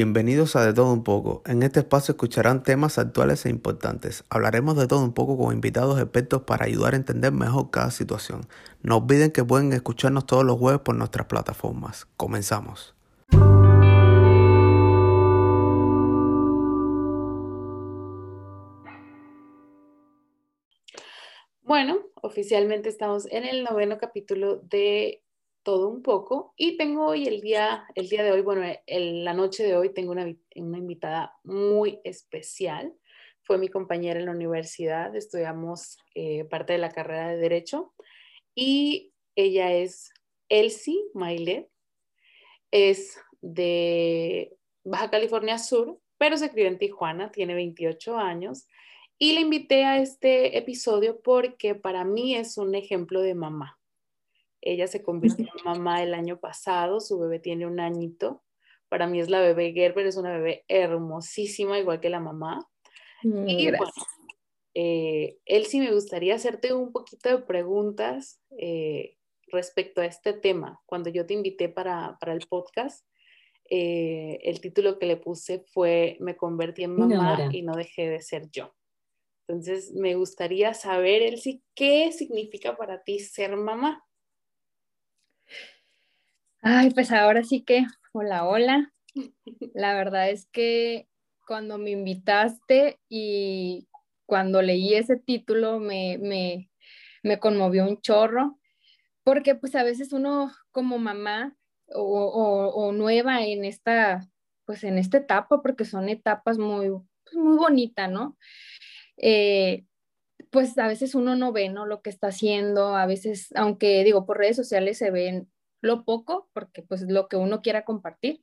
Bienvenidos 0.00 0.54
a 0.54 0.64
De 0.64 0.72
Todo 0.72 0.92
Un 0.92 1.02
poco. 1.02 1.42
En 1.44 1.64
este 1.64 1.80
espacio 1.80 2.12
escucharán 2.12 2.62
temas 2.62 2.98
actuales 2.98 3.44
e 3.44 3.50
importantes. 3.50 4.22
Hablaremos 4.30 4.76
de 4.76 4.86
todo 4.86 5.02
un 5.02 5.12
poco 5.12 5.36
con 5.36 5.52
invitados 5.52 6.00
expertos 6.00 6.42
para 6.42 6.66
ayudar 6.66 6.92
a 6.94 6.98
entender 6.98 7.32
mejor 7.32 7.72
cada 7.72 7.90
situación. 7.90 8.42
No 8.80 8.98
olviden 8.98 9.32
que 9.32 9.42
pueden 9.42 9.72
escucharnos 9.72 10.24
todos 10.24 10.44
los 10.44 10.56
jueves 10.56 10.82
por 10.82 10.94
nuestras 10.94 11.26
plataformas. 11.26 12.06
Comenzamos. 12.16 12.94
Bueno, 21.62 21.98
oficialmente 22.22 22.88
estamos 22.88 23.26
en 23.32 23.44
el 23.44 23.64
noveno 23.64 23.98
capítulo 23.98 24.58
de 24.58 25.24
todo 25.68 25.90
un 25.90 26.02
poco. 26.02 26.54
Y 26.56 26.78
tengo 26.78 27.08
hoy 27.08 27.26
el 27.26 27.42
día, 27.42 27.84
el 27.94 28.08
día 28.08 28.22
de 28.22 28.32
hoy, 28.32 28.40
bueno, 28.40 28.62
la 28.86 29.34
noche 29.34 29.64
de 29.64 29.76
hoy 29.76 29.92
tengo 29.92 30.12
una, 30.12 30.34
una 30.56 30.78
invitada 30.78 31.36
muy 31.44 32.00
especial. 32.04 32.94
Fue 33.42 33.58
mi 33.58 33.68
compañera 33.68 34.18
en 34.18 34.24
la 34.24 34.32
universidad, 34.32 35.14
estudiamos 35.14 35.98
eh, 36.14 36.46
parte 36.46 36.72
de 36.72 36.78
la 36.78 36.88
carrera 36.88 37.28
de 37.28 37.36
Derecho 37.36 37.92
y 38.54 39.12
ella 39.36 39.74
es 39.74 40.10
Elsie 40.48 41.04
Mailet. 41.12 41.68
Es 42.70 43.20
de 43.42 44.56
Baja 44.84 45.10
California 45.10 45.58
Sur, 45.58 46.00
pero 46.16 46.38
se 46.38 46.50
crió 46.50 46.66
en 46.66 46.78
Tijuana, 46.78 47.30
tiene 47.30 47.54
28 47.54 48.16
años. 48.16 48.66
Y 49.18 49.34
le 49.34 49.42
invité 49.42 49.84
a 49.84 49.98
este 49.98 50.56
episodio 50.56 51.20
porque 51.20 51.74
para 51.74 52.06
mí 52.06 52.34
es 52.36 52.56
un 52.56 52.74
ejemplo 52.74 53.20
de 53.20 53.34
mamá. 53.34 53.77
Ella 54.60 54.86
se 54.86 55.02
convirtió 55.02 55.46
en 55.46 55.64
mamá 55.64 56.02
el 56.02 56.14
año 56.14 56.38
pasado, 56.38 57.00
su 57.00 57.18
bebé 57.18 57.38
tiene 57.38 57.66
un 57.66 57.80
añito. 57.80 58.42
Para 58.88 59.06
mí 59.06 59.20
es 59.20 59.28
la 59.28 59.40
bebé 59.40 59.72
Gerber, 59.72 60.06
es 60.06 60.16
una 60.16 60.32
bebé 60.32 60.64
hermosísima, 60.68 61.78
igual 61.78 62.00
que 62.00 62.10
la 62.10 62.20
mamá. 62.20 62.66
Mm, 63.22 63.48
y 63.48 63.68
bueno, 63.68 63.92
eh, 64.74 65.38
él 65.44 65.66
sí 65.66 65.80
me 65.80 65.92
gustaría 65.92 66.34
hacerte 66.34 66.72
un 66.72 66.92
poquito 66.92 67.28
de 67.28 67.38
preguntas 67.38 68.40
eh, 68.58 69.16
respecto 69.48 70.00
a 70.00 70.06
este 70.06 70.32
tema. 70.32 70.80
Cuando 70.86 71.10
yo 71.10 71.26
te 71.26 71.34
invité 71.34 71.68
para, 71.68 72.16
para 72.20 72.32
el 72.32 72.46
podcast, 72.48 73.04
eh, 73.70 74.38
el 74.44 74.60
título 74.60 74.98
que 74.98 75.06
le 75.06 75.16
puse 75.16 75.64
fue 75.72 76.16
Me 76.20 76.36
convertí 76.36 76.84
en 76.84 76.96
mamá 76.96 77.50
y 77.52 77.62
no 77.62 77.74
dejé 77.74 78.08
de 78.08 78.22
ser 78.22 78.50
yo. 78.50 78.74
Entonces, 79.46 79.92
me 79.92 80.14
gustaría 80.14 80.74
saber, 80.74 81.22
Elsie, 81.22 81.62
¿qué 81.74 82.12
significa 82.12 82.76
para 82.76 83.02
ti 83.02 83.18
ser 83.18 83.56
mamá? 83.56 84.04
Ay, 86.60 86.90
pues 86.90 87.12
ahora 87.12 87.44
sí 87.44 87.62
que, 87.62 87.86
hola, 88.12 88.46
hola. 88.46 88.92
La 89.74 89.94
verdad 89.94 90.30
es 90.30 90.46
que 90.46 91.08
cuando 91.46 91.78
me 91.78 91.90
invitaste 91.90 92.98
y 93.08 93.88
cuando 94.26 94.60
leí 94.60 94.94
ese 94.94 95.16
título 95.16 95.78
me, 95.78 96.18
me, 97.22 97.38
conmovió 97.38 97.84
un 97.84 98.00
chorro, 98.00 98.58
porque 99.22 99.54
pues 99.54 99.74
a 99.76 99.84
veces 99.84 100.12
uno 100.12 100.52
como 100.72 100.98
mamá 100.98 101.56
o, 101.94 102.92
nueva 102.92 103.44
en 103.44 103.64
esta, 103.64 104.28
pues 104.66 104.84
en 104.84 104.98
esta 104.98 105.18
etapa, 105.18 105.62
porque 105.62 105.84
son 105.84 106.08
etapas 106.08 106.58
muy, 106.58 106.88
pues, 106.88 107.36
muy 107.36 107.56
bonitas, 107.56 108.10
¿no? 108.10 108.36
Eh, 109.16 109.84
pues 110.50 110.76
a 110.78 110.88
veces 110.88 111.14
uno 111.14 111.36
no 111.36 111.52
ve, 111.52 111.68
¿no? 111.68 111.86
Lo 111.86 112.02
que 112.02 112.10
está 112.10 112.28
haciendo, 112.28 112.96
a 112.96 113.06
veces, 113.06 113.48
aunque 113.54 114.02
digo, 114.04 114.26
por 114.26 114.38
redes 114.38 114.56
sociales 114.56 114.98
se 114.98 115.10
ven 115.10 115.48
lo 115.80 116.04
poco, 116.04 116.48
porque 116.52 116.82
pues 116.82 117.02
lo 117.02 117.28
que 117.28 117.36
uno 117.36 117.62
quiera 117.62 117.84
compartir, 117.84 118.42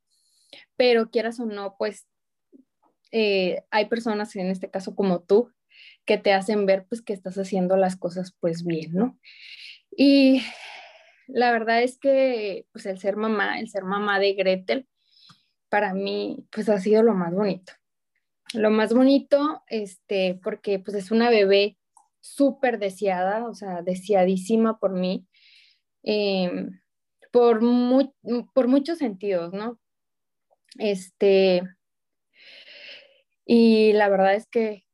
pero 0.75 1.09
quieras 1.09 1.39
o 1.39 1.45
no, 1.45 1.75
pues 1.77 2.07
eh, 3.11 3.63
hay 3.71 3.85
personas, 3.85 4.35
en 4.35 4.47
este 4.47 4.69
caso 4.69 4.95
como 4.95 5.21
tú, 5.21 5.51
que 6.05 6.17
te 6.17 6.33
hacen 6.33 6.65
ver 6.65 6.85
pues 6.87 7.01
que 7.01 7.13
estás 7.13 7.37
haciendo 7.37 7.77
las 7.77 7.95
cosas 7.95 8.35
pues 8.39 8.63
bien, 8.63 8.93
¿no? 8.93 9.19
Y 9.95 10.41
la 11.27 11.51
verdad 11.51 11.81
es 11.81 11.97
que 11.97 12.65
pues 12.71 12.85
el 12.85 12.99
ser 12.99 13.15
mamá, 13.15 13.59
el 13.59 13.69
ser 13.69 13.83
mamá 13.83 14.19
de 14.19 14.33
Gretel, 14.33 14.87
para 15.69 15.93
mí 15.93 16.45
pues 16.51 16.69
ha 16.69 16.79
sido 16.79 17.03
lo 17.03 17.13
más 17.13 17.33
bonito. 17.33 17.73
Lo 18.53 18.69
más 18.69 18.93
bonito, 18.93 19.63
este, 19.67 20.39
porque 20.43 20.79
pues 20.79 20.95
es 20.95 21.11
una 21.11 21.29
bebé 21.29 21.77
súper 22.21 22.79
deseada, 22.79 23.47
o 23.47 23.53
sea, 23.53 23.81
deseadísima 23.81 24.79
por 24.79 24.93
mí. 24.93 25.25
Eh, 26.03 26.69
por, 27.35 27.59
por 28.53 28.69
muchos 28.69 28.99
sentidos, 28.99 29.51
¿no? 29.51 29.77
Este, 30.79 31.63
y 33.45 33.91
la 33.91 34.07
verdad 34.07 34.35
es 34.35 34.47
que 34.47 34.85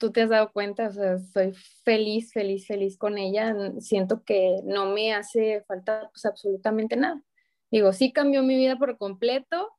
tú 0.00 0.10
te 0.10 0.22
has 0.22 0.30
dado 0.30 0.50
cuenta, 0.50 0.88
o 0.88 0.92
sea, 0.92 1.18
soy 1.20 1.52
feliz, 1.84 2.32
feliz, 2.32 2.66
feliz 2.66 2.98
con 2.98 3.16
ella. 3.16 3.54
Siento 3.78 4.24
que 4.24 4.56
no 4.64 4.86
me 4.86 5.14
hace 5.14 5.62
falta 5.68 6.10
pues 6.12 6.24
absolutamente 6.24 6.96
nada. 6.96 7.22
Digo, 7.70 7.92
sí 7.92 8.12
cambió 8.12 8.42
mi 8.42 8.56
vida 8.56 8.76
por 8.76 8.98
completo, 8.98 9.70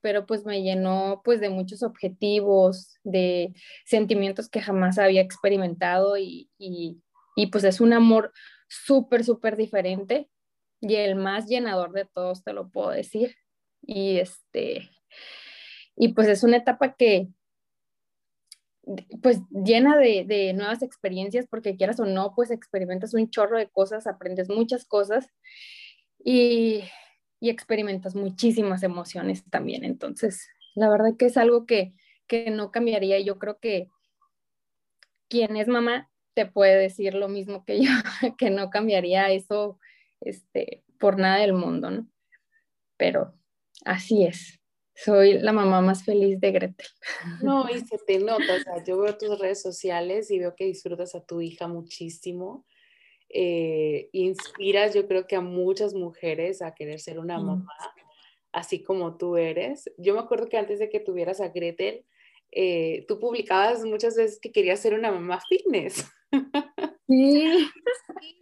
pero 0.00 0.26
pues 0.26 0.44
me 0.44 0.60
llenó 0.64 1.22
pues 1.24 1.38
de 1.38 1.50
muchos 1.50 1.84
objetivos, 1.84 2.98
de 3.04 3.54
sentimientos 3.84 4.48
que 4.48 4.60
jamás 4.60 4.98
había 4.98 5.20
experimentado 5.20 6.16
y, 6.16 6.50
y, 6.58 7.00
y 7.36 7.46
pues 7.46 7.62
es 7.62 7.80
un 7.80 7.92
amor 7.92 8.32
súper, 8.66 9.22
súper 9.22 9.56
diferente 9.56 10.28
y 10.84 10.96
el 10.96 11.16
más 11.16 11.46
llenador 11.46 11.92
de 11.92 12.04
todos, 12.04 12.42
te 12.44 12.52
lo 12.52 12.68
puedo 12.68 12.90
decir. 12.90 13.36
Y 13.82 14.18
este, 14.18 14.90
y 15.96 16.08
pues 16.12 16.28
es 16.28 16.42
una 16.42 16.58
etapa 16.58 16.94
que, 16.94 17.28
pues 19.22 19.40
llena 19.50 19.96
de, 19.96 20.52
nuevas 20.54 20.82
experiencias, 20.82 21.46
porque 21.48 21.76
quieras 21.76 22.00
o 22.00 22.04
no, 22.04 22.34
pues 22.34 22.50
experimentas 22.50 23.14
un 23.14 23.30
chorro 23.30 23.58
de 23.58 23.70
cosas, 23.70 24.06
aprendes 24.06 24.50
muchas 24.50 24.84
cosas 24.84 25.30
y, 26.22 26.84
y 27.40 27.48
experimentas 27.48 28.14
muchísimas 28.14 28.82
emociones 28.82 29.42
también. 29.50 29.84
Entonces, 29.84 30.48
la 30.74 30.90
verdad 30.90 31.16
que 31.18 31.26
es 31.26 31.36
algo 31.38 31.64
que, 31.64 31.94
que 32.26 32.50
no 32.50 32.70
cambiaría. 32.70 33.18
Yo 33.20 33.38
creo 33.38 33.58
que 33.58 33.88
quien 35.28 35.56
es 35.56 35.68
mamá 35.68 36.10
te 36.34 36.44
puede 36.44 36.76
decir 36.76 37.14
lo 37.14 37.28
mismo 37.28 37.64
que 37.64 37.82
yo, 37.82 37.90
que 38.38 38.50
no 38.50 38.68
cambiaría 38.68 39.30
eso 39.30 39.78
este, 40.24 40.84
por 40.98 41.18
nada 41.18 41.38
del 41.40 41.52
mundo, 41.52 41.90
¿no? 41.90 42.08
Pero 42.96 43.34
así 43.84 44.24
es. 44.24 44.60
Soy 44.96 45.38
la 45.38 45.52
mamá 45.52 45.80
más 45.80 46.04
feliz 46.04 46.40
de 46.40 46.52
Gretel. 46.52 46.86
No, 47.42 47.66
y 47.74 47.80
se 47.80 47.98
te 47.98 48.18
nota, 48.18 48.56
o 48.56 48.60
sea, 48.60 48.84
yo 48.84 48.98
veo 48.98 49.16
tus 49.16 49.38
redes 49.38 49.60
sociales 49.60 50.30
y 50.30 50.38
veo 50.38 50.54
que 50.54 50.66
disfrutas 50.66 51.14
a 51.14 51.24
tu 51.24 51.40
hija 51.40 51.66
muchísimo. 51.66 52.64
Eh, 53.28 54.08
inspiras, 54.12 54.94
yo 54.94 55.08
creo 55.08 55.26
que 55.26 55.34
a 55.34 55.40
muchas 55.40 55.94
mujeres 55.94 56.62
a 56.62 56.74
querer 56.74 57.00
ser 57.00 57.18
una 57.18 57.38
mm. 57.38 57.46
mamá, 57.46 57.76
así 58.52 58.82
como 58.82 59.16
tú 59.16 59.36
eres. 59.36 59.90
Yo 59.98 60.14
me 60.14 60.20
acuerdo 60.20 60.48
que 60.48 60.58
antes 60.58 60.78
de 60.78 60.88
que 60.88 61.00
tuvieras 61.00 61.40
a 61.40 61.48
Gretel, 61.48 62.04
eh, 62.52 63.04
tú 63.08 63.18
publicabas 63.18 63.84
muchas 63.84 64.16
veces 64.16 64.38
que 64.40 64.52
querías 64.52 64.78
ser 64.78 64.94
una 64.94 65.10
mamá 65.10 65.40
fitness. 65.48 66.08
Sí. 67.06 67.70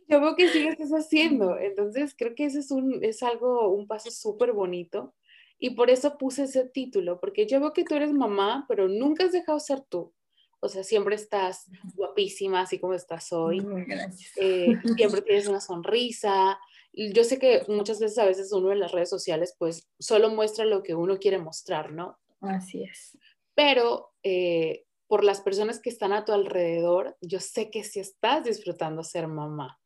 Yo 0.09 0.21
veo 0.21 0.37
que 0.37 0.49
sí 0.49 0.63
lo 0.63 0.71
estás 0.71 0.91
haciendo. 0.91 1.59
Entonces, 1.59 2.15
creo 2.17 2.35
que 2.35 2.45
ese 2.45 2.61
es, 2.61 2.71
un, 2.71 3.03
es 3.03 3.23
algo, 3.23 3.69
un 3.69 3.87
paso 3.87 4.11
súper 4.11 4.53
bonito. 4.53 5.15
Y 5.59 5.71
por 5.71 5.91
eso 5.91 6.19
puse 6.19 6.45
ese 6.45 6.69
título, 6.69 7.21
porque 7.21 7.47
yo 7.47 7.61
veo 7.61 7.73
que 7.73 7.85
tú 7.85 7.95
eres 7.95 8.13
mamá, 8.13 8.65
pero 8.69 8.89
nunca 8.89 9.25
has 9.25 9.33
dejado 9.33 9.61
ser 9.61 9.81
tú. 9.81 10.13
O 10.59 10.69
sea, 10.69 10.85
siempre 10.85 11.15
estás 11.15 11.69
guapísima, 11.95 12.63
así 12.63 12.79
como 12.79 12.95
estás 12.95 13.33
hoy. 13.33 13.61
Gracias. 13.65 14.33
Eh, 14.37 14.75
siempre 14.97 15.23
tienes 15.23 15.49
una 15.49 15.61
sonrisa. 15.61 16.59
Yo 16.93 17.25
sé 17.25 17.39
que 17.39 17.63
muchas 17.69 18.01
veces, 18.01 18.19
a 18.19 18.27
veces 18.27 18.53
uno 18.53 18.71
en 18.71 18.81
las 18.81 18.93
redes 18.93 19.09
sociales, 19.09 19.55
pues 19.59 19.89
solo 19.99 20.31
muestra 20.31 20.65
lo 20.65 20.83
que 20.83 20.95
uno 20.95 21.19
quiere 21.19 21.39
mostrar, 21.39 21.93
¿no? 21.93 22.19
Así 22.41 22.83
es. 22.85 23.17
Pero 23.55 24.13
eh, 24.23 24.85
por 25.13 25.25
las 25.25 25.43
personas 25.43 25.79
que 25.79 25.91
están 25.91 26.15
a 26.15 26.25
tu 26.25 26.33
alrededor, 26.33 27.19
yo 27.21 27.39
sé 27.39 27.71
que 27.71 27.85
si 27.85 28.01
estás 28.01 28.45
disfrutando 28.45 29.05
ser 29.05 29.29
mamá, 29.29 29.79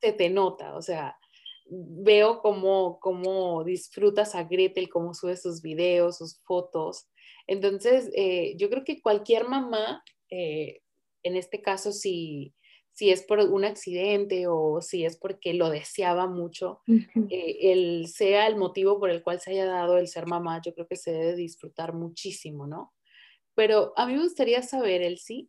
se 0.00 0.12
te 0.12 0.30
nota, 0.30 0.76
o 0.76 0.80
sea, 0.80 1.18
veo 1.66 2.38
cómo, 2.40 3.00
cómo 3.00 3.64
disfrutas 3.64 4.36
a 4.36 4.44
Gretel, 4.44 4.88
cómo 4.88 5.12
sube 5.12 5.36
sus 5.36 5.60
videos, 5.60 6.18
sus 6.18 6.40
fotos. 6.44 7.08
Entonces, 7.48 8.12
eh, 8.14 8.54
yo 8.58 8.70
creo 8.70 8.84
que 8.84 9.02
cualquier 9.02 9.48
mamá, 9.48 10.04
eh, 10.30 10.82
en 11.24 11.34
este 11.34 11.60
caso, 11.60 11.90
si, 11.90 12.54
si 12.92 13.10
es 13.10 13.24
por 13.24 13.40
un 13.40 13.64
accidente 13.64 14.46
o 14.46 14.80
si 14.82 15.04
es 15.04 15.16
porque 15.16 15.52
lo 15.52 15.68
deseaba 15.68 16.28
mucho, 16.28 16.82
eh, 16.86 17.72
el 17.72 18.06
sea 18.06 18.46
el 18.46 18.54
motivo 18.54 19.00
por 19.00 19.10
el 19.10 19.24
cual 19.24 19.40
se 19.40 19.50
haya 19.50 19.66
dado 19.66 19.98
el 19.98 20.06
ser 20.06 20.26
mamá, 20.26 20.60
yo 20.64 20.72
creo 20.74 20.86
que 20.86 20.94
se 20.94 21.10
debe 21.10 21.34
disfrutar 21.34 21.92
muchísimo, 21.92 22.68
¿no? 22.68 22.92
Pero 23.54 23.92
a 23.96 24.06
mí 24.06 24.14
me 24.14 24.22
gustaría 24.22 24.62
saber, 24.62 25.02
Elsie, 25.02 25.48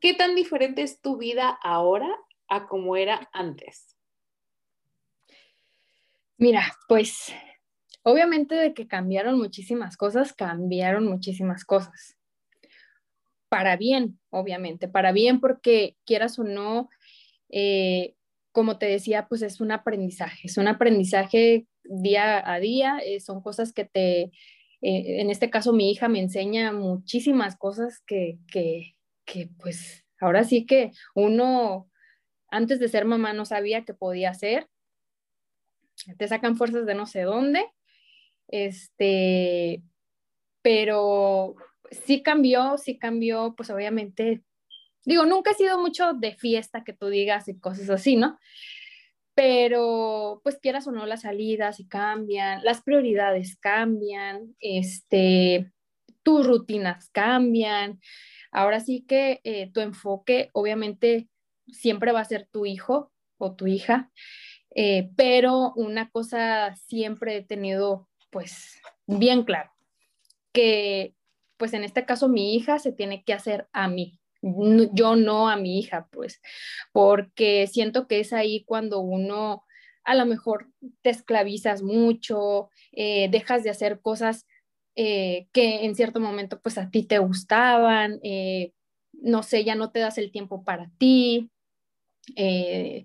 ¿qué 0.00 0.14
tan 0.14 0.34
diferente 0.34 0.82
es 0.82 1.00
tu 1.00 1.16
vida 1.16 1.58
ahora 1.62 2.08
a 2.48 2.66
como 2.66 2.96
era 2.96 3.28
antes? 3.32 3.96
Mira, 6.36 6.74
pues 6.88 7.32
obviamente 8.02 8.54
de 8.54 8.74
que 8.74 8.86
cambiaron 8.86 9.38
muchísimas 9.38 9.96
cosas, 9.96 10.32
cambiaron 10.32 11.06
muchísimas 11.06 11.64
cosas. 11.64 12.16
Para 13.48 13.76
bien, 13.76 14.18
obviamente, 14.30 14.88
para 14.88 15.12
bien 15.12 15.40
porque 15.40 15.96
quieras 16.04 16.38
o 16.38 16.44
no, 16.44 16.90
eh, 17.50 18.14
como 18.52 18.78
te 18.78 18.86
decía, 18.86 19.26
pues 19.28 19.42
es 19.42 19.60
un 19.60 19.72
aprendizaje, 19.72 20.48
es 20.48 20.58
un 20.58 20.68
aprendizaje 20.68 21.66
día 21.84 22.52
a 22.52 22.60
día, 22.60 22.98
eh, 22.98 23.20
son 23.20 23.40
cosas 23.40 23.72
que 23.72 23.84
te, 23.84 24.32
eh, 24.84 25.20
en 25.22 25.30
este 25.30 25.48
caso 25.48 25.72
mi 25.72 25.90
hija 25.90 26.08
me 26.08 26.20
enseña 26.20 26.70
muchísimas 26.70 27.56
cosas 27.56 28.02
que, 28.06 28.38
que, 28.52 28.96
que 29.24 29.48
pues 29.58 30.04
ahora 30.20 30.44
sí 30.44 30.66
que 30.66 30.90
uno 31.14 31.90
antes 32.50 32.78
de 32.78 32.88
ser 32.88 33.06
mamá 33.06 33.32
no 33.32 33.46
sabía 33.46 33.86
que 33.86 33.94
podía 33.94 34.28
hacer. 34.28 34.68
Te 36.18 36.28
sacan 36.28 36.56
fuerzas 36.56 36.84
de 36.84 36.94
no 36.94 37.06
sé 37.06 37.22
dónde. 37.22 37.64
Este, 38.48 39.82
pero 40.60 41.56
sí 41.90 42.22
cambió, 42.22 42.76
sí 42.76 42.98
cambió, 42.98 43.54
pues 43.56 43.70
obviamente, 43.70 44.42
digo, 45.06 45.24
nunca 45.24 45.52
he 45.52 45.54
sido 45.54 45.80
mucho 45.80 46.12
de 46.12 46.34
fiesta 46.36 46.84
que 46.84 46.92
tú 46.92 47.08
digas 47.08 47.48
y 47.48 47.58
cosas 47.58 47.88
así, 47.88 48.16
¿no? 48.16 48.38
Pero 49.34 50.40
pues 50.44 50.58
quieras 50.58 50.86
o 50.86 50.92
no, 50.92 51.06
las 51.06 51.22
salidas 51.22 51.80
y 51.80 51.88
cambian, 51.88 52.64
las 52.64 52.82
prioridades 52.82 53.56
cambian, 53.56 54.54
este, 54.60 55.72
tus 56.22 56.46
rutinas 56.46 57.10
cambian. 57.10 58.00
Ahora 58.52 58.80
sí 58.80 59.04
que 59.06 59.40
eh, 59.44 59.70
tu 59.72 59.80
enfoque, 59.80 60.50
obviamente, 60.52 61.28
siempre 61.68 62.12
va 62.12 62.20
a 62.20 62.24
ser 62.24 62.48
tu 62.50 62.66
hijo 62.66 63.12
o 63.38 63.54
tu 63.54 63.66
hija, 63.66 64.10
eh, 64.74 65.10
pero 65.16 65.72
una 65.76 66.10
cosa 66.10 66.74
siempre 66.76 67.36
he 67.36 67.42
tenido 67.42 68.08
pues 68.30 68.80
bien 69.06 69.44
claro, 69.44 69.70
que 70.52 71.14
pues 71.56 71.72
en 71.72 71.84
este 71.84 72.04
caso 72.04 72.28
mi 72.28 72.56
hija 72.56 72.78
se 72.78 72.92
tiene 72.92 73.24
que 73.24 73.32
hacer 73.32 73.68
a 73.72 73.88
mí, 73.88 74.20
yo 74.92 75.16
no 75.16 75.48
a 75.48 75.56
mi 75.56 75.78
hija, 75.78 76.08
pues, 76.10 76.40
porque 76.92 77.66
siento 77.66 78.06
que 78.06 78.20
es 78.20 78.32
ahí 78.32 78.64
cuando 78.64 79.00
uno 79.00 79.64
a 80.04 80.14
lo 80.14 80.26
mejor 80.26 80.68
te 81.02 81.10
esclavizas 81.10 81.82
mucho, 81.82 82.68
eh, 82.92 83.28
dejas 83.30 83.64
de 83.64 83.70
hacer 83.70 84.00
cosas 84.00 84.46
eh, 84.96 85.48
que 85.52 85.86
en 85.86 85.94
cierto 85.94 86.20
momento 86.20 86.60
pues 86.60 86.78
a 86.78 86.90
ti 86.90 87.04
te 87.04 87.18
gustaban, 87.18 88.20
no 89.12 89.42
sé, 89.42 89.64
ya 89.64 89.74
no 89.74 89.90
te 89.90 90.00
das 90.00 90.18
el 90.18 90.30
tiempo 90.30 90.62
para 90.62 90.90
ti, 90.98 91.50
eh, 92.36 93.04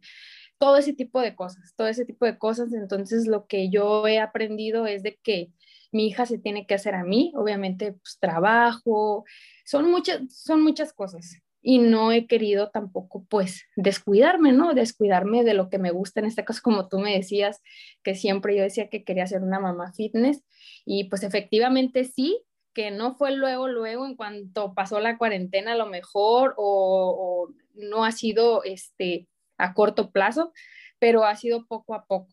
todo 0.57 0.77
ese 0.77 0.93
tipo 0.93 1.21
de 1.21 1.35
cosas, 1.35 1.73
todo 1.75 1.87
ese 1.87 2.05
tipo 2.05 2.25
de 2.25 2.37
cosas. 2.37 2.73
Entonces, 2.73 3.27
lo 3.27 3.47
que 3.47 3.69
yo 3.69 4.07
he 4.07 4.19
aprendido 4.19 4.87
es 4.87 5.03
de 5.03 5.17
que 5.23 5.51
mi 5.91 6.07
hija 6.07 6.25
se 6.25 6.37
tiene 6.37 6.65
que 6.65 6.75
hacer 6.75 6.95
a 6.95 7.03
mí, 7.03 7.31
obviamente, 7.35 7.93
pues 7.93 8.17
trabajo, 8.19 9.25
son 9.65 9.89
muchas, 9.89 10.21
son 10.33 10.61
muchas 10.61 10.93
cosas. 10.93 11.41
Y 11.61 11.79
no 11.79 12.11
he 12.13 12.25
querido 12.25 12.69
tampoco, 12.69 13.25
pues, 13.29 13.65
descuidarme, 13.75 14.53
¿no? 14.53 14.73
Descuidarme 14.73 15.43
de 15.43 15.53
lo 15.53 15.69
que 15.69 15.77
me 15.77 15.91
gusta. 15.91 16.21
En 16.21 16.25
este 16.27 16.45
caso, 16.45 16.61
como 16.63 16.87
tú 16.87 16.99
me 16.99 17.13
decías, 17.13 17.61
que 18.01 18.15
siempre 18.15 18.55
yo 18.55 18.63
decía 18.63 18.89
que 18.89 19.03
quería 19.03 19.27
ser 19.27 19.41
una 19.41 19.59
mamá 19.59 19.91
fitness. 19.93 20.43
Y 20.85 21.09
pues 21.09 21.23
efectivamente 21.23 22.05
sí, 22.05 22.41
que 22.73 22.91
no 22.91 23.15
fue 23.15 23.31
luego, 23.35 23.67
luego, 23.67 24.05
en 24.05 24.15
cuanto 24.15 24.73
pasó 24.73 25.01
la 25.01 25.17
cuarentena 25.17 25.73
a 25.73 25.77
lo 25.77 25.87
mejor, 25.87 26.53
o, 26.57 27.49
o 27.49 27.53
no 27.73 28.05
ha 28.05 28.11
sido 28.13 28.63
este, 28.63 29.27
a 29.57 29.73
corto 29.73 30.11
plazo, 30.11 30.53
pero 30.99 31.25
ha 31.25 31.35
sido 31.35 31.65
poco 31.65 31.93
a 31.93 32.05
poco, 32.05 32.29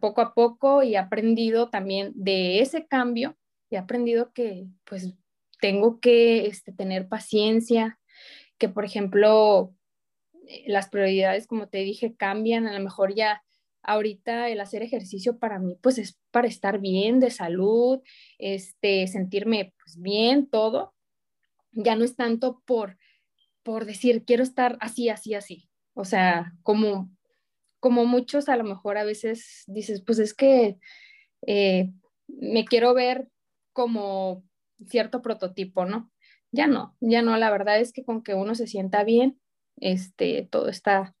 poco 0.00 0.20
a 0.20 0.34
poco 0.34 0.82
y 0.82 0.94
he 0.94 0.98
aprendido 0.98 1.70
también 1.70 2.12
de 2.14 2.60
ese 2.60 2.86
cambio 2.86 3.36
y 3.70 3.76
he 3.76 3.78
aprendido 3.78 4.32
que 4.32 4.66
pues 4.84 5.14
tengo 5.60 6.00
que 6.00 6.46
este, 6.46 6.72
tener 6.72 7.08
paciencia, 7.08 7.98
que 8.58 8.68
por 8.68 8.84
ejemplo 8.84 9.74
eh, 10.48 10.64
las 10.66 10.88
prioridades, 10.88 11.46
como 11.46 11.68
te 11.68 11.78
dije, 11.78 12.14
cambian, 12.16 12.66
a 12.66 12.72
lo 12.76 12.82
mejor 12.82 13.14
ya 13.14 13.42
ahorita 13.82 14.48
el 14.48 14.60
hacer 14.60 14.82
ejercicio 14.82 15.38
para 15.38 15.58
mí 15.58 15.78
pues 15.80 15.98
es 15.98 16.18
para 16.32 16.48
estar 16.48 16.80
bien 16.80 17.20
de 17.20 17.30
salud, 17.30 18.00
este, 18.38 19.06
sentirme 19.06 19.74
pues 19.82 20.00
bien, 20.00 20.48
todo, 20.48 20.94
ya 21.72 21.94
no 21.94 22.04
es 22.04 22.16
tanto 22.16 22.62
por 22.66 22.98
por 23.66 23.84
decir, 23.84 24.24
quiero 24.24 24.44
estar 24.44 24.78
así, 24.80 25.08
así, 25.08 25.34
así. 25.34 25.68
O 25.92 26.04
sea, 26.04 26.52
como, 26.62 27.10
como 27.80 28.04
muchos 28.04 28.48
a 28.48 28.56
lo 28.56 28.64
mejor 28.64 28.98
a 28.98 29.04
veces 29.04 29.64
dices, 29.66 30.02
pues 30.04 30.18
es 30.18 30.34
que 30.34 30.78
eh, 31.46 31.92
me 32.28 32.64
quiero 32.64 32.94
ver 32.94 33.28
como 33.72 34.44
cierto 34.88 35.22
prototipo, 35.22 35.84
¿no? 35.84 36.10
Ya 36.52 36.66
no, 36.66 36.96
ya 37.00 37.22
no, 37.22 37.36
la 37.36 37.50
verdad 37.50 37.80
es 37.80 37.92
que 37.92 38.04
con 38.04 38.22
que 38.22 38.34
uno 38.34 38.54
se 38.54 38.66
sienta 38.66 39.04
bien, 39.04 39.40
este, 39.76 40.48
todo 40.50 40.68
está 40.68 41.14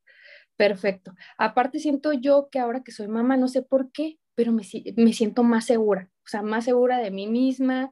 perfecto. 0.56 1.14
Aparte 1.38 1.78
siento 1.78 2.12
yo 2.12 2.48
que 2.50 2.58
ahora 2.58 2.82
que 2.82 2.92
soy 2.92 3.08
mamá, 3.08 3.36
no 3.36 3.48
sé 3.48 3.62
por 3.62 3.92
qué, 3.92 4.18
pero 4.34 4.52
me, 4.52 4.62
me 4.96 5.12
siento 5.12 5.42
más 5.42 5.66
segura, 5.66 6.10
o 6.24 6.28
sea, 6.28 6.42
más 6.42 6.64
segura 6.64 6.98
de 6.98 7.10
mí 7.10 7.26
misma, 7.26 7.90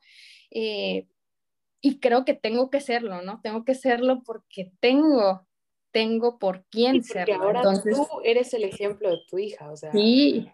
eh, 0.51 1.07
y 1.81 1.99
creo 2.01 2.25
que 2.25 2.35
tengo 2.35 2.71
que 2.71 2.81
serlo, 2.81 3.21
¿no? 3.21 3.41
Tengo 3.43 3.65
que 3.65 3.75
serlo 3.75 4.23
porque 4.25 4.73
tengo, 4.81 5.47
tengo 5.95 6.41
por 6.41 6.65
quién 6.71 7.05
ser. 7.05 7.27
serlo. 7.27 7.45
ahora 7.45 7.63
tú 7.63 8.21
eres 8.25 8.53
el 8.53 8.65
ejemplo 8.65 9.11
de 9.11 9.19
tu 9.29 9.39
hija, 9.39 9.71
o 9.71 9.77
sea. 9.77 9.93
Sí, 9.93 10.51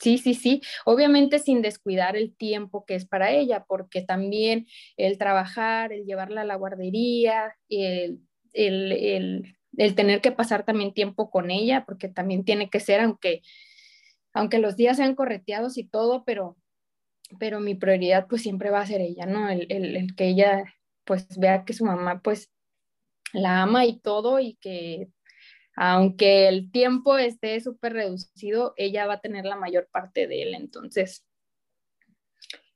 sí, 0.00 0.18
sí, 0.18 0.34
sí. 0.34 0.60
Obviamente 0.84 1.38
sin 1.38 1.62
descuidar 1.62 2.16
el 2.16 2.34
tiempo 2.34 2.84
que 2.84 2.96
es 2.96 3.06
para 3.06 3.30
ella, 3.30 3.64
porque 3.68 4.02
también 4.02 4.66
el 4.96 5.18
trabajar, 5.18 5.92
el 5.92 6.04
llevarla 6.04 6.40
a 6.40 6.44
la 6.44 6.56
guardería, 6.56 7.56
el, 7.68 8.18
el, 8.52 8.90
el, 8.90 9.56
el 9.76 9.94
tener 9.94 10.20
que 10.20 10.32
pasar 10.32 10.64
también 10.64 10.92
tiempo 10.92 11.30
con 11.30 11.52
ella, 11.52 11.84
porque 11.86 12.08
también 12.08 12.44
tiene 12.44 12.68
que 12.68 12.80
ser, 12.80 13.00
aunque, 13.00 13.42
aunque 14.34 14.58
los 14.58 14.74
días 14.74 14.96
sean 14.96 15.14
correteados 15.14 15.78
y 15.78 15.84
todo, 15.84 16.24
pero 16.24 16.56
pero 17.38 17.60
mi 17.60 17.74
prioridad 17.74 18.26
pues 18.28 18.42
siempre 18.42 18.68
va 18.68 18.80
a 18.80 18.86
ser 18.86 19.00
ella, 19.00 19.24
¿no? 19.24 19.48
El, 19.48 19.66
el, 19.70 20.14
que 20.14 20.28
ella 20.28 20.64
pues 21.04 21.26
vea 21.38 21.64
que 21.64 21.72
su 21.72 21.86
mamá 21.86 22.20
pues 22.20 22.50
la 23.32 23.62
ama 23.62 23.86
y 23.86 23.98
todo 23.98 24.40
y 24.40 24.54
que 24.54 25.08
aunque 25.74 26.48
el 26.48 26.70
tiempo 26.70 27.16
esté 27.16 27.60
súper 27.60 27.94
reducido, 27.94 28.74
ella 28.76 29.06
va 29.06 29.14
a 29.14 29.20
tener 29.20 29.44
la 29.44 29.56
mayor 29.56 29.88
parte 29.90 30.26
de 30.26 30.42
él. 30.42 30.54
Entonces, 30.54 31.24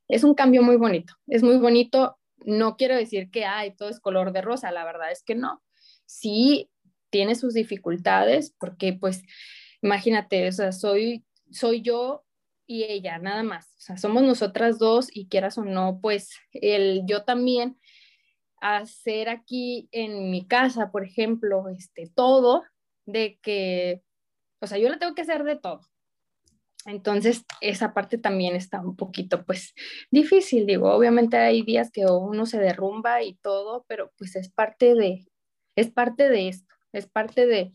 es 0.08 0.24
un 0.24 0.34
cambio 0.34 0.62
muy 0.62 0.76
bonito, 0.76 1.14
es 1.26 1.42
muy 1.42 1.58
bonito. 1.58 2.18
No 2.38 2.76
quiero 2.76 2.94
decir 2.94 3.30
que, 3.30 3.44
ay, 3.44 3.74
todo 3.74 3.88
es 3.88 4.00
color 4.00 4.32
de 4.32 4.40
rosa, 4.40 4.70
la 4.70 4.84
verdad 4.84 5.10
es 5.10 5.22
que 5.22 5.34
no. 5.34 5.62
Sí 6.06 6.70
tiene 7.10 7.34
sus 7.34 7.54
dificultades 7.54 8.54
porque 8.58 8.92
pues 8.92 9.22
imagínate, 9.82 10.48
o 10.48 10.52
sea, 10.52 10.72
soy, 10.72 11.24
soy 11.50 11.82
yo 11.82 12.24
y 12.66 12.84
ella, 12.84 13.18
nada 13.18 13.42
más. 13.42 13.66
O 13.78 13.80
sea, 13.80 13.96
somos 13.96 14.22
nosotras 14.22 14.78
dos 14.78 15.08
y 15.12 15.28
quieras 15.28 15.58
o 15.58 15.64
no, 15.64 16.00
pues 16.00 16.30
el 16.52 17.02
yo 17.06 17.24
también 17.24 17.78
hacer 18.74 19.28
aquí 19.28 19.88
en 19.92 20.30
mi 20.30 20.46
casa, 20.46 20.90
por 20.90 21.04
ejemplo, 21.04 21.68
este 21.68 22.10
todo 22.14 22.64
de 23.06 23.38
que, 23.42 24.02
o 24.60 24.66
sea, 24.66 24.78
yo 24.78 24.88
le 24.88 24.96
tengo 24.96 25.14
que 25.14 25.22
hacer 25.22 25.44
de 25.44 25.56
todo. 25.56 25.80
Entonces, 26.86 27.44
esa 27.60 27.94
parte 27.94 28.16
también 28.16 28.54
está 28.54 28.80
un 28.80 28.96
poquito, 28.96 29.44
pues, 29.44 29.74
difícil, 30.10 30.66
digo, 30.66 30.92
obviamente 30.92 31.36
hay 31.36 31.62
días 31.62 31.90
que 31.90 32.06
uno 32.06 32.46
se 32.46 32.58
derrumba 32.58 33.22
y 33.22 33.34
todo, 33.36 33.84
pero 33.88 34.12
pues 34.16 34.36
es 34.36 34.52
parte 34.52 34.94
de, 34.94 35.26
es 35.74 35.90
parte 35.90 36.28
de 36.28 36.48
esto, 36.48 36.74
es 36.92 37.06
parte 37.08 37.46
de, 37.46 37.72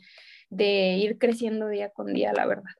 de 0.49 0.97
ir 0.97 1.17
creciendo 1.17 1.67
día 1.67 1.89
con 1.89 2.13
día, 2.13 2.31
la 2.33 2.45
verdad. 2.45 2.71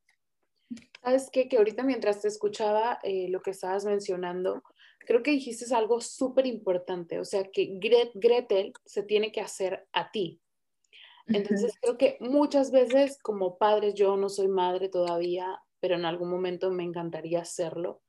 ¿Sabes 1.04 1.30
qué? 1.32 1.50
Que 1.50 1.58
ahorita 1.58 1.84
mientras 1.84 2.22
te 2.22 2.28
escuchaba 2.28 3.00
eh, 3.04 3.28
lo 3.30 3.42
que 3.42 3.52
estabas 3.52 3.86
mencionando, 3.86 4.64
creo 5.06 5.24
que 5.24 5.32
dijiste 5.32 5.74
algo 5.74 6.02
súper 6.02 6.46
importante, 6.46 7.20
o 7.20 7.26
sea, 7.26 7.50
que 7.52 7.78
Gretel 8.14 8.74
se 8.86 9.04
tiene 9.04 9.32
que 9.32 9.42
hacer 9.42 9.88
a 9.94 10.12
ti. 10.12 10.40
Entonces, 11.28 11.74
creo 11.82 11.98
que 11.98 12.18
muchas 12.20 12.72
veces 12.72 13.18
como 13.22 13.58
padres, 13.58 13.94
yo 13.94 14.18
no 14.18 14.28
soy 14.28 14.48
madre 14.48 14.90
todavía, 14.90 15.62
pero 15.80 15.96
en 15.96 16.06
algún 16.06 16.30
momento 16.30 16.72
me 16.72 16.84
encantaría 16.84 17.42
hacerlo. 17.42 18.02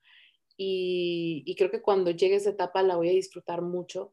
Y, 0.56 1.42
y 1.46 1.54
creo 1.54 1.70
que 1.70 1.82
cuando 1.82 2.10
llegue 2.10 2.36
esa 2.36 2.50
etapa 2.50 2.82
la 2.82 2.96
voy 2.96 3.10
a 3.10 3.12
disfrutar 3.12 3.62
mucho. 3.62 4.12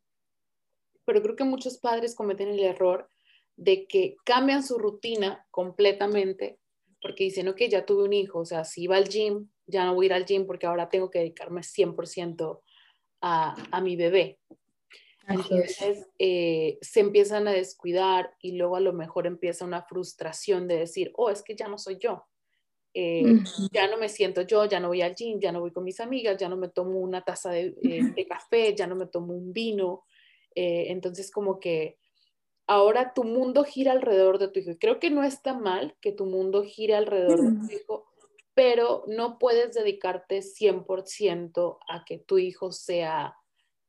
Pero 1.06 1.22
creo 1.22 1.36
que 1.36 1.44
muchos 1.44 1.80
padres 1.80 2.14
cometen 2.14 2.50
el 2.50 2.60
error 2.60 3.10
de 3.56 3.88
que 3.88 4.16
cambian 4.24 4.64
su 4.64 4.78
rutina 4.78 5.48
completamente 5.50 6.60
porque 7.02 7.26
dicen, 7.26 7.48
ok, 7.48 7.62
ya 7.70 7.86
tuve 7.86 8.04
un 8.04 8.14
hijo, 8.14 8.40
o 8.40 8.46
sea, 8.46 8.64
si 8.66 8.84
iba 8.84 8.98
al 8.98 9.08
gym, 9.08 9.50
ya 9.68 9.86
no 9.86 9.96
voy 9.96 10.06
a 10.06 10.08
ir 10.08 10.14
al 10.14 10.26
gym 10.26 10.46
porque 10.46 10.68
ahora 10.68 10.90
tengo 10.90 11.10
que 11.10 11.20
dedicarme 11.20 11.62
100% 11.62 12.62
a, 13.22 13.56
a 13.72 13.82
mi 13.82 13.96
bebé. 13.96 14.40
Entonces 15.30 16.08
eh, 16.18 16.80
se 16.82 17.02
empiezan 17.02 17.48
a 17.48 17.52
descuidar 17.52 18.36
y 18.42 18.54
luego 18.54 18.76
a 18.76 18.80
lo 18.80 18.94
mejor 18.94 19.28
empieza 19.28 19.64
una 19.64 19.84
frustración 19.84 20.68
de 20.68 20.78
decir, 20.78 21.12
oh, 21.16 21.30
es 21.30 21.44
que 21.44 21.56
ya 21.56 21.68
no 21.68 21.78
soy 21.78 21.98
yo. 22.00 22.26
Eh, 22.96 23.44
ya 23.72 23.88
no 23.88 23.98
me 23.98 24.10
siento 24.10 24.42
yo, 24.42 24.66
ya 24.66 24.80
no 24.80 24.88
voy 24.88 25.04
al 25.04 25.14
gym, 25.14 25.40
ya 25.40 25.52
no 25.52 25.60
voy 25.60 25.72
con 25.72 25.84
mis 25.84 26.00
amigas, 26.00 26.38
ya 26.38 26.50
no 26.50 26.58
me 26.58 26.70
tomo 26.70 27.00
una 27.00 27.24
taza 27.24 27.52
de, 27.52 27.76
eh, 27.84 28.28
café, 28.28 28.76
ya 28.76 28.88
no 28.88 28.96
me 28.96 29.06
tomo 29.06 29.34
un 29.34 29.54
vino. 29.54 30.04
Entonces 30.56 31.32
como 31.32 31.60
que 31.60 32.00
ahora 32.66 33.14
tu 33.14 33.24
mundo 33.24 33.64
gira 33.64 33.92
alrededor 33.92 34.40
de 34.40 34.50
tu 34.50 34.60
hijo. 34.60 34.72
creo 34.80 35.00
que 35.00 35.12
no 35.12 35.24
está 35.24 35.54
mal 35.54 35.96
que 36.02 36.12
tu 36.12 36.26
mundo 36.26 36.64
gire 36.64 36.96
alrededor 36.96 37.42
de 37.44 37.68
tu 37.68 37.76
hijo, 37.76 38.09
pero 38.60 39.06
no 39.08 39.40
puedes 39.40 39.74
dedicarte 39.74 40.42
100% 40.42 41.78
a 41.88 42.04
que 42.04 42.18
tu 42.18 42.38
hijo 42.40 42.74
sea 42.74 43.38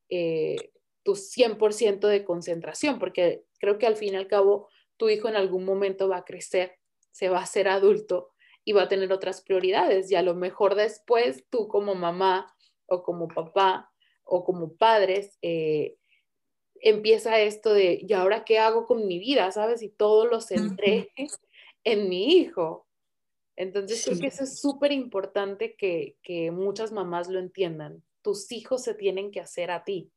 tu 0.07 1.15
100% 1.15 2.07
de 2.07 2.23
concentración, 2.23 2.97
porque 2.97 3.43
creo 3.59 3.77
que 3.77 3.85
al 3.85 3.97
fin 3.97 4.13
y 4.13 4.15
al 4.15 4.29
cabo 4.29 4.69
tu 4.95 5.09
hijo 5.09 5.27
en 5.27 5.35
algún 5.35 5.65
momento 5.65 6.07
va 6.07 6.19
a 6.19 6.23
crecer, 6.23 6.77
se 7.11 7.27
va 7.27 7.39
a 7.39 7.43
hacer 7.43 7.67
adulto 7.67 8.31
y 8.63 8.71
va 8.71 8.83
a 8.83 8.87
tener 8.87 9.11
otras 9.11 9.41
prioridades 9.41 10.09
y 10.09 10.15
a 10.15 10.21
lo 10.21 10.35
mejor 10.35 10.75
después 10.75 11.43
tú 11.49 11.67
como 11.67 11.93
mamá 11.93 12.55
o 12.85 13.03
como 13.03 13.27
papá 13.27 13.91
o 14.23 14.45
como 14.45 14.77
padres 14.77 15.37
eh, 15.41 15.97
empieza 16.75 17.41
esto 17.41 17.73
de, 17.73 17.99
¿y 18.01 18.13
ahora 18.13 18.45
qué 18.45 18.59
hago 18.59 18.85
con 18.85 19.05
mi 19.05 19.19
vida? 19.19 19.51
¿Sabes? 19.51 19.81
Y 19.81 19.89
todo 19.89 20.27
lo 20.27 20.39
centré 20.39 21.11
en 21.83 22.07
mi 22.07 22.37
hijo. 22.37 22.87
Entonces 23.55 24.03
creo 24.05 24.19
que 24.19 24.27
eso 24.27 24.43
es 24.43 24.59
súper 24.59 24.91
importante 24.91 25.75
que, 25.75 26.17
que 26.23 26.51
muchas 26.51 26.91
mamás 26.91 27.29
lo 27.29 27.39
entiendan. 27.39 28.03
Tus 28.21 28.51
hijos 28.51 28.83
se 28.83 28.93
tienen 28.93 29.31
que 29.31 29.39
hacer 29.39 29.71
a 29.71 29.83
ti, 29.83 30.11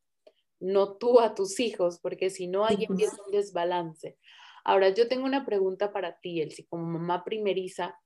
no 0.59 0.97
tú 0.97 1.19
a 1.19 1.35
tus 1.35 1.59
hijos, 1.59 1.99
porque 1.99 2.29
si 2.29 2.47
no 2.47 2.65
ahí 2.65 2.85
empieza 2.87 3.17
un 3.25 3.31
desbalance. 3.31 4.17
Ahora, 4.63 4.89
yo 4.89 5.07
tengo 5.07 5.25
una 5.25 5.45
pregunta 5.45 5.93
para 5.93 6.19
ti, 6.19 6.41
Elsie, 6.41 6.65
como 6.65 6.85
mamá 6.85 7.23
primeriza, 7.23 7.99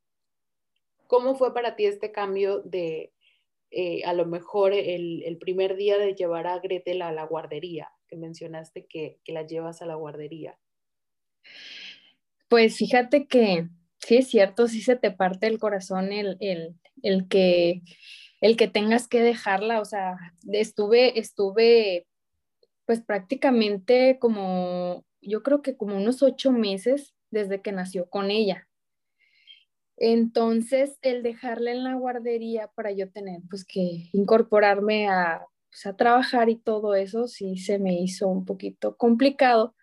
¿cómo 1.07 1.35
fue 1.35 1.53
para 1.53 1.75
ti 1.77 1.85
este 1.85 2.11
cambio 2.11 2.61
de 2.61 3.13
eh, 3.71 4.03
a 4.03 4.13
lo 4.13 4.25
mejor 4.25 4.73
el, 4.73 5.37
primer 5.39 5.75
día 5.75 5.97
de 5.97 6.15
llevar 6.15 6.47
a 6.47 6.59
Gretel 6.59 7.01
a 7.01 7.11
la 7.11 7.23
guardería, 7.23 7.91
que 8.07 8.17
mencionaste 8.17 8.87
que, 8.87 9.19
la 9.27 9.47
llevas 9.47 9.81
a 9.81 9.85
la 9.85 9.95
guardería? 9.95 10.59
Pues 12.47 12.77
fíjate 12.77 13.27
que 13.27 13.69
sí 13.99 14.17
es 14.17 14.27
cierto, 14.27 14.67
sí 14.67 14.81
se 14.81 14.95
te 14.95 15.11
parte 15.11 15.47
el 15.47 15.59
corazón 15.59 16.11
el, 16.11 16.37
que 17.29 17.81
el 18.41 18.57
que 18.57 18.67
tengas 18.67 19.07
que 19.07 19.21
dejarla, 19.21 19.81
o 19.81 19.85
sea, 19.85 20.17
estuve, 20.51 21.19
estuve 21.19 22.07
pues 22.85 23.01
prácticamente 23.01 24.17
como 24.19 25.05
yo 25.21 25.43
creo 25.43 25.61
que 25.61 25.75
como 25.77 25.97
unos 25.97 26.23
ocho 26.23 26.51
meses 26.51 27.13
desde 27.29 27.61
que 27.61 27.71
nació 27.71 28.09
con 28.09 28.31
ella. 28.31 28.67
Entonces, 29.97 30.97
el 31.01 31.23
dejarla 31.23 31.71
en 31.71 31.83
la 31.83 31.95
guardería 31.95 32.69
para 32.73 32.91
yo 32.91 33.11
tener 33.11 33.41
pues 33.49 33.65
que 33.65 34.09
incorporarme 34.13 35.09
a, 35.09 35.45
pues, 35.69 35.85
a 35.85 35.95
trabajar 35.97 36.49
y 36.49 36.55
todo 36.55 36.95
eso, 36.95 37.27
sí 37.27 37.57
se 37.57 37.79
me 37.79 37.99
hizo 37.99 38.29
un 38.29 38.45
poquito 38.45 38.95
complicado, 38.95 39.75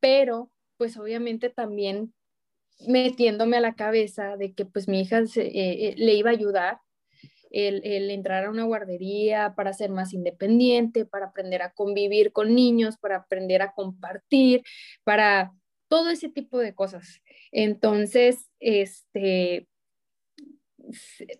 pero 0.00 0.50
pues 0.78 0.96
obviamente 0.96 1.50
también 1.50 2.14
metiéndome 2.86 3.56
a 3.56 3.60
la 3.60 3.74
cabeza 3.74 4.36
de 4.36 4.52
que 4.54 4.64
pues 4.64 4.88
mi 4.88 5.00
hija 5.00 5.20
eh, 5.20 5.28
eh, 5.36 5.94
le 5.96 6.14
iba 6.14 6.30
a 6.30 6.34
ayudar 6.34 6.80
el, 7.50 8.10
entrar 8.10 8.44
a 8.44 8.50
una 8.50 8.64
guardería 8.64 9.54
para 9.56 9.72
ser 9.72 9.90
más 9.90 10.12
independiente, 10.12 11.06
para 11.06 11.26
aprender 11.26 11.62
a 11.62 11.72
convivir 11.72 12.32
con 12.32 12.54
niños, 12.54 12.98
para 12.98 13.16
aprender 13.16 13.62
a 13.62 13.72
compartir, 13.72 14.62
para 15.04 15.52
todo 15.88 16.10
ese 16.10 16.28
tipo 16.28 16.58
de 16.58 16.74
cosas. 16.74 17.22
Entonces, 17.52 18.50
este, 18.60 19.68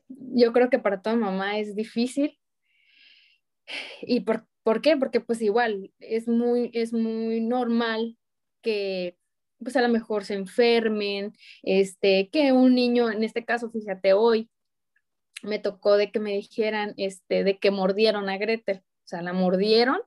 yo 0.09 0.53
creo 0.53 0.71
que 0.71 0.79
para 0.79 1.03
toda 1.03 1.17
mamá 1.17 1.59
es 1.59 1.75
difícil. 1.75 2.39
¿Y 4.01 4.21
por, 4.21 4.47
por 4.63 4.81
qué? 4.81 4.97
Porque 4.97 5.21
pues 5.21 5.43
igual 5.43 5.93
es 5.99 6.29
muy, 6.29 6.71
es 6.73 6.93
muy 6.93 7.41
normal 7.41 8.17
que 8.63 9.17
pues 9.59 9.77
a 9.77 9.83
lo 9.83 9.89
mejor 9.89 10.25
se 10.25 10.35
enfermen, 10.35 11.33
este, 11.63 12.29
que 12.31 12.53
un 12.53 12.75
niño, 12.75 13.11
en 13.11 13.25
este 13.25 13.45
caso, 13.45 13.71
fíjate, 13.71 14.13
hoy 14.13 14.51
me 15.43 15.59
tocó 15.59 15.97
de 15.97 16.11
que 16.11 16.21
me 16.21 16.33
dijeran, 16.33 16.95
este, 16.97 17.45
de 17.45 17.59
que 17.59 17.71
mordieron 17.71 18.29
a 18.29 18.39
Gretel, 18.39 18.79
o 18.79 19.09
sea, 19.09 19.23
la 19.23 19.33
mordieron 19.33 19.99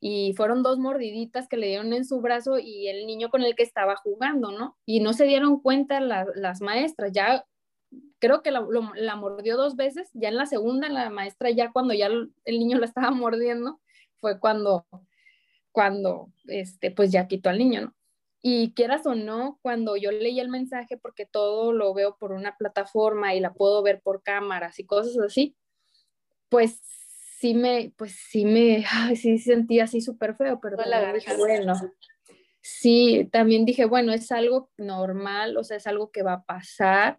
y 0.00 0.32
fueron 0.36 0.62
dos 0.62 0.78
mordiditas 0.78 1.48
que 1.48 1.56
le 1.56 1.68
dieron 1.68 1.92
en 1.92 2.04
su 2.04 2.20
brazo 2.20 2.58
y 2.58 2.88
el 2.88 3.06
niño 3.06 3.30
con 3.30 3.42
el 3.42 3.56
que 3.56 3.64
estaba 3.64 3.96
jugando, 3.96 4.52
¿no? 4.52 4.76
Y 4.86 5.00
no 5.00 5.12
se 5.12 5.24
dieron 5.24 5.60
cuenta 5.60 6.00
las 6.00 6.60
maestras, 6.60 7.12
ya 7.12 7.44
creo 8.18 8.42
que 8.42 8.50
la, 8.50 8.64
la, 8.94 9.16
mordió 9.16 9.56
dos 9.56 9.76
veces, 9.76 10.10
ya 10.12 10.28
en 10.28 10.36
la 10.36 10.46
segunda 10.46 10.88
la 10.88 11.10
maestra 11.10 11.50
ya 11.50 11.72
cuando 11.72 11.94
ya 11.94 12.06
el, 12.06 12.32
niño 12.46 12.78
la 12.78 12.86
estaba 12.86 13.10
mordiendo, 13.10 13.80
fue 14.20 14.38
cuando, 14.38 14.86
cuando, 15.72 16.28
este, 16.46 16.90
pues 16.90 17.10
ya 17.12 17.26
quitó 17.28 17.50
al 17.50 17.58
niño, 17.58 17.80
¿no? 17.82 17.94
Y 18.40 18.72
quieras 18.74 19.04
o 19.06 19.14
no, 19.14 19.58
cuando 19.62 19.96
yo 19.96 20.12
leí 20.12 20.38
el 20.38 20.48
mensaje, 20.48 20.96
porque 20.96 21.26
todo 21.26 21.72
lo 21.72 21.92
veo 21.92 22.16
por 22.16 22.32
una 22.32 22.56
plataforma 22.56 23.34
y 23.34 23.40
la 23.40 23.52
puedo 23.52 23.82
ver 23.82 24.00
por 24.00 24.22
cámaras 24.22 24.78
y 24.78 24.84
cosas 24.84 25.18
así, 25.18 25.56
pues 26.48 26.80
sí 27.38 27.54
me, 27.54 27.92
pues 27.96 28.16
sí 28.28 28.44
me, 28.44 28.84
ay, 28.90 29.16
sí 29.16 29.38
sentí 29.38 29.80
así 29.80 30.00
súper 30.00 30.36
feo, 30.36 30.60
pero 30.60 30.76
dije, 31.14 31.36
bueno, 31.36 31.74
sí, 32.60 33.28
también 33.32 33.64
dije, 33.64 33.84
bueno, 33.84 34.12
es 34.12 34.30
algo 34.32 34.70
normal, 34.76 35.56
o 35.56 35.64
sea, 35.64 35.76
es 35.76 35.86
algo 35.86 36.10
que 36.10 36.22
va 36.22 36.34
a 36.34 36.44
pasar, 36.44 37.18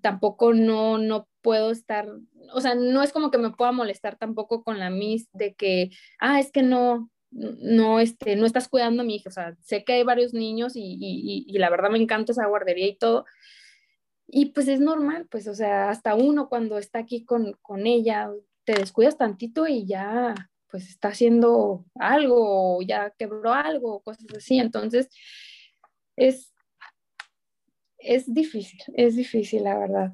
tampoco 0.00 0.54
no, 0.54 0.98
no 0.98 1.28
puedo 1.42 1.70
estar, 1.70 2.08
o 2.52 2.60
sea, 2.60 2.74
no 2.74 3.02
es 3.02 3.12
como 3.12 3.30
que 3.30 3.38
me 3.38 3.50
pueda 3.50 3.72
molestar 3.72 4.16
tampoco 4.16 4.64
con 4.64 4.78
la 4.78 4.90
Miss 4.90 5.28
de 5.32 5.54
que, 5.54 5.90
ah, 6.18 6.40
es 6.40 6.50
que 6.50 6.62
no, 6.62 7.10
no, 7.30 8.00
este, 8.00 8.36
no 8.36 8.46
estás 8.46 8.68
cuidando 8.68 9.02
a 9.02 9.04
mi 9.04 9.16
hija, 9.16 9.28
o 9.28 9.32
sea, 9.32 9.56
sé 9.62 9.84
que 9.84 9.94
hay 9.94 10.02
varios 10.02 10.34
niños 10.34 10.72
y, 10.74 11.46
la 11.58 11.70
verdad 11.70 11.90
me 11.90 11.98
encanta 11.98 12.32
esa 12.32 12.46
guardería 12.46 12.88
y 12.88 12.96
todo. 12.96 13.24
Y 14.26 14.46
pues 14.46 14.68
es 14.68 14.80
normal, 14.80 15.26
pues, 15.30 15.48
o 15.48 15.54
sea, 15.54 15.90
hasta 15.90 16.14
uno 16.14 16.48
cuando 16.48 16.78
está 16.78 17.00
aquí 17.00 17.24
con, 17.24 17.56
ella, 17.84 18.30
te 18.64 18.74
descuidas 18.74 19.18
tantito 19.18 19.66
y 19.66 19.86
ya, 19.86 20.34
pues 20.70 20.88
está 20.88 21.08
haciendo 21.08 21.84
algo, 21.96 22.80
ya 22.82 23.10
quebró 23.18 23.52
algo, 23.52 24.00
cosas 24.02 24.26
así. 24.36 24.58
Entonces, 24.58 25.08
es, 26.16 26.52
es 27.98 28.32
difícil, 28.32 28.80
es 28.94 29.16
difícil, 29.16 29.64
la 29.64 29.78
verdad. 29.78 30.12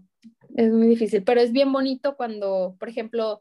Es 0.54 0.72
muy 0.72 0.86
difícil, 0.88 1.22
pero 1.22 1.40
es 1.40 1.52
bien 1.52 1.72
bonito 1.72 2.16
cuando, 2.16 2.76
por 2.78 2.88
ejemplo, 2.88 3.40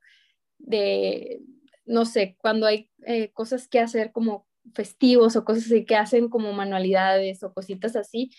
de, 0.57 1.41
no 1.85 2.05
sé, 2.05 2.35
cuando 2.39 2.65
hay 2.65 2.89
eh, 3.05 3.31
cosas 3.31 3.67
que 3.67 3.79
hacer 3.79 4.11
como 4.11 4.47
festivos 4.73 5.35
o 5.35 5.45
cosas 5.45 5.65
así 5.65 5.85
que 5.85 5.95
hacen 5.95 6.29
como 6.29 6.51
manualidades 6.53 7.43
o 7.43 7.53
cositas 7.53 7.95
así, 7.95 8.31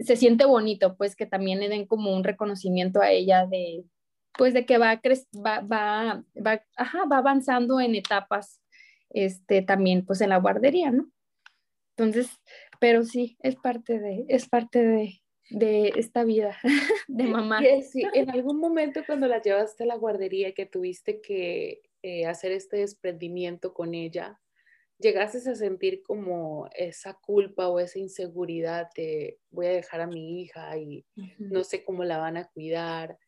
se 0.00 0.16
siente 0.16 0.46
bonito, 0.46 0.96
pues 0.96 1.14
que 1.14 1.26
también 1.26 1.60
le 1.60 1.68
den 1.68 1.86
como 1.86 2.14
un 2.16 2.24
reconocimiento 2.24 3.00
a 3.00 3.10
ella 3.10 3.46
de, 3.46 3.84
pues 4.36 4.54
de 4.54 4.64
que 4.64 4.78
va, 4.78 5.00
va, 5.34 5.60
va, 5.60 6.24
va, 6.34 6.62
ajá, 6.76 7.04
va 7.04 7.18
avanzando 7.18 7.80
en 7.80 7.94
etapas, 7.94 8.62
este, 9.10 9.62
también 9.62 10.06
pues 10.06 10.20
en 10.20 10.30
la 10.30 10.38
guardería, 10.38 10.90
¿no? 10.90 11.10
Entonces, 11.96 12.30
pero 12.80 13.02
sí, 13.04 13.36
es 13.40 13.56
parte 13.56 13.98
de, 13.98 14.24
es 14.28 14.48
parte 14.48 14.86
de, 14.86 15.20
de 15.50 15.92
esta 15.96 16.24
vida 16.24 16.56
de 17.08 17.24
mamá. 17.24 17.60
Sí, 17.82 18.02
en 18.14 18.30
algún 18.30 18.58
momento 18.58 19.02
cuando 19.06 19.26
la 19.26 19.42
llevaste 19.42 19.84
a 19.84 19.86
la 19.86 19.96
guardería 19.96 20.54
que 20.54 20.66
tuviste 20.66 21.20
que 21.20 21.82
eh, 22.02 22.26
hacer 22.26 22.52
este 22.52 22.78
desprendimiento 22.78 23.74
con 23.74 23.94
ella, 23.94 24.40
llegases 24.98 25.46
a 25.46 25.54
sentir 25.54 26.02
como 26.02 26.68
esa 26.74 27.14
culpa 27.14 27.68
o 27.68 27.78
esa 27.78 27.98
inseguridad 27.98 28.88
de 28.96 29.38
voy 29.50 29.66
a 29.66 29.70
dejar 29.70 30.00
a 30.00 30.06
mi 30.06 30.42
hija 30.42 30.76
y 30.76 31.04
no 31.38 31.64
sé 31.64 31.84
cómo 31.84 32.04
la 32.04 32.18
van 32.18 32.36
a 32.36 32.48
cuidar, 32.48 33.18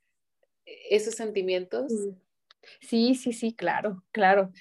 e-, 0.67 0.97
esos 0.97 1.15
sentimientos. 1.15 1.93
Sí, 2.81 3.15
sí, 3.15 3.33
sí, 3.33 3.55
claro, 3.55 4.05
claro. 4.13 4.53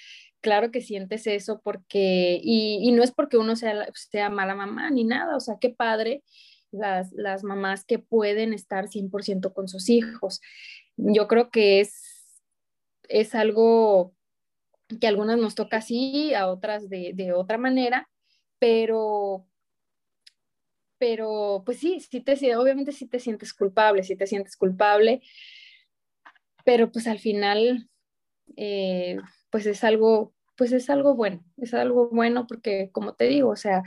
Claro 0.42 0.72
que 0.72 0.82
sientes 0.82 1.28
eso 1.28 1.60
porque, 1.62 2.40
y, 2.42 2.90
no 2.94 3.04
es 3.04 3.12
porque 3.12 3.38
uno 3.38 3.58
sea, 3.58 3.90
sea 3.94 4.30
mala 4.30 4.56
mamá 4.56 4.90
ni 4.90 5.04
nada, 5.04 5.36
o 5.36 5.42
sea, 5.42 5.58
qué 5.60 5.70
padre 5.70 6.24
las, 6.72 7.12
las 7.12 7.44
mamás 7.44 7.84
que 7.84 8.00
pueden 8.00 8.54
estar 8.54 8.88
100% 8.88 9.54
con 9.54 9.68
sus 9.68 9.90
hijos. 9.90 10.40
Yo 10.96 11.28
creo 11.28 11.50
que 11.50 11.82
es 11.82 12.09
es 13.10 13.36
algo 13.36 14.14
que 15.00 15.08
a 15.08 15.10
algunas 15.10 15.38
nos 15.38 15.56
toca 15.56 15.78
así, 15.78 16.34
a 16.34 16.48
otras 16.48 16.90
de, 16.90 17.34
otra 17.36 17.58
manera, 17.58 18.10
pero, 18.58 19.46
pero 20.98 21.64
pues 21.66 21.80
sí, 21.80 22.00
sí 22.00 22.22
te, 22.22 22.56
obviamente 22.56 22.92
sí 22.92 23.08
te 23.08 23.20
sientes 23.20 23.54
culpable, 23.54 24.04
sí 24.04 24.16
te 24.16 24.28
sientes 24.28 24.56
culpable, 24.56 25.22
pero 26.64 26.92
pues 26.92 27.08
al 27.08 27.20
final, 27.20 27.90
eh, 28.56 29.18
pues 29.50 29.66
es 29.66 29.84
algo 29.84 30.34
pues 30.60 30.74
es 30.74 30.90
algo 30.90 31.16
bueno, 31.16 31.42
es 31.56 31.74
algo 31.74 32.10
bueno 32.10 32.46
porque 32.46 32.90
como 32.92 33.14
te 33.14 33.30
digo, 33.30 33.50
o 33.50 33.56
sea, 33.56 33.82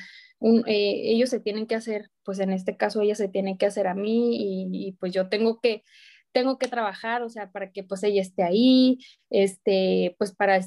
eh, 0.67 1.02
ellos 1.05 1.29
se 1.29 1.38
tienen 1.38 1.67
que 1.67 1.75
hacer, 1.75 2.11
pues 2.25 2.38
en 2.38 2.50
este 2.50 2.79
caso 2.79 3.02
ella 3.02 3.14
se 3.14 3.29
tiene 3.29 3.59
que 3.59 3.67
hacer 3.67 3.87
a 3.87 3.95
mí 3.95 4.71
y, 4.73 4.93
pues 4.93 5.12
yo 5.12 5.29
tengo 5.29 5.61
que, 5.61 5.85
tengo 6.33 6.59
que 6.59 6.69
trabajar, 6.69 7.23
o 7.23 7.29
sea, 7.29 7.51
para 7.51 7.71
que 7.73 7.83
pues 7.83 8.03
ella 8.03 8.23
esté 8.23 8.43
ahí, 8.43 8.99
este, 9.31 10.15
pues 10.19 10.35
para, 10.35 10.61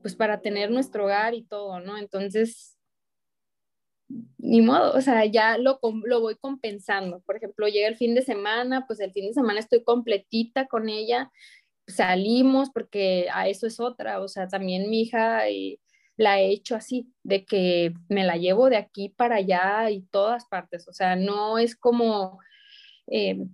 pues 0.00 0.16
para 0.16 0.40
tener 0.40 0.70
nuestro 0.70 1.04
hogar 1.04 1.34
y 1.34 1.44
todo, 1.44 1.80
¿no? 1.80 1.98
Entonces, 1.98 2.76
ni 4.38 4.60
modo, 4.60 4.92
o 4.94 5.00
sea, 5.00 5.24
ya 5.24 5.58
lo, 5.58 5.78
lo 6.04 6.20
voy 6.20 6.36
compensando. 6.36 7.20
Por 7.20 7.36
ejemplo, 7.36 7.68
llega 7.68 7.88
el 7.88 7.96
fin 7.96 8.14
de 8.14 8.22
semana, 8.22 8.86
pues 8.86 9.00
el 9.00 9.12
fin 9.12 9.28
de 9.28 9.34
semana 9.34 9.60
estoy 9.60 9.84
completita 9.84 10.66
con 10.66 10.88
ella, 10.88 11.30
salimos 11.86 12.70
porque 12.70 13.28
a 13.32 13.48
eso 13.48 13.66
es 13.66 13.80
otra, 13.80 14.20
o 14.20 14.28
sea, 14.28 14.48
también 14.48 14.90
mi 14.90 15.02
hija 15.02 15.48
y 15.50 15.80
la 16.16 16.40
he 16.40 16.50
hecho 16.50 16.76
así, 16.76 17.12
de 17.22 17.44
que 17.44 17.94
me 18.08 18.24
la 18.24 18.36
llevo 18.36 18.68
de 18.68 18.76
aquí 18.76 19.08
para 19.08 19.36
allá 19.36 19.90
y 19.90 20.02
todas 20.02 20.46
partes, 20.46 20.86
o 20.88 20.92
sea, 20.92 21.16
no 21.16 21.58
es 21.58 21.76
como 21.76 22.38
eh, 23.08 23.46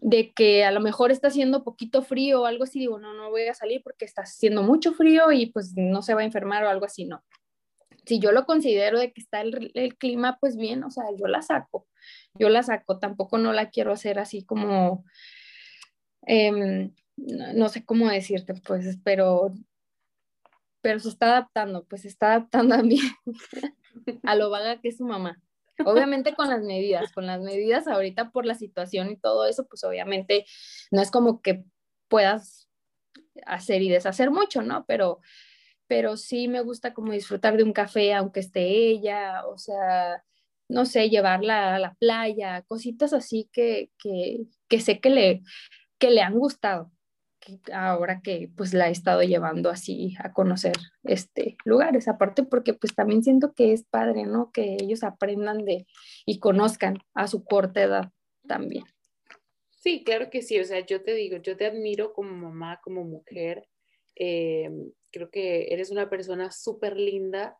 de 0.00 0.32
que 0.32 0.64
a 0.64 0.70
lo 0.70 0.80
mejor 0.80 1.10
está 1.10 1.28
haciendo 1.28 1.64
poquito 1.64 2.02
frío 2.02 2.42
o 2.42 2.46
algo 2.46 2.64
así, 2.64 2.78
digo, 2.78 2.98
no, 2.98 3.14
no 3.14 3.30
voy 3.30 3.46
a 3.46 3.54
salir 3.54 3.82
porque 3.82 4.04
está 4.04 4.22
haciendo 4.22 4.62
mucho 4.62 4.92
frío 4.92 5.32
y 5.32 5.46
pues 5.46 5.74
no 5.76 6.02
se 6.02 6.14
va 6.14 6.22
a 6.22 6.24
enfermar 6.24 6.64
o 6.64 6.68
algo 6.68 6.86
así, 6.86 7.04
no. 7.04 7.24
Si 8.04 8.18
yo 8.18 8.32
lo 8.32 8.44
considero 8.44 8.98
de 8.98 9.12
que 9.12 9.20
está 9.20 9.40
el, 9.40 9.96
clima, 9.98 10.36
pues 10.38 10.56
bien, 10.56 10.84
o 10.84 10.90
sea, 10.90 11.04
yo 11.18 11.26
la 11.26 11.40
saco, 11.40 11.86
yo 12.34 12.50
la 12.50 12.62
saco, 12.62 12.98
tampoco 12.98 13.38
no 13.38 13.52
la 13.52 13.70
quiero 13.70 13.92
hacer 13.92 14.18
así 14.18 14.44
como, 14.44 15.04
em, 16.26 16.94
no, 17.16 17.68
sé 17.70 17.84
cómo 17.84 18.08
decirte, 18.08 18.54
pues, 18.66 18.98
pero, 19.04 19.54
pero 20.82 20.98
se 20.98 21.08
está 21.08 21.26
adaptando, 21.26 21.86
pues 21.86 22.02
se 22.02 22.08
está 22.08 22.32
adaptando 22.34 22.74
a 22.74 22.82
mí, 22.82 22.98
a 24.22 24.34
lo 24.34 24.50
vaga 24.50 24.80
que 24.80 24.88
es 24.88 24.98
su 24.98 25.06
mamá. 25.06 25.40
Obviamente 25.84 26.34
con 26.34 26.48
las 26.48 26.62
medidas, 26.62 27.12
con 27.12 27.26
las 27.26 27.40
medidas 27.40 27.86
ahorita 27.88 28.30
por 28.30 28.46
la 28.46 28.54
situación 28.54 29.10
y 29.10 29.16
todo 29.16 29.46
eso, 29.46 29.66
pues 29.66 29.82
obviamente 29.84 30.46
no 30.90 31.02
es 31.02 31.10
como 31.10 31.42
que 31.42 31.64
puedas 32.08 32.68
hacer 33.46 33.82
y 33.82 33.88
deshacer 33.90 34.30
mucho, 34.30 34.62
¿no? 34.62 34.84
Pero, 34.86 35.20
pero 35.86 36.16
sí 36.16 36.48
me 36.48 36.60
gusta 36.60 36.94
como 36.94 37.12
disfrutar 37.12 37.56
de 37.56 37.64
un 37.64 37.72
café 37.72 38.14
aunque 38.14 38.40
esté 38.40 38.62
ella, 38.66 39.46
o 39.46 39.58
sea, 39.58 40.22
no 40.68 40.86
sé, 40.86 41.10
llevarla 41.10 41.74
a 41.74 41.78
la 41.78 41.94
playa, 41.94 42.62
cositas 42.62 43.12
así 43.12 43.48
que, 43.52 43.90
que, 43.98 44.44
que 44.68 44.80
sé 44.80 45.00
que 45.00 45.10
le, 45.10 45.42
que 45.98 46.10
le 46.10 46.22
han 46.22 46.34
gustado 46.34 46.93
ahora 47.72 48.20
que 48.22 48.50
pues 48.56 48.74
la 48.74 48.88
he 48.88 48.92
estado 48.92 49.22
llevando 49.22 49.70
así 49.70 50.14
a 50.18 50.32
conocer 50.32 50.76
este 51.02 51.56
lugares, 51.64 52.08
aparte 52.08 52.42
porque 52.42 52.74
pues 52.74 52.94
también 52.94 53.22
siento 53.22 53.52
que 53.54 53.72
es 53.72 53.84
padre, 53.84 54.24
¿no? 54.24 54.50
Que 54.52 54.76
ellos 54.80 55.02
aprendan 55.02 55.64
de 55.64 55.86
y 56.26 56.38
conozcan 56.38 56.98
a 57.14 57.26
su 57.26 57.44
corta 57.44 57.82
edad 57.82 58.10
también. 58.46 58.84
Sí, 59.70 60.02
claro 60.04 60.30
que 60.30 60.42
sí, 60.42 60.58
o 60.58 60.64
sea, 60.64 60.84
yo 60.84 61.02
te 61.02 61.14
digo, 61.14 61.36
yo 61.38 61.56
te 61.56 61.66
admiro 61.66 62.12
como 62.14 62.34
mamá, 62.34 62.80
como 62.82 63.04
mujer, 63.04 63.68
eh, 64.16 64.70
creo 65.12 65.30
que 65.30 65.66
eres 65.72 65.90
una 65.90 66.08
persona 66.08 66.50
súper 66.50 66.96
linda, 66.96 67.58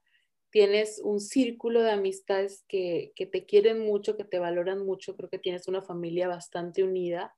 tienes 0.50 1.00
un 1.04 1.20
círculo 1.20 1.82
de 1.82 1.90
amistades 1.90 2.64
que, 2.66 3.12
que 3.14 3.26
te 3.26 3.44
quieren 3.44 3.80
mucho, 3.80 4.16
que 4.16 4.24
te 4.24 4.38
valoran 4.38 4.86
mucho, 4.86 5.16
creo 5.16 5.28
que 5.28 5.38
tienes 5.38 5.68
una 5.68 5.82
familia 5.82 6.28
bastante 6.28 6.82
unida 6.82 7.34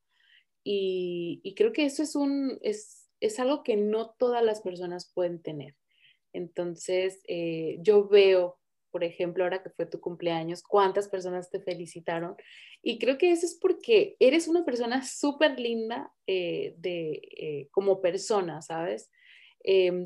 y, 0.68 1.54
creo 1.54 1.72
que 1.72 1.84
eso 1.84 2.02
es, 2.02 2.16
un, 2.16 2.58
es, 2.60 3.08
es, 3.20 3.38
algo 3.38 3.62
que 3.62 3.76
no 3.76 4.10
todas 4.18 4.42
las 4.42 4.62
personas 4.62 5.12
pueden 5.14 5.40
tener. 5.40 5.76
Entonces, 6.32 7.20
eh, 7.28 7.76
yo 7.82 8.08
veo, 8.08 8.58
por 8.90 9.04
ejemplo, 9.04 9.44
ahora 9.44 9.62
que 9.62 9.70
fue 9.70 9.86
tu 9.86 10.00
cumpleaños, 10.00 10.64
cuántas 10.64 11.08
personas 11.08 11.50
te 11.50 11.60
felicitaron. 11.60 12.34
Y 12.82 12.98
creo 12.98 13.16
que 13.16 13.30
eso 13.30 13.46
es 13.46 13.56
porque 13.60 14.16
eres 14.18 14.48
una 14.48 14.64
persona 14.64 15.04
súper 15.04 15.60
linda 15.60 16.12
eh, 16.26 16.74
de, 16.78 17.22
eh, 17.36 17.68
como 17.70 18.00
persona, 18.00 18.60
¿sabes? 18.60 19.10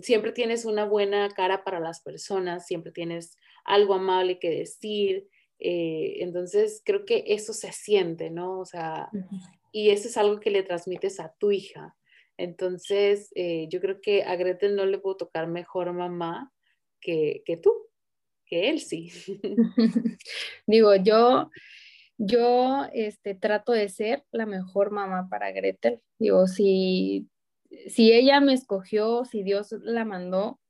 siempre 0.01 0.33
tienes 0.33 0.65
una 0.65 0.87
buena 0.87 1.29
cara 1.37 1.65
para 1.65 1.81
las 1.81 2.01
personas, 2.01 2.67
siempre 2.67 2.93
tienes 2.93 3.37
algo 3.67 3.93
amable 3.93 4.39
que 4.39 4.49
decir. 4.49 5.29
entonces, 5.59 6.81
creo 6.83 7.05
que 7.05 7.25
eso 7.27 7.53
se 7.53 7.71
siente, 7.71 8.31
¿no? 8.31 8.59
O 8.59 8.65
sea, 8.65 9.11
y 9.73 9.91
eso 9.91 10.09
es 10.09 10.17
algo 10.17 10.41
que 10.41 10.51
le 10.51 10.63
transmites 10.63 11.21
a 11.21 11.35
tu 11.39 11.51
hija. 11.53 11.97
Entonces, 12.37 13.31
eh, 13.35 13.69
yo 13.69 13.81
creo 13.81 14.01
que 14.01 14.23
a 14.23 14.37
Gretel 14.37 14.77
no 14.77 14.87
le 14.87 14.99
puedo 14.99 15.17
tocar 15.17 15.47
mejor 15.47 15.93
mamá 15.93 16.53
que, 17.01 17.43
que 17.45 17.57
tú, 17.57 17.73
que 18.47 18.71
él 18.71 18.81
sí. 18.81 19.11
Digo, 20.67 20.95
yo, 20.97 21.51
yo 22.17 22.87
este, 22.93 23.35
trato 23.35 23.73
de 23.73 23.89
ser 23.89 24.25
la 24.31 24.47
mejor 24.47 24.91
mamá 24.91 25.29
para 25.29 25.53
Gretel. 25.53 26.01
Digo, 26.19 26.47
si, 26.47 27.29
si 27.89 28.13
ella 28.13 28.41
me 28.41 28.55
escogió, 28.55 29.25
si 29.25 29.43
Dios 29.43 29.73
la 29.83 30.05
mandó 30.05 30.61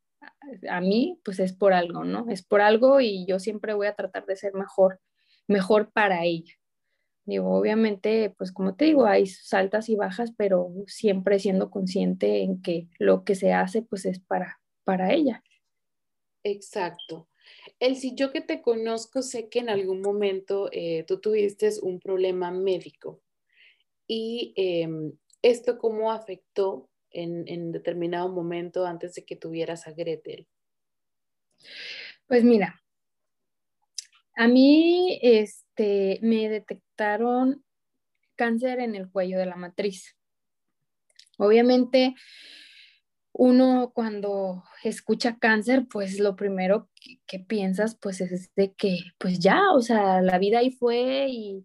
a 0.69 0.81
mí, 0.81 1.19
pues 1.25 1.39
es 1.41 1.53
por 1.53 1.73
algo, 1.73 2.05
¿no? 2.05 2.29
Es 2.29 2.43
por 2.43 2.61
algo 2.61 3.01
y 3.01 3.27
yo 3.27 3.39
siempre 3.39 3.75
voy 3.75 3.87
a 3.87 3.95
tratar 3.95 4.27
de 4.27 4.37
ser 4.37 4.55
mejor, 4.55 5.01
mejor 5.47 5.93
para 5.93 6.25
ella. 6.25 6.60
Digo, 7.25 7.55
obviamente, 7.55 8.35
pues 8.37 8.51
como 8.53 8.75
te 8.75 8.87
digo, 8.87 9.07
hay 9.07 9.31
altas 9.53 9.89
y 9.89 9.97
bajas, 9.97 10.33
pero 10.37 10.73
siempre 10.87 11.39
siendo 11.39 11.71
consciente 11.71 12.43
en 12.43 12.63
que 12.63 12.89
lo 12.99 13.25
que 13.25 13.35
se 13.35 13.53
hace, 13.53 13.83
pues 13.83 14.07
es 14.07 14.19
para, 14.21 14.61
para 14.85 15.13
ella. 15.13 15.43
Exacto. 16.43 17.29
El 17.79 17.97
si 17.97 18.15
yo 18.15 18.33
que 18.33 18.41
te 18.41 18.63
conozco, 18.63 19.23
sé 19.23 19.49
que 19.49 19.59
en 19.59 19.69
algún 19.69 20.01
momento 20.01 20.69
eh, 20.73 21.05
tú 21.07 21.21
tuviste 21.21 21.71
un 21.83 22.01
problema 22.01 22.51
médico 22.51 23.21
y 24.07 24.53
em, 24.57 25.13
esto 25.43 25.79
cómo 25.79 26.13
afectó 26.13 26.89
en, 27.11 27.47
en 27.49 27.73
determinado 27.73 28.29
momento 28.29 28.87
antes 28.87 29.15
de 29.15 29.25
que 29.25 29.37
tuvieras 29.37 29.87
a 29.87 29.93
Gretel. 29.93 30.47
Pues 32.27 32.45
mira, 32.45 32.83
a 34.37 34.49
mí 34.49 35.19
este, 35.23 36.19
me 36.23 36.49
detectaron 36.49 37.65
cáncer 38.37 38.81
en 38.81 38.95
el 38.95 39.11
cuello 39.11 39.39
de 39.39 39.47
la 39.47 39.57
matriz. 39.57 40.17
Obviamente, 41.37 42.15
uno 43.33 43.93
cuando 43.95 44.65
escucha 44.83 45.39
cáncer, 45.39 45.87
pues 45.91 46.19
lo 46.19 46.37
primero 46.37 46.89
que, 47.27 47.39
piensas, 47.41 47.97
pues 48.01 48.21
es 48.21 48.53
de 48.55 48.73
que, 48.75 48.99
pues 49.19 49.39
ya, 49.39 49.73
o 49.73 49.81
sea, 49.83 50.21
la 50.23 50.39
vida 50.39 50.59
ahí 50.59 50.71
fue 50.71 51.29
y, 51.31 51.65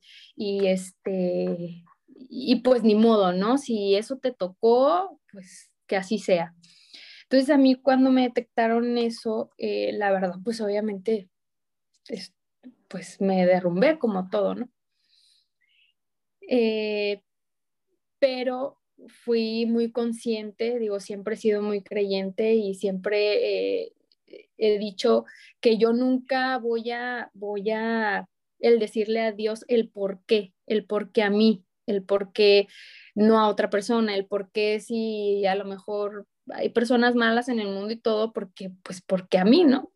este, 0.67 1.83
y 2.07 2.61
pues 2.61 2.83
ni 2.83 2.95
modo, 2.95 3.33
¿no? 3.33 3.57
Si 3.57 3.95
eso 3.95 4.17
te 4.17 4.31
tocó, 4.31 5.19
pues 5.31 5.71
que 5.87 5.97
así 5.97 6.19
sea. 6.19 6.53
Entonces 7.23 7.49
a 7.49 7.57
mí 7.57 7.75
cuando 7.75 8.11
me 8.11 8.23
detectaron 8.23 8.97
eso, 8.97 9.51
eh, 9.57 9.91
la 9.93 10.11
verdad, 10.11 10.35
pues 10.43 10.61
obviamente 10.61 11.29
pues 12.87 13.19
me 13.21 13.45
derrumbé 13.45 13.97
como 13.99 14.29
todo, 14.29 14.55
¿no? 14.55 14.69
Eh, 16.47 17.21
pero 18.19 18.79
fui 19.07 19.65
muy 19.65 19.91
consciente, 19.91 20.79
digo, 20.79 20.99
siempre 20.99 21.35
he 21.35 21.37
sido 21.37 21.61
muy 21.61 21.81
creyente 21.81 22.53
y 22.53 22.75
siempre 22.75 23.83
eh, 23.83 23.93
he 24.57 24.79
dicho 24.79 25.25
que 25.59 25.77
yo 25.77 25.93
nunca 25.93 26.57
voy 26.57 26.91
a, 26.91 27.29
voy 27.33 27.71
a, 27.71 28.27
el 28.59 28.79
decirle 28.79 29.21
a 29.21 29.31
Dios 29.31 29.65
el 29.67 29.89
por 29.89 30.23
qué, 30.25 30.53
el 30.65 30.85
por 30.85 31.11
qué 31.11 31.23
a 31.23 31.29
mí, 31.29 31.63
el 31.87 32.03
por 32.03 32.31
qué 32.31 32.67
no 33.13 33.39
a 33.39 33.47
otra 33.47 33.69
persona, 33.69 34.15
el 34.15 34.25
por 34.25 34.51
qué 34.51 34.79
si 34.79 35.45
a 35.45 35.55
lo 35.55 35.65
mejor 35.65 36.27
hay 36.49 36.69
personas 36.69 37.15
malas 37.15 37.49
en 37.49 37.59
el 37.59 37.67
mundo 37.67 37.93
y 37.93 37.97
todo, 37.97 38.33
porque, 38.33 38.71
pues 38.83 39.01
porque 39.01 39.37
a 39.37 39.45
mí, 39.45 39.63
¿no? 39.63 39.91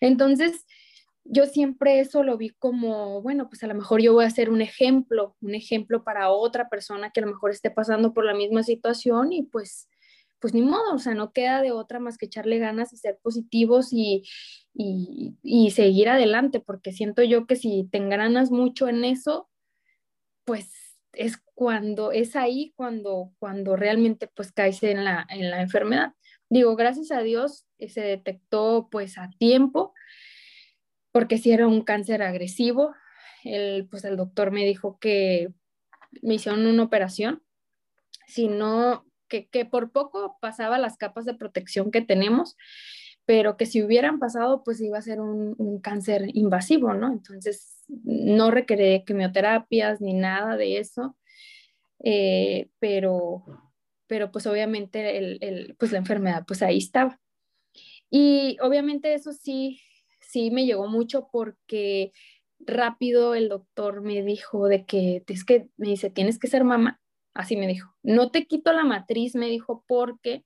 Entonces, 0.00 0.66
yo 1.24 1.46
siempre 1.46 2.00
eso 2.00 2.22
lo 2.22 2.36
vi 2.36 2.50
como, 2.50 3.22
bueno, 3.22 3.48
pues 3.48 3.64
a 3.64 3.66
lo 3.66 3.74
mejor 3.74 4.02
yo 4.02 4.12
voy 4.12 4.26
a 4.26 4.30
ser 4.30 4.50
un 4.50 4.60
ejemplo, 4.60 5.36
un 5.40 5.54
ejemplo 5.54 6.04
para 6.04 6.30
otra 6.30 6.68
persona 6.68 7.10
que 7.10 7.20
a 7.20 7.24
lo 7.24 7.32
mejor 7.32 7.50
esté 7.50 7.70
pasando 7.70 8.12
por 8.12 8.24
la 8.24 8.34
misma 8.34 8.62
situación 8.62 9.32
y 9.32 9.42
pues, 9.42 9.88
pues 10.38 10.52
ni 10.52 10.60
modo, 10.62 10.94
o 10.94 10.98
sea, 10.98 11.14
no 11.14 11.32
queda 11.32 11.62
de 11.62 11.72
otra 11.72 11.98
más 11.98 12.18
que 12.18 12.26
echarle 12.26 12.58
ganas 12.58 12.92
y 12.92 12.98
ser 12.98 13.18
positivos 13.22 13.88
y, 13.92 14.24
y, 14.74 15.70
seguir 15.70 16.08
adelante, 16.10 16.60
porque 16.60 16.92
siento 16.92 17.22
yo 17.22 17.46
que 17.46 17.56
si 17.56 17.88
te 17.90 17.98
engranas 17.98 18.50
mucho 18.50 18.88
en 18.88 19.04
eso, 19.04 19.48
pues 20.44 20.70
es 21.12 21.38
cuando, 21.54 22.12
es 22.12 22.36
ahí 22.36 22.74
cuando, 22.76 23.32
cuando 23.38 23.76
realmente 23.76 24.28
pues 24.34 24.52
caes 24.52 24.82
en 24.82 25.04
la, 25.04 25.26
en 25.30 25.50
la 25.50 25.62
enfermedad. 25.62 26.12
Digo, 26.50 26.76
gracias 26.76 27.10
a 27.10 27.20
Dios 27.20 27.66
eh, 27.78 27.88
se 27.88 28.02
detectó 28.02 28.88
pues 28.90 29.16
a 29.16 29.30
tiempo 29.38 29.94
porque 31.14 31.38
si 31.38 31.52
era 31.52 31.68
un 31.68 31.82
cáncer 31.82 32.22
agresivo. 32.22 32.92
El, 33.44 33.86
pues 33.88 34.04
el 34.04 34.16
doctor 34.16 34.50
me 34.50 34.64
dijo 34.64 34.98
que 34.98 35.52
me 36.22 36.34
hicieron 36.34 36.66
una 36.66 36.82
operación, 36.82 37.40
sino 38.26 39.06
que, 39.28 39.46
que 39.46 39.64
por 39.64 39.92
poco 39.92 40.36
pasaba 40.40 40.76
las 40.76 40.96
capas 40.96 41.24
de 41.24 41.34
protección 41.34 41.92
que 41.92 42.00
tenemos, 42.00 42.56
pero 43.26 43.56
que 43.56 43.64
si 43.64 43.80
hubieran 43.80 44.18
pasado, 44.18 44.64
pues 44.64 44.80
iba 44.80 44.98
a 44.98 45.02
ser 45.02 45.20
un, 45.20 45.78
cáncer 45.80 46.30
invasivo, 46.34 46.94
¿no? 46.94 47.12
Entonces, 47.12 47.84
no 47.86 48.50
requería 48.50 49.04
quimioterapias 49.04 50.00
ni 50.00 50.14
nada 50.14 50.56
de 50.56 50.78
eso, 50.78 51.16
eh, 52.02 52.70
pero, 52.80 53.44
pero 54.08 54.32
pues 54.32 54.48
obviamente 54.48 55.16
el, 55.16 55.76
pues 55.78 55.92
la 55.92 55.98
enfermedad 55.98 56.44
pues 56.44 56.60
ahí 56.60 56.78
estaba. 56.78 57.20
Y 58.10 58.56
obviamente 58.60 59.14
eso 59.14 59.32
sí, 59.32 59.80
sí 60.34 60.50
me 60.50 60.66
llegó 60.66 60.88
mucho 60.88 61.28
porque 61.30 62.12
rápido 62.58 63.36
el 63.36 63.48
doctor 63.48 64.00
me 64.00 64.24
dijo 64.24 64.66
de 64.66 64.84
que, 64.84 65.22
es 65.28 65.44
que, 65.44 65.68
me 65.76 65.90
dice, 65.90 66.10
tienes 66.10 66.40
que 66.40 66.48
ser 66.48 66.64
mamá, 66.64 67.00
así 67.34 67.56
me 67.56 67.68
dijo, 67.68 67.94
no 68.02 68.32
te 68.32 68.46
quito 68.46 68.72
la 68.72 68.82
matriz, 68.82 69.36
me 69.36 69.46
dijo, 69.46 69.84
porque, 69.86 70.44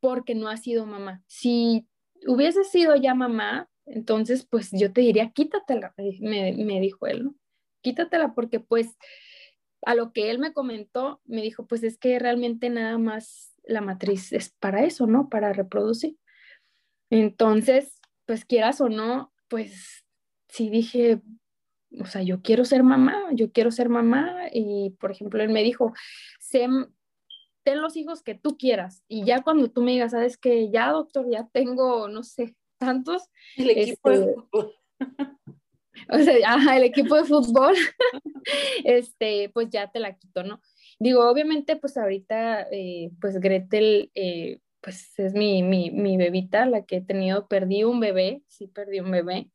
porque 0.00 0.34
no 0.34 0.50
has 0.50 0.62
sido 0.64 0.84
mamá. 0.84 1.22
Si 1.26 1.88
hubiese 2.26 2.62
sido 2.64 2.94
ya 2.94 3.14
mamá, 3.14 3.70
entonces 3.86 4.46
pues 4.46 4.68
yo 4.72 4.92
te 4.92 5.00
diría, 5.00 5.30
quítatela, 5.30 5.94
me, 6.20 6.52
me 6.52 6.78
dijo 6.78 7.06
él, 7.06 7.24
¿no? 7.24 7.34
Quítatela 7.80 8.34
porque 8.34 8.60
pues 8.60 8.98
a 9.86 9.94
lo 9.94 10.12
que 10.12 10.30
él 10.30 10.38
me 10.40 10.52
comentó, 10.52 11.22
me 11.24 11.40
dijo, 11.40 11.66
pues 11.66 11.82
es 11.84 11.96
que 11.96 12.18
realmente 12.18 12.68
nada 12.68 12.98
más 12.98 13.54
la 13.62 13.80
matriz 13.80 14.30
es 14.34 14.50
para 14.60 14.84
eso, 14.84 15.06
¿no? 15.06 15.30
Para 15.30 15.54
reproducir. 15.54 16.18
Entonces, 17.08 17.97
pues 18.28 18.44
quieras 18.44 18.82
o 18.82 18.90
no, 18.90 19.32
pues 19.48 20.04
sí 20.48 20.68
dije, 20.68 21.22
o 21.98 22.04
sea, 22.04 22.22
yo 22.22 22.42
quiero 22.42 22.66
ser 22.66 22.82
mamá, 22.82 23.16
yo 23.32 23.50
quiero 23.52 23.70
ser 23.70 23.88
mamá 23.88 24.50
y, 24.52 24.90
por 25.00 25.10
ejemplo, 25.10 25.42
él 25.42 25.48
me 25.48 25.62
dijo, 25.62 25.94
ten 26.50 26.92
los 27.80 27.96
hijos 27.96 28.22
que 28.22 28.34
tú 28.34 28.58
quieras 28.58 29.02
y 29.08 29.24
ya 29.24 29.42
cuando 29.42 29.70
tú 29.70 29.80
me 29.80 29.92
digas, 29.92 30.10
sabes 30.10 30.36
que 30.36 30.70
ya, 30.70 30.90
doctor, 30.90 31.26
ya 31.30 31.48
tengo, 31.50 32.08
no 32.08 32.22
sé, 32.22 32.54
tantos. 32.76 33.30
El 33.56 33.70
equipo 33.70 34.10
de 34.10 34.16
este, 34.16 34.34
fútbol. 34.34 34.74
O 36.10 36.18
sea, 36.18 36.76
el 36.76 36.84
equipo 36.84 37.16
de 37.16 37.24
fútbol, 37.24 37.74
este, 38.84 39.50
pues 39.52 39.68
ya 39.68 39.90
te 39.90 39.98
la 39.98 40.16
quito, 40.16 40.44
¿no? 40.44 40.60
Digo, 41.00 41.28
obviamente, 41.28 41.74
pues 41.74 41.96
ahorita, 41.96 42.68
eh, 42.70 43.10
pues 43.20 43.40
Gretel, 43.40 44.12
eh, 44.14 44.60
pues 44.80 45.18
es 45.18 45.34
mi, 45.34 45.62
mi, 45.62 45.90
mi 45.90 46.16
bebita, 46.16 46.66
la 46.66 46.84
que 46.84 46.96
he 46.96 47.00
tenido, 47.00 47.48
perdí 47.48 47.84
un 47.84 48.00
bebé, 48.00 48.42
sí 48.46 48.66
perdí 48.68 49.00
un 49.00 49.10
bebé, 49.10 49.50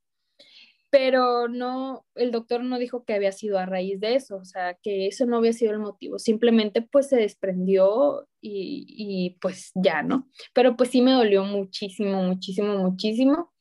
pero 0.93 1.47
no, 1.47 2.05
el 2.13 2.31
doctor 2.31 2.63
no 2.63 2.77
dijo 2.77 3.03
que 3.03 3.15
había 3.15 3.31
sido 3.31 3.57
a 3.57 3.65
raíz 3.65 3.99
de 3.99 4.13
eso, 4.13 4.35
o 4.37 4.45
sea, 4.45 4.75
que 4.75 5.07
eso 5.07 5.25
no 5.25 5.37
había 5.37 5.51
sido 5.51 5.71
el 5.71 5.79
motivo, 5.79 6.19
simplemente 6.19 6.83
pues 6.83 7.09
se 7.09 7.15
desprendió 7.15 8.27
y, 8.41 8.85
y 8.87 9.31
pues 9.41 9.71
ya, 9.73 10.03
¿no? 10.03 10.29
Pero 10.53 10.77
pues 10.77 10.91
sí 10.91 11.01
me 11.01 11.13
dolió 11.13 11.45
muchísimo, 11.45 12.21
muchísimo, 12.21 12.77
muchísimo. 12.77 13.51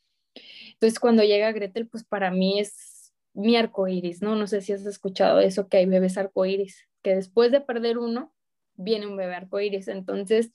Entonces 0.75 1.01
cuando 1.01 1.23
llega 1.23 1.53
Gretel, 1.53 1.89
pues 1.89 2.05
para 2.05 2.31
mí 2.31 2.61
es 2.61 3.15
mi 3.33 3.57
arco 3.57 3.89
iris, 3.89 4.21
¿no? 4.21 4.37
No 4.37 4.47
sé 4.47 4.61
si 4.61 4.75
has 4.75 4.85
escuchado 4.85 5.41
eso, 5.41 5.69
que 5.69 5.79
hay 5.79 5.87
bebés 5.87 6.19
arco 6.19 6.45
iris, 6.45 6.87
que 7.03 7.15
después 7.15 7.51
de 7.51 7.63
perder 7.63 7.97
uno, 7.97 8.35
viene 8.75 9.07
un 9.07 9.17
bebé 9.17 9.37
arco 9.37 9.59
iris, 9.59 9.89
entonces 9.89 10.53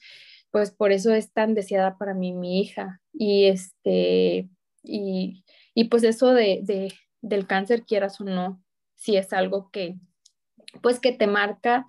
pues 0.58 0.72
por 0.72 0.92
eso 0.92 1.14
es 1.14 1.32
tan 1.32 1.54
deseada 1.54 2.00
para 2.00 2.16
mí 2.16 2.34
mi 2.34 2.60
hija. 2.60 3.00
Y 3.14 3.46
este, 3.46 4.50
y, 4.82 5.44
pues 5.92 6.04
eso 6.04 6.34
de, 6.34 6.92
del 7.22 7.46
cáncer, 7.46 7.84
quieras 7.84 8.20
o 8.20 8.24
no, 8.24 8.60
si 8.96 9.18
es 9.18 9.34
algo 9.34 9.70
que, 9.70 10.00
pues 10.82 11.00
que 11.00 11.12
te 11.12 11.28
marca 11.28 11.86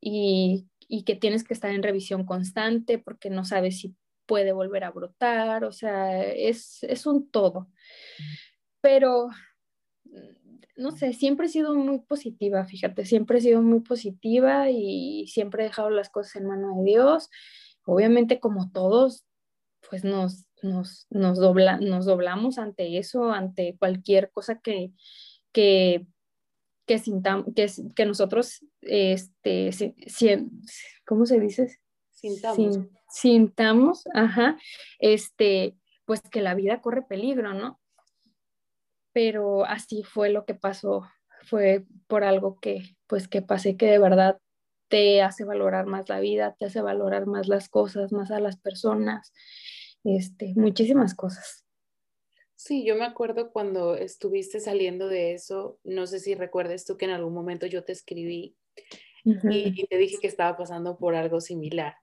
y, 0.00 0.68
que 1.04 1.16
tienes 1.16 1.42
que 1.42 1.52
estar 1.52 1.72
en 1.72 1.82
revisión 1.82 2.24
constante 2.24 2.96
porque 2.96 3.28
no 3.28 3.44
sabes 3.44 3.80
si 3.80 3.96
puede 4.26 4.52
volver 4.52 4.84
a 4.84 4.92
brotar, 4.92 5.64
o 5.64 5.72
sea, 5.72 6.24
es, 6.24 6.84
es 6.84 7.06
un 7.06 7.28
todo. 7.28 7.66
Pero, 8.80 9.30
no 10.76 10.92
sé, 10.92 11.12
siempre 11.12 11.46
he 11.46 11.48
sido 11.48 11.74
muy 11.74 11.98
positiva, 12.02 12.64
fíjate, 12.66 13.04
siempre 13.04 13.38
he 13.38 13.40
sido 13.40 13.62
muy 13.62 13.80
positiva 13.80 14.70
y 14.70 15.26
siempre 15.26 15.64
he 15.64 15.68
dejado 15.68 15.90
las 15.90 16.08
cosas 16.08 16.36
en 16.36 16.46
mano 16.46 16.76
de 16.76 16.84
Dios 16.84 17.28
obviamente 17.84 18.40
como 18.40 18.70
todos, 18.70 19.24
pues 19.88 20.04
nos, 20.04 20.46
nos, 20.62 21.06
nos, 21.10 21.38
dobla, 21.38 21.78
nos 21.78 22.06
doblamos 22.06 22.58
ante 22.58 22.98
eso, 22.98 23.32
ante 23.32 23.76
cualquier 23.78 24.30
cosa 24.30 24.60
que, 24.60 24.92
que, 25.52 26.06
que, 26.86 27.00
que, 27.54 27.70
que 27.94 28.06
nosotros, 28.06 28.64
este, 28.80 29.70
¿cómo 31.06 31.26
se 31.26 31.40
dice? 31.40 31.78
Sintamos. 32.10 32.78
sintamos, 33.08 34.04
ajá, 34.14 34.56
este, 35.00 35.76
pues 36.04 36.20
que 36.22 36.40
la 36.40 36.54
vida 36.54 36.80
corre 36.80 37.02
peligro, 37.02 37.52
¿no? 37.52 37.80
Pero 39.12 39.64
así 39.66 40.04
fue 40.04 40.30
lo 40.30 40.44
que 40.44 40.54
pasó, 40.54 41.08
fue 41.42 41.84
por 42.06 42.24
algo 42.24 42.60
que, 42.60 42.96
pues 43.08 43.28
que 43.28 43.42
pasé 43.42 43.76
que 43.76 43.86
de 43.86 43.98
verdad 43.98 44.38
te 44.92 45.22
hace 45.22 45.44
valorar 45.44 45.86
más 45.86 46.10
la 46.10 46.20
vida, 46.20 46.54
te 46.58 46.66
hace 46.66 46.82
valorar 46.82 47.26
más 47.26 47.48
las 47.48 47.70
cosas, 47.70 48.12
más 48.12 48.30
a 48.30 48.40
las 48.40 48.58
personas, 48.58 49.32
este, 50.04 50.52
muchísimas 50.54 51.14
cosas. 51.14 51.64
Sí, 52.56 52.84
yo 52.84 52.94
me 52.94 53.06
acuerdo 53.06 53.52
cuando 53.52 53.96
estuviste 53.96 54.60
saliendo 54.60 55.08
de 55.08 55.32
eso, 55.32 55.78
no 55.82 56.06
sé 56.06 56.18
si 56.18 56.34
recuerdes 56.34 56.84
tú 56.84 56.98
que 56.98 57.06
en 57.06 57.12
algún 57.12 57.32
momento 57.32 57.64
yo 57.64 57.84
te 57.84 57.92
escribí 57.92 58.54
y, 59.24 59.86
te 59.86 59.96
dije 59.96 60.18
que 60.20 60.26
estaba 60.26 60.58
pasando 60.58 60.98
por 60.98 61.14
algo 61.14 61.40
similar. 61.40 61.94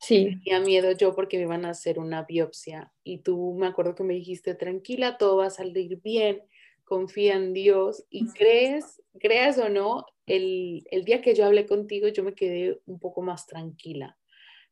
Sí. 0.00 0.40
Tenía 0.42 0.60
miedo 0.60 0.92
yo 0.92 1.14
porque 1.14 1.36
me 1.36 1.42
iban 1.42 1.66
a 1.66 1.70
hacer 1.70 1.98
una 1.98 2.22
biopsia 2.22 2.94
y 3.04 3.18
tú 3.18 3.56
me 3.58 3.66
acuerdo 3.66 3.94
que 3.94 4.04
me 4.04 4.14
dijiste, 4.14 4.54
tranquila, 4.54 5.18
todo 5.18 5.36
va 5.36 5.48
a 5.48 5.50
salir 5.50 6.00
bien, 6.00 6.40
confía 6.84 7.34
en 7.34 7.52
Dios 7.52 8.06
y 8.08 8.26
crees, 8.28 9.02
creas 9.20 9.58
o 9.58 9.68
no, 9.68 10.06
el, 10.28 11.04
día 11.04 11.20
que 11.22 11.34
yo 11.34 11.44
hablé 11.44 11.66
contigo 11.66 12.08
yo 12.08 12.22
me 12.22 12.34
quedé 12.34 12.80
un 12.86 12.98
poco 12.98 13.22
más 13.22 13.46
tranquila, 13.46 14.16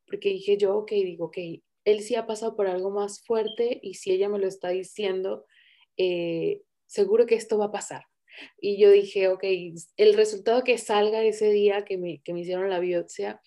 porque 0.07 0.31
dije 0.31 0.57
yo, 0.57 0.77
ok, 0.77 0.91
digo, 0.91 1.27
ok, 1.27 1.39
él 1.85 2.01
sí 2.01 2.15
ha 2.15 2.27
pasado 2.27 2.57
por 2.57 2.67
algo 2.67 2.91
más 2.91 3.23
fuerte 3.25 3.79
y 3.83 3.95
si 3.95 4.13
ella 4.13 4.29
me 4.29 4.39
lo 4.39 4.47
está 4.47 4.71
diciendo, 4.71 5.47
eh, 5.97 6.63
seguro 6.87 7.27
que 7.27 7.37
esto 7.37 7.59
va 7.59 7.67
a 7.67 7.73
pasar. 7.73 8.05
Y 8.61 8.79
yo 8.79 8.91
dije, 8.91 9.29
ok, 9.29 9.45
el 9.97 10.15
resultado 10.15 10.63
que 10.63 10.79
salga 10.79 11.23
ese 11.23 11.51
día 11.51 11.85
que 11.85 11.97
me, 11.97 12.21
que 12.23 12.35
me 12.35 12.41
hicieron 12.41 12.69
la 12.69 12.81
biopsia, 12.81 13.41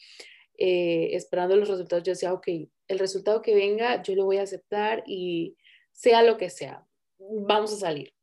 eh, 0.57 1.15
esperando 1.15 1.55
los 1.55 1.69
resultados, 1.69 2.03
yo 2.03 2.13
decía, 2.13 2.33
ok, 2.33 2.47
el 2.87 2.99
resultado 2.99 3.41
que 3.41 3.53
venga, 3.53 4.01
yo 4.01 4.15
lo 4.15 4.25
voy 4.25 4.37
a 4.37 4.43
aceptar 4.43 5.03
y 5.05 5.55
sea 5.91 6.23
lo 6.23 6.37
que 6.37 6.49
sea, 6.49 6.85
vamos 7.17 7.73
a 7.73 7.77
salir. 7.77 8.13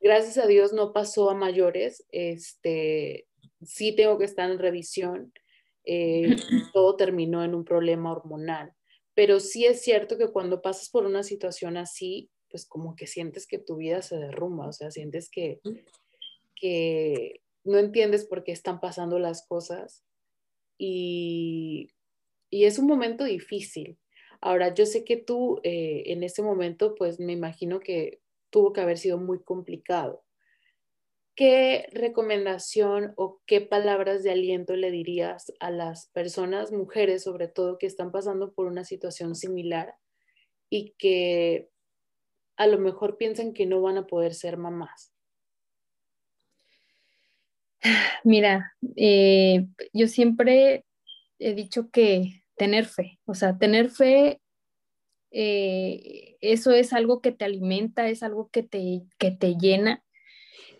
Gracias 0.00 0.38
a 0.38 0.46
Dios 0.46 0.72
no 0.72 0.92
pasó 0.92 1.30
a 1.30 1.34
mayores, 1.34 2.04
este, 2.10 3.25
sí 3.62 3.94
tengo 3.94 4.18
que 4.18 4.24
estar 4.24 4.50
en 4.50 4.58
revisión, 4.58 5.32
eh, 5.84 6.36
todo 6.72 6.96
terminó 6.96 7.44
en 7.44 7.54
un 7.54 7.64
problema 7.64 8.12
hormonal, 8.12 8.72
pero 9.14 9.40
sí 9.40 9.64
es 9.64 9.82
cierto 9.82 10.18
que 10.18 10.28
cuando 10.28 10.62
pasas 10.62 10.90
por 10.90 11.06
una 11.06 11.22
situación 11.22 11.76
así, 11.76 12.30
pues 12.50 12.66
como 12.66 12.96
que 12.96 13.06
sientes 13.06 13.46
que 13.46 13.58
tu 13.58 13.76
vida 13.76 14.02
se 14.02 14.16
derrumba, 14.16 14.68
o 14.68 14.72
sea, 14.72 14.90
sientes 14.90 15.30
que, 15.30 15.60
que 16.54 17.40
no 17.64 17.78
entiendes 17.78 18.24
por 18.26 18.44
qué 18.44 18.52
están 18.52 18.80
pasando 18.80 19.18
las 19.18 19.46
cosas 19.46 20.04
y, 20.78 21.88
y 22.50 22.64
es 22.64 22.78
un 22.78 22.86
momento 22.86 23.24
difícil. 23.24 23.98
Ahora, 24.40 24.74
yo 24.74 24.86
sé 24.86 25.04
que 25.04 25.16
tú 25.16 25.60
eh, 25.62 26.04
en 26.06 26.22
ese 26.22 26.42
momento, 26.42 26.94
pues 26.94 27.18
me 27.18 27.32
imagino 27.32 27.80
que 27.80 28.20
tuvo 28.50 28.72
que 28.72 28.80
haber 28.80 28.98
sido 28.98 29.18
muy 29.18 29.42
complicado. 29.42 30.25
¿Qué 31.36 31.90
recomendación 31.92 33.12
o 33.16 33.42
qué 33.44 33.60
palabras 33.60 34.22
de 34.22 34.30
aliento 34.30 34.74
le 34.74 34.90
dirías 34.90 35.52
a 35.60 35.70
las 35.70 36.08
personas, 36.08 36.72
mujeres 36.72 37.24
sobre 37.24 37.46
todo, 37.46 37.76
que 37.76 37.86
están 37.86 38.10
pasando 38.10 38.54
por 38.54 38.66
una 38.66 38.84
situación 38.84 39.34
similar 39.34 39.94
y 40.70 40.94
que 40.98 41.68
a 42.56 42.66
lo 42.66 42.78
mejor 42.78 43.18
piensan 43.18 43.52
que 43.52 43.66
no 43.66 43.82
van 43.82 43.98
a 43.98 44.06
poder 44.06 44.32
ser 44.32 44.56
mamás? 44.56 45.12
Mira, 48.24 48.72
eh, 48.96 49.66
yo 49.92 50.08
siempre 50.08 50.86
he 51.38 51.52
dicho 51.52 51.90
que 51.90 52.44
tener 52.56 52.86
fe, 52.86 53.20
o 53.26 53.34
sea, 53.34 53.58
tener 53.58 53.90
fe 53.90 54.40
eh, 55.30 56.38
eso 56.40 56.70
es 56.70 56.94
algo 56.94 57.20
que 57.20 57.30
te 57.30 57.44
alimenta, 57.44 58.08
es 58.08 58.22
algo 58.22 58.48
que 58.48 58.62
te, 58.62 59.02
que 59.18 59.32
te 59.32 59.56
llena, 59.56 60.02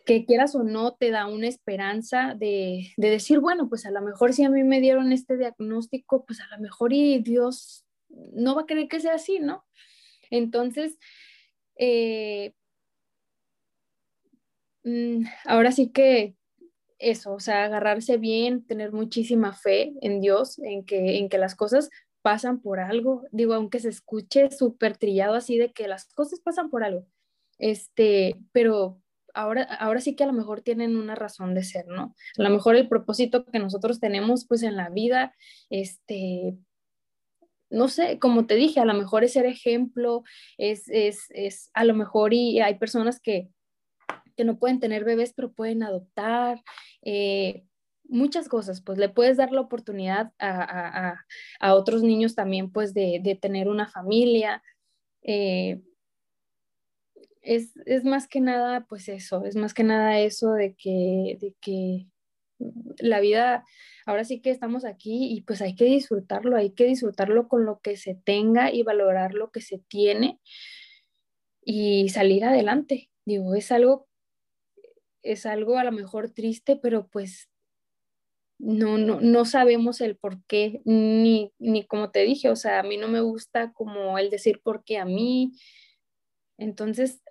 que 0.06 0.24
quieras 0.24 0.54
o 0.54 0.62
no 0.62 0.94
te 0.94 1.10
da 1.10 1.26
una 1.26 1.48
esperanza 1.48 2.34
de, 2.38 2.92
decir, 2.96 3.40
bueno, 3.40 3.68
pues 3.68 3.84
a 3.86 3.90
lo 3.90 4.00
mejor 4.00 4.32
si 4.32 4.44
a 4.44 4.50
mí 4.50 4.62
me 4.62 4.80
dieron 4.80 5.12
este 5.12 5.36
diagnóstico, 5.36 6.24
pues 6.24 6.40
a 6.40 6.46
lo 6.56 6.62
mejor 6.62 6.92
y 6.92 7.18
Dios 7.18 7.84
no 8.08 8.54
va 8.54 8.62
a 8.62 8.66
querer 8.66 8.88
que 8.88 9.00
sea 9.00 9.14
así, 9.14 9.40
¿no? 9.40 9.66
Entonces, 10.30 10.96
eh, 11.76 12.54
mm, 14.84 15.24
ahora 15.44 15.72
sí 15.72 15.90
que 15.90 16.36
eso, 16.98 17.34
o 17.34 17.40
sea, 17.40 17.64
agarrarse 17.64 18.16
bien, 18.16 18.64
tener 18.64 18.92
muchísima 18.92 19.52
fe 19.54 19.92
en 20.00 20.20
Dios, 20.20 20.58
en 20.60 20.84
que, 20.86 21.18
en 21.18 21.28
que 21.28 21.38
las 21.38 21.56
cosas 21.56 21.90
pasan 22.22 22.60
por 22.60 22.78
algo, 22.78 23.24
digo, 23.32 23.54
aunque 23.54 23.80
se 23.80 23.88
escuche 23.88 24.50
súper 24.50 24.96
trillado 24.96 25.34
así 25.34 25.58
de 25.58 25.72
que 25.72 25.88
las 25.88 26.06
cosas 26.14 26.40
pasan 26.40 26.70
por 26.70 26.84
algo, 26.84 27.06
este, 27.58 28.36
pero 28.52 29.00
ahora, 29.36 29.62
ahora 29.62 30.00
sí 30.00 30.16
que 30.16 30.24
a 30.24 30.26
lo 30.26 30.32
mejor 30.32 30.62
tienen 30.62 30.96
una 30.96 31.14
razón 31.14 31.54
de 31.54 31.62
ser, 31.62 31.86
¿no? 31.86 32.14
A 32.38 32.42
lo 32.42 32.50
mejor 32.50 32.74
el 32.74 32.88
propósito 32.88 33.44
que 33.44 33.58
nosotros 33.58 34.00
tenemos 34.00 34.46
pues 34.46 34.62
en 34.62 34.76
la 34.76 34.88
vida, 34.88 35.34
este, 35.70 36.56
no 37.70 37.88
sé, 37.88 38.18
como 38.18 38.46
te 38.46 38.54
dije, 38.54 38.80
a 38.80 38.84
lo 38.84 38.94
mejor 38.94 39.24
es 39.24 39.34
ser 39.34 39.46
ejemplo, 39.46 40.22
es, 40.58 40.88
es, 40.88 41.26
es 41.30 41.70
a 41.74 41.84
lo 41.84 41.94
mejor 41.94 42.32
y 42.32 42.60
hay 42.60 42.78
personas 42.78 43.20
que, 43.20 43.48
que 44.36 44.44
no 44.44 44.58
pueden 44.58 44.80
tener 44.80 45.04
bebés, 45.04 45.32
pero 45.34 45.52
pueden 45.52 45.82
adoptar, 45.82 46.62
eh, 47.02 47.64
muchas 48.08 48.48
cosas, 48.48 48.82
pues 48.82 48.98
le 48.98 49.08
puedes 49.08 49.36
dar 49.36 49.52
la 49.52 49.60
oportunidad 49.60 50.32
a, 50.38 51.10
a, 51.10 51.26
a 51.60 51.74
otros 51.74 52.02
niños 52.02 52.34
también, 52.34 52.70
pues 52.70 52.94
de, 52.94 53.20
de 53.22 53.34
tener 53.34 53.68
una 53.68 53.88
familia. 53.88 54.62
Eh, 55.22 55.82
es, 57.46 57.72
es, 57.86 58.04
más 58.04 58.28
que 58.28 58.40
nada, 58.40 58.86
pues 58.88 59.08
eso, 59.08 59.44
es 59.44 59.56
más 59.56 59.72
que 59.72 59.84
nada 59.84 60.18
eso 60.18 60.52
de 60.52 60.74
que, 60.74 61.38
de 61.40 61.54
que 61.60 62.06
la 62.98 63.20
vida, 63.20 63.64
ahora 64.04 64.24
sí 64.24 64.40
que 64.40 64.50
estamos 64.50 64.84
aquí 64.84 65.32
y 65.32 65.42
pues 65.42 65.62
hay 65.62 65.76
que 65.76 65.84
disfrutarlo, 65.84 66.56
hay 66.56 66.70
que 66.70 66.84
disfrutarlo 66.84 67.48
con 67.48 67.64
lo 67.64 67.80
que 67.80 67.96
se 67.96 68.14
tenga 68.14 68.72
y 68.72 68.82
valorar 68.82 69.34
lo 69.34 69.50
que 69.50 69.60
se 69.60 69.78
tiene 69.78 70.40
y 71.62 72.08
salir 72.08 72.44
adelante. 72.44 73.10
Digo, 73.24 73.54
es 73.54 73.70
algo, 73.70 74.08
es 75.22 75.46
algo 75.46 75.78
a 75.78 75.84
lo 75.84 75.92
mejor 75.92 76.30
triste, 76.30 76.76
pero 76.76 77.06
pues 77.08 77.48
no, 78.58 78.98
no, 78.98 79.20
no 79.20 79.44
sabemos 79.44 80.00
el 80.00 80.16
por 80.16 80.42
qué, 80.46 80.80
ni, 80.84 81.52
ni 81.58 81.86
como 81.86 82.10
te 82.10 82.20
dije, 82.20 82.48
o 82.48 82.56
sea, 82.56 82.80
a 82.80 82.82
mí 82.82 82.96
no 82.96 83.08
me 83.08 83.20
gusta 83.20 83.72
como 83.72 84.18
el 84.18 84.30
decir 84.30 84.60
por 84.62 84.82
qué 84.82 84.98
a 84.98 85.04
mí. 85.04 85.52
Entonces, 86.58 87.22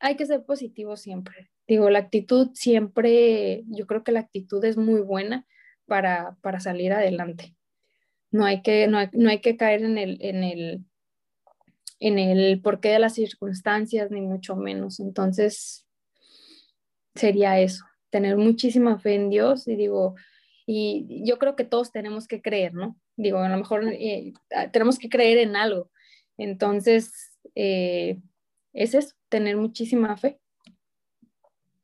hay 0.00 0.16
que 0.16 0.26
ser 0.26 0.44
positivo 0.44 0.96
siempre. 0.96 1.50
Digo, 1.66 1.88
la 1.90 2.00
actitud 2.00 2.50
siempre, 2.54 3.64
yo 3.66 3.86
creo 3.86 4.04
que 4.04 4.12
la 4.12 4.20
actitud 4.20 4.64
es 4.64 4.76
muy 4.76 5.00
buena 5.00 5.46
para, 5.86 6.36
para 6.42 6.60
salir 6.60 6.92
adelante. 6.92 7.54
No 8.30 8.44
hay 8.44 8.62
que, 8.62 8.86
no 8.88 8.98
hay, 8.98 9.08
no 9.12 9.30
hay 9.30 9.40
que 9.40 9.56
caer 9.56 9.82
en 9.82 9.96
el, 9.96 10.18
en 10.20 10.42
el, 10.44 10.84
en 12.00 12.18
el 12.18 12.60
porqué 12.60 12.90
de 12.90 12.98
las 12.98 13.14
circunstancias, 13.14 14.10
ni 14.10 14.20
mucho 14.20 14.56
menos. 14.56 15.00
Entonces, 15.00 15.86
sería 17.14 17.60
eso, 17.60 17.84
tener 18.10 18.36
muchísima 18.36 18.98
fe 18.98 19.14
en 19.14 19.30
Dios 19.30 19.68
y 19.68 19.76
digo, 19.76 20.16
y 20.66 21.22
yo 21.24 21.38
creo 21.38 21.56
que 21.56 21.64
todos 21.64 21.92
tenemos 21.92 22.26
que 22.26 22.42
creer, 22.42 22.74
¿no? 22.74 22.96
Digo, 23.16 23.38
a 23.38 23.48
lo 23.48 23.56
mejor 23.56 23.84
eh, 23.92 24.32
tenemos 24.72 24.98
que 24.98 25.08
creer 25.08 25.38
en 25.38 25.56
algo. 25.56 25.90
Entonces, 26.36 27.33
eh, 27.54 28.20
es 28.72 28.94
eso, 28.94 29.14
tener 29.28 29.56
muchísima 29.56 30.16
fe. 30.16 30.40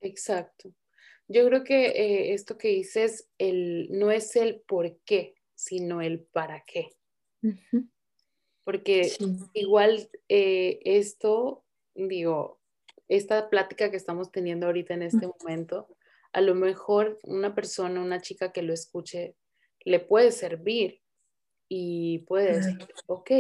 Exacto. 0.01 0.73
Yo 1.29 1.47
creo 1.47 1.63
que 1.63 1.87
eh, 1.87 2.35
esto 2.35 2.59
que 2.59 2.69
dices, 2.69 3.31
el, 3.39 3.89
no 3.91 4.11
es 4.11 4.35
el 4.35 4.63
por 4.67 4.99
qué, 5.05 5.37
sino 5.55 6.03
el 6.03 6.25
para 6.25 6.65
qué. 6.67 6.91
Porque 8.65 9.05
sí. 9.05 9.37
igual 9.55 10.11
eh, 10.29 10.81
esto, 10.85 11.65
digo, 11.95 12.61
esta 13.09 13.49
plática 13.49 13.91
que 13.91 13.97
estamos 13.97 14.33
teniendo 14.33 14.67
ahorita 14.67 14.95
en 14.95 15.03
este 15.03 15.27
momento, 15.27 15.89
a 16.33 16.41
lo 16.41 16.55
mejor 16.55 17.19
una 17.23 17.55
persona, 17.55 18.01
una 18.01 18.21
chica 18.21 18.53
que 18.53 18.63
lo 18.63 18.73
escuche, 18.73 19.37
le 19.85 20.01
puede 20.01 20.33
servir 20.33 21.01
y 21.69 22.21
puede 22.21 22.57
decir, 22.57 22.77
ok, 23.07 23.31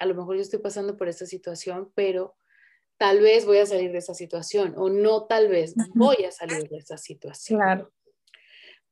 a 0.00 0.06
lo 0.06 0.14
mejor 0.14 0.36
yo 0.36 0.42
estoy 0.42 0.58
pasando 0.58 0.96
por 0.96 1.08
esta 1.08 1.26
situación, 1.26 1.92
pero 1.94 2.34
tal 2.96 3.20
vez 3.20 3.44
voy 3.44 3.58
a 3.58 3.66
salir 3.66 3.92
de 3.92 3.98
esa 3.98 4.14
situación 4.14 4.74
o 4.76 4.88
no 4.88 5.26
tal 5.26 5.48
vez 5.48 5.74
voy 5.94 6.24
a 6.24 6.32
salir 6.32 6.68
de 6.68 6.78
esa 6.78 6.96
situación. 6.96 7.60
Claro. 7.60 7.92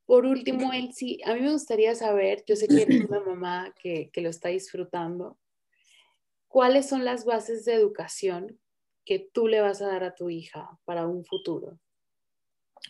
Por 0.05 0.27
último, 0.27 0.73
Elsie, 0.73 1.19
a 1.25 1.35
mí 1.35 1.41
me 1.41 1.53
gustaría 1.53 1.95
saber, 1.95 2.45
yo 2.47 2.57
sé 2.57 2.69
que 2.69 2.83
eres 2.83 3.05
una 3.09 3.21
mamá 3.21 3.75
que, 3.83 4.11
que 4.11 4.21
lo 4.21 4.31
está 4.31 4.51
disfrutando, 4.51 5.39
¿cuáles 6.47 6.89
son 6.89 7.05
las 7.05 7.25
bases 7.25 7.65
de 7.65 7.75
educación 7.75 8.59
que 9.05 9.19
tú 9.19 9.49
le 9.49 9.61
vas 9.61 9.83
a 9.83 9.89
dar 9.89 10.05
a 10.05 10.15
tu 10.15 10.31
hija 10.31 10.79
para 10.85 11.07
un 11.07 11.25
futuro? 11.25 11.79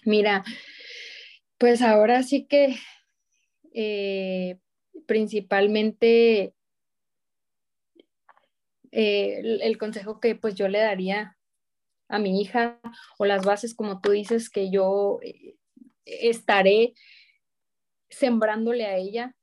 Mira, 0.04 0.44
pues 1.56 1.82
ahora 1.82 2.22
sí 2.22 2.46
que 2.46 2.76
eh, 3.72 4.58
principalmente 5.06 6.54
eh, 8.92 9.38
el, 9.40 9.62
el, 9.62 9.78
consejo 9.78 10.20
que 10.20 10.34
pues 10.34 10.54
yo 10.54 10.68
le 10.68 10.78
daría 10.78 11.36
a 12.08 12.18
mi 12.18 12.40
hija 12.40 12.80
o 13.18 13.26
las 13.26 13.44
bases 13.44 13.74
como 13.74 14.00
tú 14.00 14.12
dices 14.12 14.50
que 14.50 14.70
yo 14.70 15.20
eh, 15.22 15.56
estaré 16.04 16.94
sembrándole 18.08 18.86
a 18.86 18.96
ella 18.96 19.34